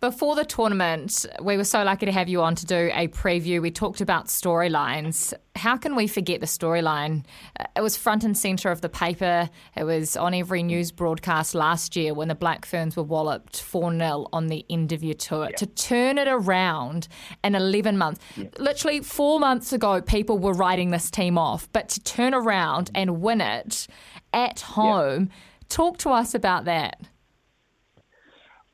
Before 0.00 0.34
the 0.34 0.46
tournament, 0.46 1.26
we 1.42 1.58
were 1.58 1.64
so 1.64 1.82
lucky 1.82 2.06
to 2.06 2.12
have 2.12 2.26
you 2.26 2.40
on 2.40 2.54
to 2.54 2.64
do 2.64 2.90
a 2.94 3.08
preview. 3.08 3.60
We 3.60 3.70
talked 3.70 4.00
about 4.00 4.28
storylines. 4.28 5.34
How 5.54 5.76
can 5.76 5.94
we 5.94 6.06
forget 6.06 6.40
the 6.40 6.46
storyline? 6.46 7.26
Uh, 7.58 7.64
it 7.76 7.82
was 7.82 7.98
front 7.98 8.24
and 8.24 8.36
centre 8.36 8.70
of 8.70 8.80
the 8.80 8.88
paper. 8.88 9.50
It 9.76 9.84
was 9.84 10.16
on 10.16 10.32
every 10.32 10.62
news 10.62 10.90
broadcast 10.90 11.54
last 11.54 11.96
year 11.96 12.14
when 12.14 12.28
the 12.28 12.34
Black 12.34 12.64
Ferns 12.64 12.96
were 12.96 13.02
walloped 13.02 13.60
4 13.60 13.92
0 13.92 14.26
on 14.32 14.46
the 14.46 14.64
end 14.70 14.92
of 14.92 15.04
your 15.04 15.12
tour. 15.12 15.48
Yeah. 15.50 15.56
To 15.56 15.66
turn 15.66 16.16
it 16.16 16.28
around 16.28 17.06
in 17.44 17.54
11 17.54 17.98
months, 17.98 18.22
yeah. 18.36 18.46
literally 18.58 19.00
four 19.00 19.38
months 19.38 19.70
ago, 19.70 20.00
people 20.00 20.38
were 20.38 20.54
writing 20.54 20.92
this 20.92 21.10
team 21.10 21.36
off, 21.36 21.68
but 21.74 21.90
to 21.90 22.00
turn 22.00 22.32
around 22.32 22.90
and 22.94 23.20
win 23.20 23.42
it 23.42 23.86
at 24.32 24.60
home, 24.60 25.24
yeah. 25.24 25.36
talk 25.68 25.98
to 25.98 26.08
us 26.08 26.34
about 26.34 26.64
that. 26.64 26.98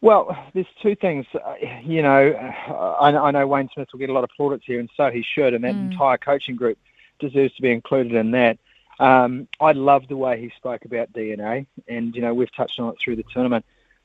Well, 0.07 0.38
there's 0.54 0.68
two 0.80 0.94
things. 0.94 1.26
Uh, 1.34 1.54
you 1.82 2.00
know, 2.00 2.30
I, 2.30 3.09
I, 3.11 3.30
know 3.32 3.44
Wayne 3.44 3.68
Smith 3.74 3.88
will 3.92 3.98
get 3.98 4.09
a 4.09 4.12
lot 4.12 4.22
of 4.22 4.30
plaudits 4.38 4.64
here, 4.64 4.78
and 4.78 4.88
so 4.96 5.11
he 5.11 5.24
should, 5.24 5.52
and 5.52 5.64
that 5.64 5.74
mm. 5.74 5.90
entire 5.90 6.16
coaching 6.16 6.54
group 6.54 6.78
deserves 7.18 7.52
to 7.57 7.62
be 7.62 7.72
included 7.72 8.14
in 8.14 8.30
that. 8.30 8.57
Um, 9.00 9.48
I 9.61 9.72
love 9.72 10.07
the 10.07 10.16
way 10.16 10.40
he 10.40 10.52
spoke 10.57 10.84
about 10.84 11.12
DNA, 11.12 11.66
and 11.88 12.14
you 12.14 12.22
know 12.22 12.32
we've 12.32 12.54
touched 12.54 12.78
on 12.78 12.90
it 12.90 13.00
through 13.02 13.16
the 13.16 13.24
tournament. 13.34 13.64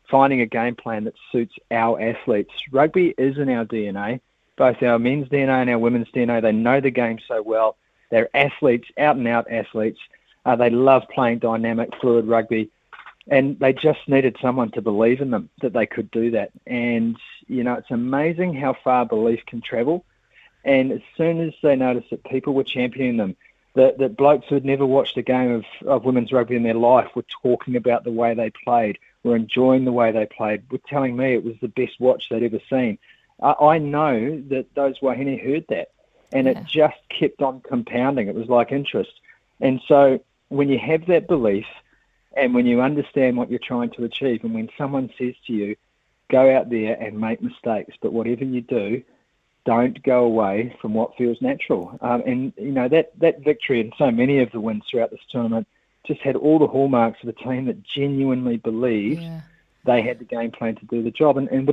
Finding 0.10 0.42
a 0.42 0.48
game 0.48 0.76
plan 0.76 1.04
that 1.04 1.14
suits 1.32 1.54
our 1.70 2.02
athletes. 2.02 2.52
Rugby 2.72 3.14
is 3.16 3.38
in 3.38 3.48
our 3.50 3.66
DNA, 3.66 4.22
both 4.58 4.82
our 4.82 4.98
men's 4.98 5.28
DNA 5.28 5.62
and 5.62 5.70
our 5.70 5.78
women's 5.78 6.10
DNA. 6.10 6.42
They 6.42 6.52
know 6.52 6.82
the 6.82 6.90
game 6.90 7.20
so 7.28 7.44
well. 7.44 7.78
They're 8.10 8.36
athletes, 8.36 8.88
out 8.98 9.18
and 9.18 9.28
out 9.28 9.52
athletes. 9.52 10.00
Uh, 10.48 10.56
they 10.56 10.72
love 10.72 11.04
playing 11.14 11.38
dynamic, 11.38 11.92
fluid 12.02 12.26
rugby 12.26 12.72
and 13.32 13.58
they 13.60 13.72
just 13.72 14.08
needed 14.08 14.38
someone 14.42 14.72
to 14.72 14.82
believe 14.82 15.22
in 15.22 15.32
them 15.32 15.50
that 15.62 15.72
they 15.72 15.86
could 15.86 16.12
do 16.12 16.32
that. 16.32 16.52
And 16.68 17.18
you 17.48 17.64
know, 17.64 17.76
it's 17.76 17.90
amazing 17.90 18.54
how 18.54 18.74
far 18.84 19.06
belief 19.06 19.46
can 19.48 19.62
travel. 19.62 20.06
And 20.64 20.92
as 20.92 21.02
soon 21.18 21.40
as 21.40 21.54
they 21.64 21.76
noticed 21.76 22.12
that 22.12 22.24
people 22.26 22.54
were 22.54 22.66
championing 22.66 23.18
them, 23.18 23.36
that, 23.74 23.98
that 23.98 24.18
blokes 24.18 24.48
who 24.48 24.56
had 24.56 24.66
never 24.66 24.86
watched 24.86 25.18
a 25.18 25.22
game 25.22 25.52
of, 25.52 25.66
of 25.88 26.04
women's 26.04 26.32
rugby 26.32 26.58
in 26.58 26.64
their 26.64 26.76
life 26.76 27.08
were 27.16 27.26
talking 27.42 27.78
about 27.78 28.04
the 28.04 28.12
way 28.12 28.34
they 28.34 28.52
played, 28.52 29.00
were 29.24 29.36
enjoying 29.36 29.86
the 29.86 29.94
way 29.94 30.12
they 30.12 30.26
played, 30.26 30.70
were 30.70 30.82
telling 30.90 31.16
me 31.16 31.34
it 31.34 31.44
was 31.44 31.56
the 31.62 31.70
best 31.70 32.00
watch 32.00 32.28
they'd 32.30 32.44
ever 32.44 32.60
seen. 32.70 33.00
I, 33.42 33.54
I 33.54 33.78
know 33.78 34.44
that 34.50 34.76
those 34.76 35.00
Wahine 35.00 35.42
heard 35.42 35.66
that, 35.70 35.92
and 36.34 36.48
yeah. 36.48 36.52
it 36.52 36.66
just 36.66 36.98
kept 37.08 37.42
on 37.42 37.62
compounding. 37.62 38.28
It 38.28 38.36
was 38.36 38.50
like 38.50 38.74
interest. 38.74 39.14
And 39.62 39.82
so 39.88 40.20
when 40.50 40.68
you 40.68 40.78
have 40.78 41.06
that 41.08 41.28
belief– 41.30 41.66
and 42.36 42.54
when 42.54 42.66
you 42.66 42.82
understand 42.82 43.38
what 43.38 43.50
you're 43.50 43.60
trying 43.60 43.92
to 43.92 44.04
achieve, 44.04 44.44
and 44.44 44.54
when 44.54 44.70
someone 44.78 45.10
says 45.18 45.36
to 45.48 45.54
you, 45.54 45.76
go 46.30 46.56
out 46.56 46.70
there 46.70 46.94
and 46.94 47.20
make 47.20 47.42
mistakes, 47.42 47.96
but 48.02 48.14
whatever 48.14 48.46
you 48.46 48.62
do, 48.62 49.04
don't 49.66 50.02
go 50.02 50.24
away 50.24 50.76
from 50.82 50.94
what 50.94 51.16
feels 51.18 51.42
natural. 51.42 51.98
Um, 52.02 52.24
and, 52.26 52.54
you 52.58 52.72
know, 52.72 52.88
that, 52.88 53.18
that 53.20 53.42
victory 53.42 53.82
and 53.82 53.94
so 53.98 54.10
many 54.10 54.40
of 54.40 54.52
the 54.52 54.60
wins 54.60 54.84
throughout 54.90 55.12
this 55.12 55.20
tournament 55.30 55.68
just 56.06 56.22
had 56.22 56.36
all 56.36 56.58
the 56.58 56.68
hallmarks 56.68 57.22
of 57.22 57.30
a 57.30 57.34
team 57.34 57.66
that 57.66 57.84
genuinely 57.84 58.58
believed 58.58 59.22
yeah. 59.22 59.42
they 59.86 60.02
had 60.02 60.20
the 60.20 60.26
game 60.26 60.52
plan 60.52 60.76
to 60.76 60.86
do 60.86 61.04
the 61.04 61.12
job. 61.12 61.38
And, 61.38 61.48
and 61.50 61.68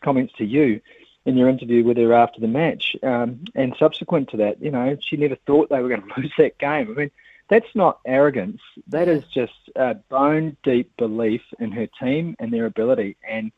comments 0.00 0.32
to 0.38 0.44
you 0.46 0.80
in 1.26 1.36
your 1.36 1.48
interview 1.48 1.84
with 1.84 1.98
her 1.98 2.14
after 2.14 2.40
the 2.40 2.48
match 2.48 2.96
um, 3.02 3.44
and 3.54 3.74
subsequent 3.78 4.30
to 4.30 4.38
that, 4.38 4.62
you 4.62 4.70
know, 4.70 4.96
she 5.00 5.16
never 5.16 5.36
thought 5.46 5.68
they 5.68 5.80
were 5.80 5.88
going 5.88 6.02
to 6.14 6.20
lose 6.20 6.32
that 6.38 6.56
game. 6.58 6.90
I 6.90 7.00
mean, 7.00 7.10
that's 7.48 7.74
not 7.74 8.00
arrogance. 8.06 8.60
That 8.88 9.08
is 9.08 9.22
just 9.32 9.52
a 9.76 9.94
bone 9.94 10.56
deep 10.62 10.90
belief 10.96 11.42
in 11.58 11.70
her 11.72 11.86
team 12.00 12.36
and 12.38 12.52
their 12.52 12.66
ability. 12.66 13.16
And, 13.28 13.52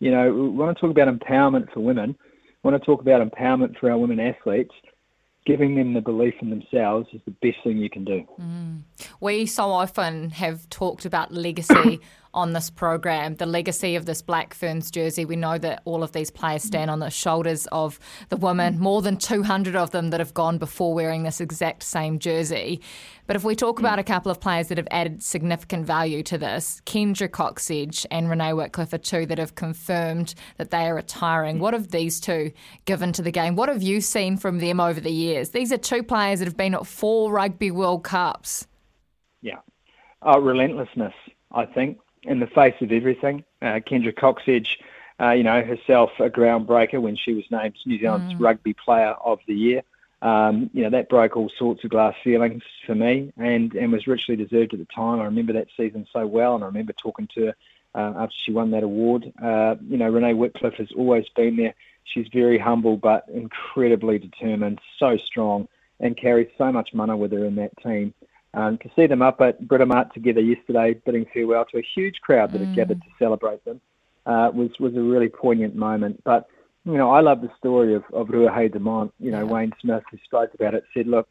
you 0.00 0.10
know, 0.10 0.32
we 0.32 0.48
want 0.48 0.76
to 0.76 0.80
talk 0.80 0.90
about 0.90 1.08
empowerment 1.08 1.72
for 1.72 1.80
women. 1.80 2.16
We 2.62 2.70
want 2.70 2.82
to 2.82 2.86
talk 2.86 3.00
about 3.00 3.26
empowerment 3.28 3.78
for 3.78 3.90
our 3.90 3.98
women 3.98 4.20
athletes 4.20 4.72
giving 5.46 5.76
them 5.76 5.94
the 5.94 6.00
belief 6.00 6.34
in 6.42 6.50
themselves 6.50 7.08
is 7.12 7.20
the 7.24 7.30
best 7.30 7.56
thing 7.62 7.78
you 7.78 7.88
can 7.88 8.04
do. 8.04 8.26
Mm. 8.38 8.82
We 9.20 9.46
so 9.46 9.70
often 9.70 10.30
have 10.30 10.68
talked 10.68 11.06
about 11.06 11.32
legacy 11.32 12.00
on 12.36 12.52
this 12.52 12.68
program, 12.68 13.34
the 13.36 13.46
legacy 13.46 13.96
of 13.96 14.04
this 14.04 14.20
Black 14.20 14.52
Ferns 14.52 14.90
jersey. 14.90 15.24
We 15.24 15.36
know 15.36 15.56
that 15.56 15.80
all 15.86 16.04
of 16.04 16.12
these 16.12 16.30
players 16.30 16.62
mm. 16.62 16.66
stand 16.66 16.90
on 16.90 17.00
the 17.00 17.10
shoulders 17.10 17.66
of 17.72 17.98
the 18.28 18.36
women, 18.36 18.74
mm. 18.74 18.78
more 18.78 19.00
than 19.00 19.16
200 19.16 19.74
of 19.74 19.90
them 19.90 20.10
that 20.10 20.20
have 20.20 20.34
gone 20.34 20.58
before 20.58 20.94
wearing 20.94 21.22
this 21.22 21.40
exact 21.40 21.82
same 21.82 22.18
jersey. 22.18 22.80
But 23.26 23.36
if 23.36 23.42
we 23.42 23.56
talk 23.56 23.80
about 23.80 23.96
mm. 23.96 24.02
a 24.02 24.04
couple 24.04 24.30
of 24.30 24.38
players 24.38 24.68
that 24.68 24.76
have 24.76 24.86
added 24.90 25.22
significant 25.22 25.86
value 25.86 26.22
to 26.24 26.36
this, 26.36 26.82
Kendra 26.84 27.28
Cocksedge 27.28 28.04
and 28.10 28.28
Renee 28.28 28.52
Wickliffe 28.52 28.92
are 28.92 28.98
two 28.98 29.24
that 29.26 29.38
have 29.38 29.54
confirmed 29.54 30.34
that 30.58 30.70
they 30.70 30.86
are 30.86 30.94
retiring. 30.94 31.58
What 31.58 31.72
have 31.72 31.90
these 31.90 32.20
two 32.20 32.52
given 32.84 33.12
to 33.14 33.22
the 33.22 33.32
game? 33.32 33.56
What 33.56 33.70
have 33.70 33.82
you 33.82 34.02
seen 34.02 34.36
from 34.36 34.58
them 34.58 34.78
over 34.78 35.00
the 35.00 35.10
years? 35.10 35.50
These 35.50 35.72
are 35.72 35.78
two 35.78 36.02
players 36.02 36.40
that 36.40 36.44
have 36.44 36.56
been 36.56 36.74
at 36.74 36.86
four 36.86 37.32
Rugby 37.32 37.70
World 37.70 38.04
Cups. 38.04 38.66
Yeah. 39.40 39.60
Uh, 40.20 40.38
relentlessness, 40.40 41.14
I 41.52 41.64
think 41.66 41.98
in 42.26 42.40
the 42.40 42.46
face 42.46 42.74
of 42.80 42.92
everything. 42.92 43.44
Uh, 43.62 43.80
Kendra 43.80 44.14
Cocksedge, 44.14 44.78
uh, 45.20 45.30
you 45.30 45.42
know, 45.42 45.62
herself 45.62 46.10
a 46.18 46.28
groundbreaker 46.28 47.00
when 47.00 47.16
she 47.16 47.32
was 47.32 47.44
named 47.50 47.74
New 47.86 47.98
Zealand's 47.98 48.34
mm. 48.34 48.40
Rugby 48.40 48.74
Player 48.74 49.14
of 49.24 49.38
the 49.46 49.54
Year. 49.54 49.82
Um, 50.22 50.70
you 50.72 50.82
know, 50.82 50.90
that 50.90 51.08
broke 51.08 51.36
all 51.36 51.50
sorts 51.58 51.84
of 51.84 51.90
glass 51.90 52.14
ceilings 52.24 52.62
for 52.86 52.94
me 52.94 53.32
and, 53.36 53.74
and 53.74 53.92
was 53.92 54.06
richly 54.06 54.34
deserved 54.34 54.72
at 54.72 54.78
the 54.78 54.86
time. 54.86 55.20
I 55.20 55.24
remember 55.24 55.52
that 55.54 55.68
season 55.76 56.06
so 56.12 56.26
well, 56.26 56.54
and 56.54 56.64
I 56.64 56.68
remember 56.68 56.94
talking 56.94 57.28
to 57.34 57.46
her 57.46 57.54
uh, 57.94 58.22
after 58.22 58.34
she 58.44 58.52
won 58.52 58.70
that 58.70 58.82
award. 58.82 59.32
Uh, 59.42 59.76
you 59.88 59.96
know, 59.96 60.08
Renee 60.08 60.34
Wickliffe 60.34 60.74
has 60.74 60.90
always 60.96 61.26
been 61.34 61.56
there. 61.56 61.74
She's 62.04 62.28
very 62.32 62.58
humble 62.58 62.96
but 62.96 63.26
incredibly 63.32 64.18
determined, 64.18 64.80
so 64.98 65.16
strong, 65.16 65.68
and 66.00 66.16
carries 66.16 66.48
so 66.56 66.72
much 66.72 66.94
mana 66.94 67.16
with 67.16 67.32
her 67.32 67.44
in 67.44 67.56
that 67.56 67.76
team. 67.82 68.14
Um, 68.56 68.78
to 68.78 68.90
see 68.96 69.06
them 69.06 69.20
up 69.20 69.42
at 69.42 69.62
Britomart 69.62 70.14
together 70.14 70.40
yesterday, 70.40 70.94
bidding 71.04 71.26
farewell 71.32 71.66
to 71.66 71.78
a 71.78 71.82
huge 71.94 72.22
crowd 72.22 72.52
that 72.52 72.62
mm. 72.62 72.66
had 72.68 72.74
gathered 72.74 73.02
to 73.02 73.08
celebrate 73.18 73.62
them, 73.66 73.82
uh, 74.24 74.50
was 74.52 74.70
was 74.80 74.96
a 74.96 75.00
really 75.02 75.28
poignant 75.28 75.76
moment. 75.76 76.24
But 76.24 76.48
you 76.86 76.96
know, 76.96 77.10
I 77.10 77.20
love 77.20 77.42
the 77.42 77.50
story 77.58 77.94
of 77.94 78.04
of 78.14 78.28
Ruahei 78.28 78.72
Demant. 78.72 79.12
You 79.20 79.30
know, 79.30 79.44
yeah. 79.44 79.52
Wayne 79.52 79.72
Smith, 79.82 80.04
who 80.10 80.16
spoke 80.24 80.54
about 80.54 80.72
it, 80.72 80.84
said, 80.94 81.06
"Look, 81.06 81.28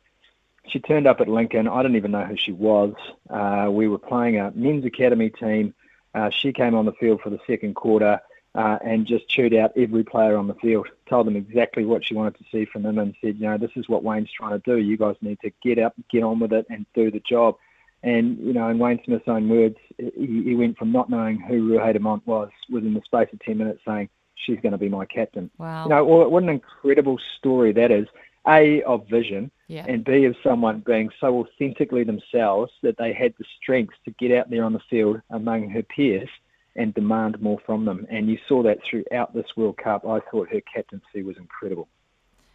she 0.67 0.79
turned 0.79 1.07
up 1.07 1.19
at 1.19 1.27
Lincoln. 1.27 1.67
I 1.67 1.81
didn't 1.81 1.97
even 1.97 2.11
know 2.11 2.25
who 2.25 2.37
she 2.37 2.51
was. 2.51 2.93
Uh, 3.27 3.69
we 3.71 3.87
were 3.87 3.97
playing 3.97 4.37
a 4.37 4.51
men's 4.51 4.85
academy 4.85 5.31
team. 5.31 5.73
Uh, 6.13 6.29
she 6.29 6.53
came 6.53 6.75
on 6.75 6.85
the 6.85 6.93
field 6.93 7.21
for 7.21 7.31
the 7.31 7.39
second 7.47 7.73
quarter." 7.73 8.21
Uh, 8.55 8.79
and 8.83 9.05
just 9.05 9.27
chewed 9.27 9.53
out 9.53 9.73
every 9.75 10.03
player 10.03 10.37
on 10.37 10.47
the 10.47 10.53
field. 10.55 10.87
Told 11.09 11.27
them 11.27 11.35
exactly 11.35 11.83
what 11.83 12.05
she 12.05 12.13
wanted 12.13 12.37
to 12.37 12.45
see 12.51 12.65
from 12.65 12.83
them, 12.83 12.97
and 12.97 13.13
said, 13.21 13.35
you 13.37 13.47
know, 13.47 13.57
this 13.57 13.71
is 13.75 13.89
what 13.89 14.03
Wayne's 14.03 14.31
trying 14.31 14.59
to 14.59 14.63
do. 14.65 14.77
You 14.77 14.97
guys 14.97 15.15
need 15.21 15.39
to 15.41 15.51
get 15.61 15.77
up, 15.77 15.93
get 16.09 16.23
on 16.23 16.39
with 16.39 16.53
it, 16.53 16.65
and 16.69 16.85
do 16.95 17.11
the 17.11 17.19
job. 17.19 17.57
And 18.01 18.37
you 18.39 18.53
know, 18.53 18.69
in 18.69 18.79
Wayne 18.79 19.01
Smith's 19.03 19.27
own 19.27 19.49
words, 19.49 19.77
he, 19.97 20.43
he 20.43 20.55
went 20.55 20.77
from 20.77 20.91
not 20.91 21.09
knowing 21.09 21.39
who 21.39 21.69
Ruahei 21.69 21.97
Demant 21.97 22.21
was 22.25 22.49
within 22.71 22.93
the 22.93 23.01
space 23.01 23.27
of 23.33 23.39
ten 23.39 23.57
minutes, 23.57 23.81
saying 23.85 24.09
she's 24.35 24.59
going 24.61 24.71
to 24.71 24.77
be 24.77 24.89
my 24.89 25.05
captain. 25.05 25.49
Wow! 25.57 25.83
You 25.83 25.89
know, 25.89 26.05
what 26.05 26.43
an 26.43 26.49
incredible 26.49 27.19
story 27.37 27.73
that 27.73 27.91
is. 27.91 28.07
A 28.47 28.83
of 28.83 29.07
vision, 29.09 29.49
Yeah. 29.67 29.85
and 29.87 30.05
B 30.05 30.25
of 30.25 30.35
someone 30.43 30.81
being 30.85 31.09
so 31.19 31.39
authentically 31.39 32.03
themselves 32.03 32.71
that 32.83 32.95
they 32.95 33.11
had 33.11 33.33
the 33.39 33.45
strength 33.59 33.95
to 34.05 34.11
get 34.11 34.31
out 34.37 34.51
there 34.51 34.63
on 34.63 34.73
the 34.73 34.81
field 34.87 35.19
among 35.31 35.69
her 35.71 35.81
peers 35.81 36.29
and 36.75 36.93
demand 36.93 37.41
more 37.41 37.57
from 37.65 37.85
them. 37.85 38.05
And 38.09 38.27
you 38.27 38.37
saw 38.47 38.63
that 38.63 38.79
throughout 38.89 39.33
this 39.33 39.45
World 39.55 39.77
Cup. 39.77 40.05
I 40.05 40.19
thought 40.31 40.49
her 40.51 40.61
captaincy 40.73 41.23
was 41.23 41.37
incredible. 41.37 41.87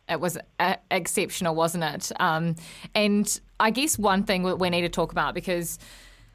It 0.08 0.20
was 0.20 0.36
exceptional, 0.90 1.54
wasn't 1.54 1.84
it? 1.84 2.10
Um, 2.18 2.56
and 2.94 3.40
I 3.60 3.70
guess 3.70 3.98
one 3.98 4.24
thing 4.24 4.42
we 4.58 4.70
need 4.70 4.80
to 4.82 4.88
talk 4.88 5.12
about 5.12 5.34
because 5.34 5.78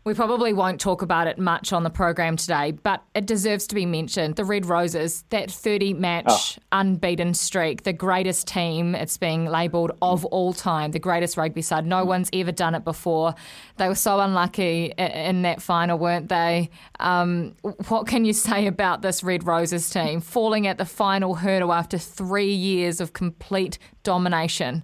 we 0.05 0.13
probably 0.13 0.53
won't 0.53 0.79
talk 0.79 1.01
about 1.01 1.25
it 1.25 1.39
much 1.39 1.73
on 1.73 1.81
the 1.81 1.89
program 1.89 2.37
today, 2.37 2.71
but 2.71 3.03
it 3.15 3.25
deserves 3.25 3.65
to 3.65 3.73
be 3.73 3.87
mentioned. 3.87 4.35
The 4.35 4.45
Red 4.45 4.67
Roses, 4.67 5.23
that 5.31 5.49
30 5.49 5.95
match 5.95 6.59
unbeaten 6.71 7.33
streak, 7.33 7.83
the 7.83 7.91
greatest 7.91 8.47
team, 8.47 8.93
it's 8.93 9.17
being 9.17 9.45
labelled 9.45 9.93
of 10.03 10.23
all 10.25 10.53
time, 10.53 10.91
the 10.91 10.99
greatest 10.99 11.37
rugby 11.37 11.63
side. 11.63 11.87
No 11.87 12.05
one's 12.05 12.29
ever 12.33 12.51
done 12.51 12.75
it 12.75 12.83
before. 12.83 13.33
They 13.77 13.87
were 13.87 13.95
so 13.95 14.19
unlucky 14.19 14.93
in 14.95 15.41
that 15.41 15.59
final, 15.59 15.97
weren't 15.97 16.29
they? 16.29 16.69
Um, 16.99 17.55
what 17.87 18.05
can 18.05 18.25
you 18.25 18.33
say 18.33 18.67
about 18.67 19.01
this 19.01 19.23
Red 19.23 19.47
Roses 19.47 19.89
team 19.89 20.21
falling 20.21 20.67
at 20.67 20.77
the 20.77 20.85
final 20.85 21.33
hurdle 21.33 21.73
after 21.73 21.97
three 21.97 22.53
years 22.53 23.01
of 23.01 23.13
complete 23.13 23.79
domination? 24.03 24.83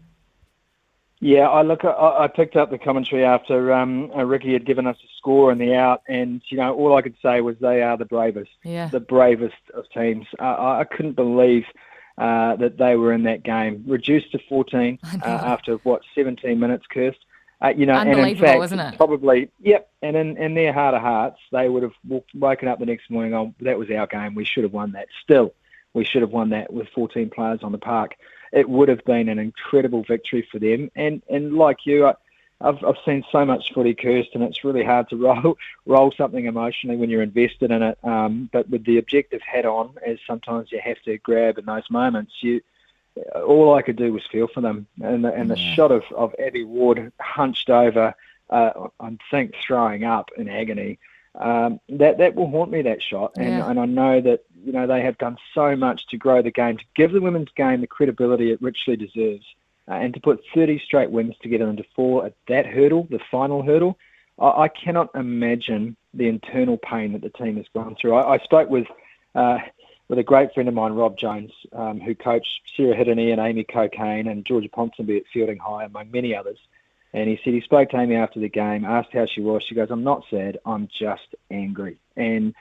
Yeah, 1.24 1.48
I 1.48 1.62
look. 1.62 1.86
I, 1.86 1.90
I 2.24 2.28
picked 2.28 2.56
up 2.56 2.72
the 2.72 2.80
commentary 2.80 3.24
after 3.24 3.72
um, 3.72 4.12
uh, 4.16 4.26
Ricky 4.26 4.54
had 4.54 4.66
given 4.66 4.88
us 4.88 4.98
a 5.04 5.08
score 5.18 5.52
in 5.52 5.60
the 5.60 5.76
out, 5.76 6.02
and 6.08 6.42
you 6.50 6.58
know 6.58 6.74
all 6.74 6.98
I 6.98 7.04
could 7.04 7.16
say 7.22 7.42
was 7.42 7.56
they 7.62 7.84
are 7.84 7.96
the 7.96 8.06
bravest, 8.06 8.50
Yeah. 8.64 8.88
the 8.88 9.00
bravest 9.00 9.54
of 9.76 9.86
teams. 9.92 10.26
I, 10.40 10.80
I 10.80 10.84
couldn't 10.84 11.16
believe 11.16 11.66
uh, 12.18 12.56
that 12.56 12.78
they 12.80 12.96
were 12.96 13.14
in 13.14 13.24
that 13.24 13.44
game, 13.44 13.84
reduced 13.88 14.32
to 14.32 14.40
14 14.50 14.98
uh, 15.04 15.26
after 15.26 15.76
what 15.78 16.02
17 16.16 16.60
minutes, 16.60 16.86
Kirst. 16.94 17.16
Uh, 17.64 17.70
you 17.78 17.86
know, 17.86 17.94
and 17.94 18.10
in 18.10 18.16
Unbelievable, 18.16 18.48
fact, 18.48 18.64
isn't 18.64 18.80
it? 18.80 18.98
Probably, 18.98 19.52
yep. 19.62 19.92
And 20.02 20.16
in, 20.16 20.36
in 20.38 20.56
their 20.56 20.74
heart 20.74 20.96
of 20.96 21.02
hearts, 21.02 21.38
they 21.52 21.70
would 21.70 21.84
have 21.84 21.94
woken 22.34 22.68
up 22.68 22.80
the 22.80 22.88
next 22.88 23.12
morning. 23.12 23.36
Oh, 23.36 23.54
that 23.62 23.78
was 23.78 23.88
our 23.92 24.08
game. 24.08 24.34
We 24.34 24.46
should 24.46 24.64
have 24.64 24.74
won 24.74 24.94
that. 24.94 25.06
Still, 25.24 25.54
we 25.94 26.04
should 26.04 26.24
have 26.24 26.32
won 26.32 26.50
that 26.50 26.74
with 26.74 26.88
14 26.96 27.30
players 27.30 27.60
on 27.62 27.72
the 27.72 27.78
park. 27.78 28.16
It 28.52 28.68
would 28.70 28.89
have 28.89 29.04
been 29.06 29.30
an 29.30 29.39
incredible 29.39 30.04
victory 30.04 30.47
for 30.52 30.60
them. 30.60 30.91
And 30.95 31.22
and 31.30 31.54
like 31.54 31.86
you, 31.86 32.06
I, 32.08 32.16
I've 32.60 32.84
I've 32.84 32.97
seen 33.06 33.24
so 33.32 33.45
much 33.45 33.74
footy 33.74 33.95
Kirst, 33.95 34.34
and 34.34 34.43
it's 34.43 34.64
really 34.64 34.84
hard 34.84 35.10
to 35.10 35.16
roll 35.26 35.58
roll 35.86 36.12
something 36.12 36.45
emotionally 36.45 36.97
when 36.97 37.10
you're 37.10 37.22
invested 37.22 37.72
in 37.72 37.82
it. 37.82 37.97
Um, 38.04 38.49
but 38.52 38.70
with 38.70 38.86
the 38.86 38.97
objective 38.97 39.41
hat 39.41 39.66
on, 39.66 39.95
as 40.06 40.20
sometimes 40.28 40.72
you 40.72 40.80
have 40.84 41.02
to 41.04 41.18
grab 41.18 41.58
in 41.58 41.66
those 41.66 41.89
moments, 41.89 42.34
you 42.41 42.62
all 43.36 43.74
I 43.76 43.82
could 43.82 43.97
do 43.97 44.14
was 44.14 44.26
feel 44.32 44.47
for 44.47 44.62
them. 44.62 44.88
And 45.02 45.26
the, 45.26 45.34
and 45.34 45.49
the 45.49 45.58
shot 45.58 45.91
of, 45.91 46.04
of 46.16 46.34
Abbie 46.39 46.64
Ward 46.64 47.12
hunched 47.20 47.70
over, 47.70 48.14
uh, 48.49 48.88
I 48.99 49.18
think 49.30 49.54
throwing 49.66 50.04
up 50.06 50.30
in 50.38 50.47
agony. 50.47 50.99
Um, 51.36 51.80
that 51.89 52.18
that 52.18 52.36
will 52.36 52.49
haunt 52.49 52.72
me. 52.72 52.82
That 52.82 53.02
shot, 53.02 53.34
and 53.38 53.58
Yeah. 53.58 53.70
and 53.70 53.80
I 53.80 53.86
know 53.86 54.20
that 54.22 54.43
you 54.64 54.72
know 54.72 54.88
they 54.88 55.01
have 55.01 55.18
done 55.18 55.38
so 55.53 55.76
much 55.76 56.07
to 56.07 56.18
grow 56.18 56.41
the 56.41 56.51
game, 56.51 56.78
to 56.78 56.86
give 56.95 57.12
the 57.12 57.22
women's 57.22 57.51
game 57.55 57.82
the 57.82 57.88
credibility 57.88 58.51
it 58.51 58.62
richly 58.62 58.95
deserves, 58.95 59.45
uh, 59.88 59.93
and 59.93 60.14
to 60.14 60.20
put 60.20 60.43
30 60.53 60.80
straight 60.80 61.12
wins 61.12 61.36
together 61.41 61.68
and 61.68 61.84
four 61.95 62.26
at 62.26 62.34
that 62.47 62.66
hurdle, 62.66 63.07
the 63.09 63.20
final 63.32 63.62
hurdle. 63.62 63.97
I, 64.39 64.64
I 64.64 64.68
cannot 64.68 65.09
imagine 65.16 65.95
the 66.14 66.28
internal 66.28 66.78
pain 66.78 67.14
that 67.14 67.22
the 67.22 67.30
team 67.30 67.57
has 67.57 67.66
gone 67.74 67.95
through. 67.99 68.16
I, 68.16 68.36
I 68.36 68.38
spoke 68.39 68.70
with 68.70 68.88
uh, 69.36 69.59
with 70.12 70.20
a 70.20 70.24
great 70.24 70.53
friend 70.53 70.68
of 70.68 70.76
mine, 70.76 70.91
Rob 70.91 71.18
Jones, 71.18 71.53
um, 71.72 72.01
who 72.01 72.14
coached 72.14 72.62
Sarah 72.76 72.95
Hiddeny 72.95 73.32
and 73.32 73.39
Amy 73.39 73.64
Cokayne 73.64 74.30
and 74.30 74.43
Georgia 74.45 74.68
Ponsonby 74.68 75.16
at 75.16 75.24
Feilding 75.34 75.57
High, 75.57 75.86
among 75.86 76.12
many 76.12 76.36
others. 76.36 76.57
And 77.14 77.30
he 77.30 77.39
said 77.41 77.53
he 77.53 77.62
spoke 77.62 77.91
to 77.91 77.97
Amy 77.97 78.16
after 78.16 78.41
the 78.41 78.49
game, 78.49 78.84
asked 78.84 79.14
how 79.14 79.26
she 79.26 79.39
was. 79.39 79.64
She 79.64 79.74
goes, 79.74 79.89
I'm 79.89 80.03
not 80.03 80.26
sad, 80.30 80.57
I'm 80.66 80.89
just 80.89 81.36
angry. 81.49 81.97
And, 82.18 82.53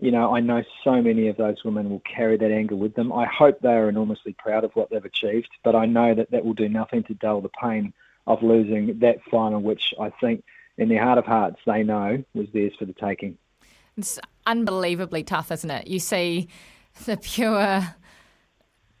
you 0.00 0.10
know, 0.10 0.34
I 0.34 0.40
know 0.40 0.62
so 0.84 1.02
many 1.02 1.28
of 1.28 1.36
those 1.36 1.62
women 1.64 1.90
will 1.90 2.00
carry 2.00 2.36
that 2.38 2.50
anger 2.50 2.76
with 2.76 2.94
them. 2.94 3.12
I 3.12 3.26
hope 3.26 3.60
they 3.60 3.72
are 3.72 3.88
enormously 3.88 4.34
proud 4.38 4.64
of 4.64 4.72
what 4.74 4.90
they've 4.90 5.04
achieved, 5.04 5.50
but 5.64 5.74
I 5.74 5.86
know 5.86 6.14
that 6.14 6.30
that 6.30 6.44
will 6.44 6.54
do 6.54 6.68
nothing 6.68 7.02
to 7.04 7.14
dull 7.14 7.40
the 7.40 7.50
pain 7.50 7.92
of 8.26 8.42
losing 8.42 8.98
that 9.00 9.18
final, 9.30 9.60
which 9.60 9.92
I 10.00 10.10
think 10.20 10.44
in 10.78 10.88
their 10.88 11.02
heart 11.02 11.18
of 11.18 11.26
hearts 11.26 11.60
they 11.66 11.82
know 11.82 12.24
was 12.34 12.46
theirs 12.52 12.72
for 12.78 12.86
the 12.86 12.94
taking. 12.94 13.36
It's 13.96 14.18
unbelievably 14.46 15.24
tough, 15.24 15.50
isn't 15.50 15.70
it? 15.70 15.86
You 15.86 15.98
see 15.98 16.48
the 17.04 17.18
pure 17.18 17.82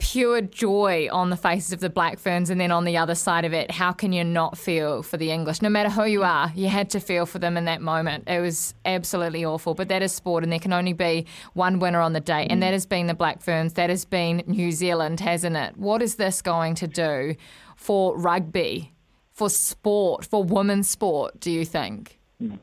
pure 0.02 0.40
joy 0.40 1.08
on 1.12 1.30
the 1.30 1.36
faces 1.36 1.72
of 1.72 1.78
the 1.78 1.88
Black 1.88 2.18
Ferns 2.18 2.50
and 2.50 2.60
then 2.60 2.72
on 2.72 2.84
the 2.84 2.96
other 2.96 3.14
side 3.14 3.44
of 3.44 3.52
it, 3.52 3.70
how 3.70 3.92
can 3.92 4.12
you 4.12 4.24
not 4.24 4.58
feel 4.58 5.00
for 5.04 5.16
the 5.16 5.30
English? 5.30 5.62
No 5.62 5.68
matter 5.68 5.88
who 5.88 6.04
you 6.06 6.24
are, 6.24 6.50
you 6.56 6.66
had 6.66 6.90
to 6.90 6.98
feel 6.98 7.24
for 7.24 7.38
them 7.38 7.56
in 7.56 7.66
that 7.66 7.80
moment. 7.80 8.24
It 8.26 8.40
was 8.40 8.74
absolutely 8.84 9.44
awful. 9.44 9.74
But 9.74 9.88
that 9.88 10.02
is 10.02 10.10
sport 10.12 10.42
and 10.42 10.52
there 10.52 10.58
can 10.58 10.72
only 10.72 10.92
be 10.92 11.26
one 11.54 11.78
winner 11.78 12.00
on 12.00 12.14
the 12.14 12.20
day, 12.20 12.48
and 12.50 12.58
mm. 12.58 12.60
that 12.62 12.72
has 12.72 12.84
been 12.84 13.06
the 13.06 13.14
Black 13.14 13.40
Ferns, 13.40 13.74
that 13.74 13.90
has 13.90 14.04
been 14.04 14.42
New 14.48 14.72
Zealand, 14.72 15.20
hasn't 15.20 15.54
it? 15.54 15.76
What 15.76 16.02
is 16.02 16.16
this 16.16 16.42
going 16.42 16.74
to 16.74 16.88
do 16.88 17.36
for 17.76 18.18
rugby, 18.18 18.92
for 19.30 19.48
sport, 19.48 20.24
for 20.24 20.42
women's 20.42 20.90
sport, 20.90 21.38
do 21.38 21.52
you 21.52 21.64
think? 21.64 22.18
Mm. 22.42 22.58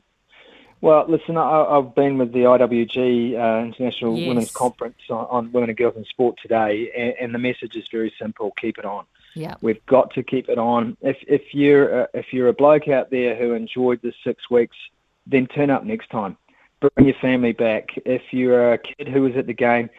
Well, 0.82 1.06
listen, 1.10 1.36
I, 1.36 1.66
I've 1.66 1.94
been 1.94 2.18
with 2.18 2.32
the 2.32 2.40
IWG 2.40 3.34
uh, 3.36 3.66
International 3.66 4.18
Yes. 4.18 4.28
Women's 4.28 4.52
Conference 4.52 4.98
on, 5.10 5.28
on 5.30 5.52
Women 5.52 5.70
and 5.70 5.78
Girls 5.78 5.98
in 5.98 6.06
Sport 6.06 6.38
today, 6.42 6.90
and, 6.98 7.14
and 7.20 7.34
the 7.34 7.40
message 7.40 7.76
is 7.76 7.86
very 7.92 8.14
simple: 8.18 8.54
keep 8.60 8.78
it 8.78 8.86
on. 8.86 9.06
Yeah. 9.36 9.56
We've 9.62 9.86
got 9.86 10.14
to 10.14 10.24
keep 10.24 10.48
it 10.48 10.58
on. 10.58 10.96
If 11.02 11.18
if 11.28 11.54
you're 11.54 12.02
a, 12.02 12.10
if 12.14 12.32
you're 12.32 12.48
a 12.48 12.54
bloke 12.54 12.88
out 12.88 13.10
there 13.10 13.36
who 13.36 13.54
enjoyed 13.54 14.02
the 14.02 14.14
six 14.24 14.50
weeks, 14.50 14.78
then 15.28 15.48
turn 15.48 15.70
up 15.70 15.84
next 15.84 16.10
time. 16.10 16.38
Bring 16.80 17.08
your 17.08 17.16
family 17.16 17.52
back. 17.52 17.90
If 18.06 18.22
you're 18.32 18.74
a 18.74 18.78
kid 18.78 19.10
who 19.10 19.24
was 19.24 19.36
at 19.36 19.48
the 19.48 19.54
game, 19.54 19.90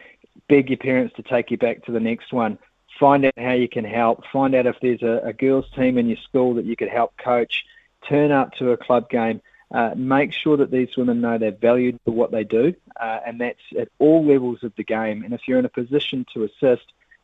beg 0.49 0.69
your 0.69 0.77
parents 0.77 1.15
to 1.17 1.23
take 1.23 1.51
you 1.51 1.57
back 1.57 1.83
to 1.85 1.91
the 1.91 1.99
next 1.99 2.33
one. 2.33 2.57
Find 2.99 3.25
out 3.25 3.37
how 3.37 3.53
you 3.53 3.69
can 3.69 3.85
help. 3.85 4.23
Find 4.33 4.55
out 4.55 4.65
if 4.65 4.77
there's 4.81 5.03
a, 5.03 5.21
a 5.23 5.33
girls' 5.33 5.69
team 5.75 5.99
in 5.99 6.07
your 6.07 6.17
school 6.17 6.55
that 6.55 6.65
you 6.65 6.75
could 6.75 6.89
help 6.89 7.15
coach. 7.17 7.63
Turn 8.09 8.31
up 8.31 8.53
to 8.53 8.71
a 8.71 8.77
club 8.77 9.09
game. 9.09 9.41
Uh, 9.73 9.93
make 9.95 10.33
sure 10.33 10.57
that 10.57 10.71
these 10.71 10.89
women 10.97 11.21
know 11.21 11.37
they're 11.37 11.51
valued 11.51 11.97
for 12.03 12.11
what 12.11 12.31
they 12.31 12.43
do, 12.43 12.73
uh, 12.99 13.19
and 13.25 13.39
that's 13.39 13.61
at 13.79 13.87
all 13.99 14.25
levels 14.25 14.63
of 14.63 14.73
the 14.75 14.83
game. 14.83 15.23
And 15.23 15.33
if 15.33 15.47
you're 15.47 15.59
in 15.59 15.65
a 15.65 15.69
position 15.69 16.25
to 16.33 16.43
assist, 16.43 16.83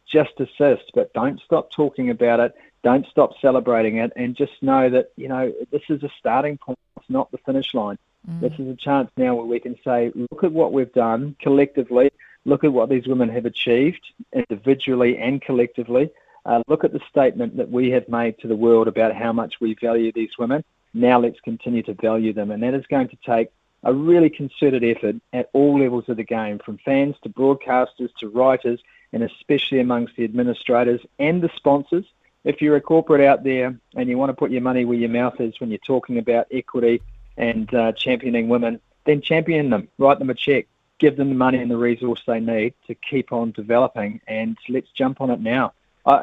just 0.09 0.39
assist, 0.39 0.91
but 0.93 1.13
don't 1.13 1.41
stop 1.41 1.71
talking 1.71 2.09
about 2.09 2.39
it. 2.39 2.55
Don't 2.83 3.05
stop 3.07 3.33
celebrating 3.41 3.97
it, 3.97 4.13
and 4.15 4.35
just 4.35 4.53
know 4.61 4.89
that 4.89 5.11
you 5.17 5.27
know 5.27 5.53
this 5.71 5.81
is 5.89 6.03
a 6.03 6.09
starting 6.19 6.57
point. 6.57 6.79
It's 6.95 7.09
not 7.09 7.29
the 7.31 7.37
finish 7.39 7.73
line. 7.73 7.97
This 8.27 8.53
is 8.59 8.67
a 8.67 8.75
chance 8.75 9.09
now 9.15 9.35
where 9.35 9.45
we 9.45 9.59
can 9.59 9.77
say, 9.85 10.11
look 10.13 10.43
at 10.43 10.51
what 10.51 10.73
we've 10.73 10.91
done 10.91 11.37
collectively. 11.39 12.11
Look 12.43 12.65
at 12.65 12.73
what 12.73 12.89
these 12.89 13.07
women 13.07 13.29
have 13.29 13.45
achieved 13.45 14.05
individually 14.33 15.17
and 15.17 15.41
collectively. 15.41 16.09
Uh, 16.45 16.61
look 16.67 16.83
at 16.83 16.91
the 16.91 16.99
statement 17.09 17.55
that 17.57 17.69
we 17.69 17.91
have 17.91 18.09
made 18.09 18.37
to 18.39 18.47
the 18.47 18.55
world 18.55 18.89
about 18.89 19.15
how 19.15 19.31
much 19.31 19.55
we 19.61 19.75
value 19.75 20.11
these 20.11 20.37
women. 20.37 20.63
Now 20.93 21.19
let's 21.19 21.39
continue 21.41 21.83
to 21.83 21.93
value 21.93 22.33
them, 22.33 22.51
and 22.51 22.63
that 22.63 22.73
is 22.73 22.85
going 22.87 23.09
to 23.09 23.17
take 23.25 23.49
a 23.83 23.93
really 23.93 24.29
concerted 24.29 24.83
effort 24.83 25.15
at 25.33 25.49
all 25.53 25.79
levels 25.79 26.09
of 26.09 26.17
the 26.17 26.23
game, 26.23 26.59
from 26.59 26.79
fans 26.79 27.15
to 27.23 27.29
broadcasters 27.29 28.09
to 28.19 28.29
writers, 28.29 28.79
and 29.13 29.23
especially 29.23 29.79
amongst 29.79 30.15
the 30.15 30.23
administrators 30.23 31.01
and 31.19 31.41
the 31.41 31.49
sponsors. 31.55 32.05
If 32.43 32.61
you're 32.61 32.75
a 32.75 32.81
corporate 32.81 33.21
out 33.21 33.43
there 33.43 33.77
and 33.95 34.09
you 34.09 34.17
want 34.17 34.29
to 34.29 34.33
put 34.35 34.51
your 34.51 34.61
money 34.61 34.85
where 34.85 34.97
your 34.97 35.09
mouth 35.09 35.39
is 35.39 35.59
when 35.59 35.69
you're 35.69 35.79
talking 35.79 36.17
about 36.17 36.47
equity 36.51 37.01
and 37.37 37.71
uh, 37.73 37.91
championing 37.91 38.49
women, 38.49 38.79
then 39.05 39.21
champion 39.21 39.69
them, 39.69 39.89
write 39.97 40.19
them 40.19 40.29
a 40.29 40.33
check, 40.33 40.65
give 40.97 41.15
them 41.15 41.29
the 41.29 41.35
money 41.35 41.59
and 41.59 41.69
the 41.69 41.77
resource 41.77 42.21
they 42.25 42.39
need 42.39 42.73
to 42.87 42.95
keep 42.95 43.31
on 43.31 43.51
developing, 43.51 44.21
and 44.27 44.57
let's 44.69 44.89
jump 44.91 45.21
on 45.21 45.29
it 45.29 45.39
now. 45.39 45.73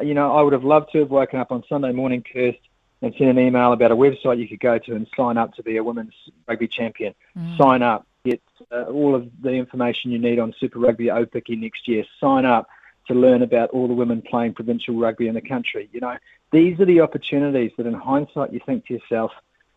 You 0.02 0.14
know, 0.14 0.34
I 0.34 0.42
would 0.42 0.54
have 0.54 0.64
loved 0.64 0.92
to 0.92 1.00
have 1.00 1.10
woken 1.10 1.38
up 1.38 1.52
on 1.52 1.62
Sunday 1.68 1.92
morning, 1.92 2.22
Kirst, 2.22 2.58
and 3.04 3.14
sent 3.18 3.28
an 3.28 3.38
email 3.38 3.72
about 3.72 3.92
a 3.92 3.96
website 3.96 4.38
you 4.38 4.48
could 4.48 4.60
go 4.60 4.78
to 4.78 4.94
and 4.94 5.06
sign 5.14 5.36
up 5.36 5.54
to 5.54 5.62
be 5.62 5.76
a 5.76 5.84
women's 5.84 6.14
rugby 6.48 6.66
champion. 6.66 7.14
Sign 7.58 7.82
up, 7.82 8.06
get 8.24 8.40
uh, 8.72 8.84
all 8.84 9.14
of 9.14 9.28
the 9.42 9.50
information 9.50 10.10
you 10.10 10.18
need 10.18 10.38
on 10.38 10.54
Super 10.58 10.78
Rugby 10.78 11.06
Aupiki 11.06 11.58
next 11.58 11.86
year. 11.86 12.04
Sign 12.18 12.46
up 12.46 12.66
to 13.08 13.14
learn 13.14 13.42
about 13.42 13.68
all 13.70 13.88
the 13.88 13.94
women 13.94 14.22
playing 14.22 14.54
provincial 14.54 14.94
rugby 14.98 15.28
in 15.28 15.34
the 15.34 15.42
country. 15.42 15.90
You 15.92 16.00
know, 16.00 16.16
these 16.50 16.80
are 16.80 16.86
the 16.86 17.02
opportunities 17.02 17.72
that, 17.76 17.84
in 17.84 17.92
hindsight, 17.92 18.54
you 18.54 18.60
think 18.64 18.86
to 18.86 18.94
yourself, 18.94 19.32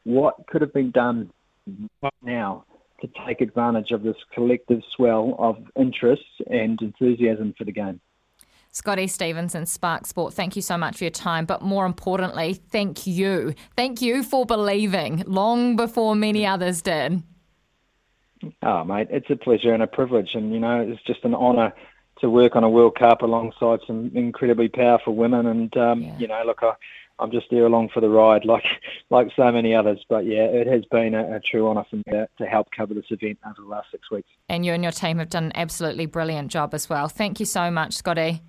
what 0.05 0.47
could 0.47 0.61
have 0.61 0.73
been 0.73 0.91
done 0.91 1.29
right 2.01 2.13
now 2.21 2.63
to 3.01 3.09
take 3.27 3.41
advantage 3.41 3.91
of 3.91 4.03
this 4.03 4.15
collective 4.33 4.81
swell 4.95 5.35
of 5.37 5.57
interests 5.75 6.25
and 6.49 6.81
enthusiasm 6.81 7.53
for 7.57 7.65
the 7.65 7.73
game. 7.73 7.99
Scotty 8.77 9.07
Stevenson, 9.07 9.65
Spark 9.65 10.05
Sport, 10.05 10.35
thank 10.35 10.55
you 10.55 10.61
so 10.61 10.77
much 10.77 10.97
for 10.99 11.03
your 11.03 11.11
time. 11.11 11.45
But 11.45 11.63
more 11.63 11.87
importantly, 11.87 12.53
thank 12.53 13.07
you. 13.07 13.55
Thank 13.75 14.03
you 14.03 14.21
for 14.21 14.45
believing 14.45 15.23
long 15.25 15.75
before 15.75 16.15
many 16.15 16.45
others 16.45 16.83
did. 16.83 17.23
Oh, 18.61 18.83
mate, 18.83 19.07
it's 19.09 19.31
a 19.31 19.35
pleasure 19.35 19.73
and 19.73 19.81
a 19.81 19.87
privilege, 19.87 20.35
and 20.35 20.53
you 20.53 20.59
know, 20.59 20.79
it's 20.79 21.01
just 21.07 21.23
an 21.23 21.33
honour 21.33 21.73
to 22.21 22.29
work 22.29 22.55
on 22.55 22.63
a 22.63 22.69
World 22.69 22.95
Cup 22.99 23.23
alongside 23.23 23.79
some 23.87 24.11
incredibly 24.13 24.67
powerful 24.69 25.15
women. 25.15 25.47
And 25.47 25.75
um, 25.75 26.03
Yeah. 26.03 26.17
you 26.19 26.27
know, 26.27 26.43
look, 26.45 26.59
I, 26.61 26.73
I'm 27.17 27.31
just 27.31 27.47
there 27.49 27.65
along 27.65 27.89
for 27.89 27.99
the 27.99 28.09
ride, 28.09 28.45
like 28.53 28.65
like 29.09 29.29
so 29.35 29.51
many 29.51 29.73
others. 29.73 30.05
But 30.07 30.27
yeah, 30.27 30.43
it 30.45 30.67
has 30.67 30.85
been 30.91 31.15
a, 31.15 31.37
a 31.37 31.39
true 31.39 31.67
honour 31.67 31.85
for 31.89 31.95
me 31.95 32.03
to, 32.09 32.29
to 32.37 32.45
help 32.45 32.67
cover 32.77 32.93
this 32.93 33.05
event 33.09 33.39
over 33.43 33.55
the 33.57 33.67
last 33.67 33.87
six 33.89 34.11
weeks. 34.11 34.29
And 34.49 34.63
you 34.63 34.73
and 34.73 34.83
your 34.83 34.91
team 34.91 35.17
have 35.17 35.29
done 35.29 35.45
an 35.45 35.51
absolutely 35.55 36.05
brilliant 36.05 36.51
job 36.51 36.75
as 36.75 36.87
well. 36.87 37.07
Thank 37.07 37.39
you 37.39 37.47
so 37.47 37.71
much, 37.71 37.95
Scotty. 37.95 38.43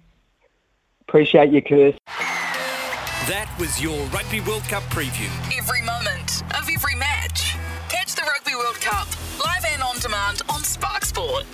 Appreciate 1.09 1.51
you, 1.51 1.63
Kirst. 1.63 1.97
That 2.07 3.51
was 3.59 3.81
your 3.83 3.99
Rugby 4.09 4.43
World 4.43 4.65
Cup 4.65 4.83
preview. 4.85 5.29
Every 5.57 5.81
moment 5.81 6.43
of 6.59 6.69
every 6.69 6.95
match. 6.97 7.57
Catch 7.89 8.15
the 8.15 8.23
Rugby 8.23 8.55
World 8.55 8.79
Cup 8.83 9.09
live 9.43 9.65
and 9.73 9.83
on 9.83 9.99
demand 10.01 10.43
on 10.51 10.61
Spark 10.61 11.07
Sport. 11.07 11.47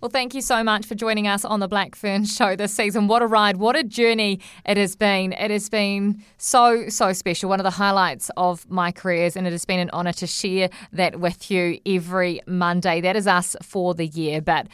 Well, 0.00 0.10
thank 0.10 0.34
you 0.34 0.40
so 0.40 0.64
much 0.64 0.86
for 0.86 0.94
joining 0.94 1.28
us 1.28 1.44
on 1.44 1.60
the 1.60 1.68
Black 1.68 1.94
Fern 1.94 2.24
Show 2.24 2.56
this 2.56 2.72
season. 2.72 3.06
What 3.06 3.20
a 3.20 3.26
ride, 3.26 3.58
what 3.58 3.76
a 3.76 3.82
journey 3.82 4.40
it 4.64 4.78
has 4.78 4.96
been. 4.96 5.32
It 5.34 5.50
has 5.50 5.68
been 5.68 6.22
so, 6.38 6.88
so 6.88 7.12
special. 7.12 7.50
One 7.50 7.60
of 7.60 7.64
the 7.64 7.70
highlights 7.70 8.30
of 8.38 8.66
my 8.70 8.92
careers, 8.92 9.36
and 9.36 9.46
it 9.46 9.50
has 9.50 9.66
been 9.66 9.80
an 9.80 9.90
honour 9.90 10.12
to 10.14 10.26
share 10.26 10.70
that 10.92 11.20
with 11.20 11.50
you 11.50 11.80
every 11.84 12.40
Monday. 12.46 13.02
That 13.02 13.16
is 13.16 13.26
us 13.26 13.56
for 13.62 13.94
the 13.94 14.06
year. 14.06 14.40
But 14.40 14.68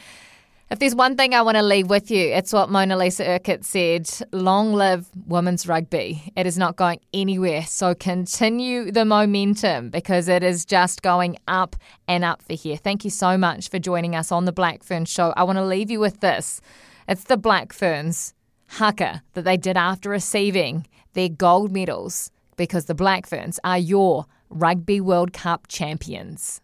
if 0.71 0.79
there's 0.79 0.95
one 0.95 1.15
thing 1.15 1.33
I 1.33 1.41
want 1.41 1.57
to 1.57 1.63
leave 1.63 1.89
with 1.89 2.09
you, 2.09 2.29
it's 2.29 2.51
what 2.51 2.69
Monalisa 2.69 3.27
Urquhart 3.27 3.63
said 3.63 4.09
long 4.31 4.73
live 4.73 5.07
women's 5.27 5.67
rugby. 5.67 6.31
It 6.35 6.47
is 6.47 6.57
not 6.57 6.75
going 6.75 6.99
anywhere. 7.13 7.63
So 7.63 7.93
continue 7.93 8.91
the 8.91 9.05
momentum 9.05 9.89
because 9.89 10.27
it 10.27 10.43
is 10.43 10.65
just 10.65 11.01
going 11.01 11.37
up 11.47 11.75
and 12.07 12.23
up 12.23 12.41
for 12.41 12.53
here. 12.53 12.77
Thank 12.77 13.03
you 13.03 13.11
so 13.11 13.37
much 13.37 13.69
for 13.69 13.77
joining 13.77 14.15
us 14.15 14.31
on 14.31 14.45
the 14.45 14.51
Black 14.51 14.83
Fern 14.83 15.05
Show. 15.05 15.33
I 15.37 15.43
want 15.43 15.57
to 15.57 15.65
leave 15.65 15.91
you 15.91 15.99
with 15.99 16.21
this 16.21 16.61
it's 17.07 17.25
the 17.25 17.37
Black 17.37 17.73
Ferns 17.73 18.33
haka 18.67 19.21
that 19.33 19.43
they 19.43 19.57
did 19.57 19.77
after 19.77 20.09
receiving 20.09 20.87
their 21.13 21.29
gold 21.29 21.71
medals 21.71 22.31
because 22.55 22.85
the 22.85 22.95
Black 22.95 23.27
Ferns 23.27 23.59
are 23.63 23.77
your 23.77 24.25
Rugby 24.49 25.01
World 25.01 25.33
Cup 25.33 25.67
champions. 25.67 26.61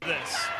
This. 0.00 0.59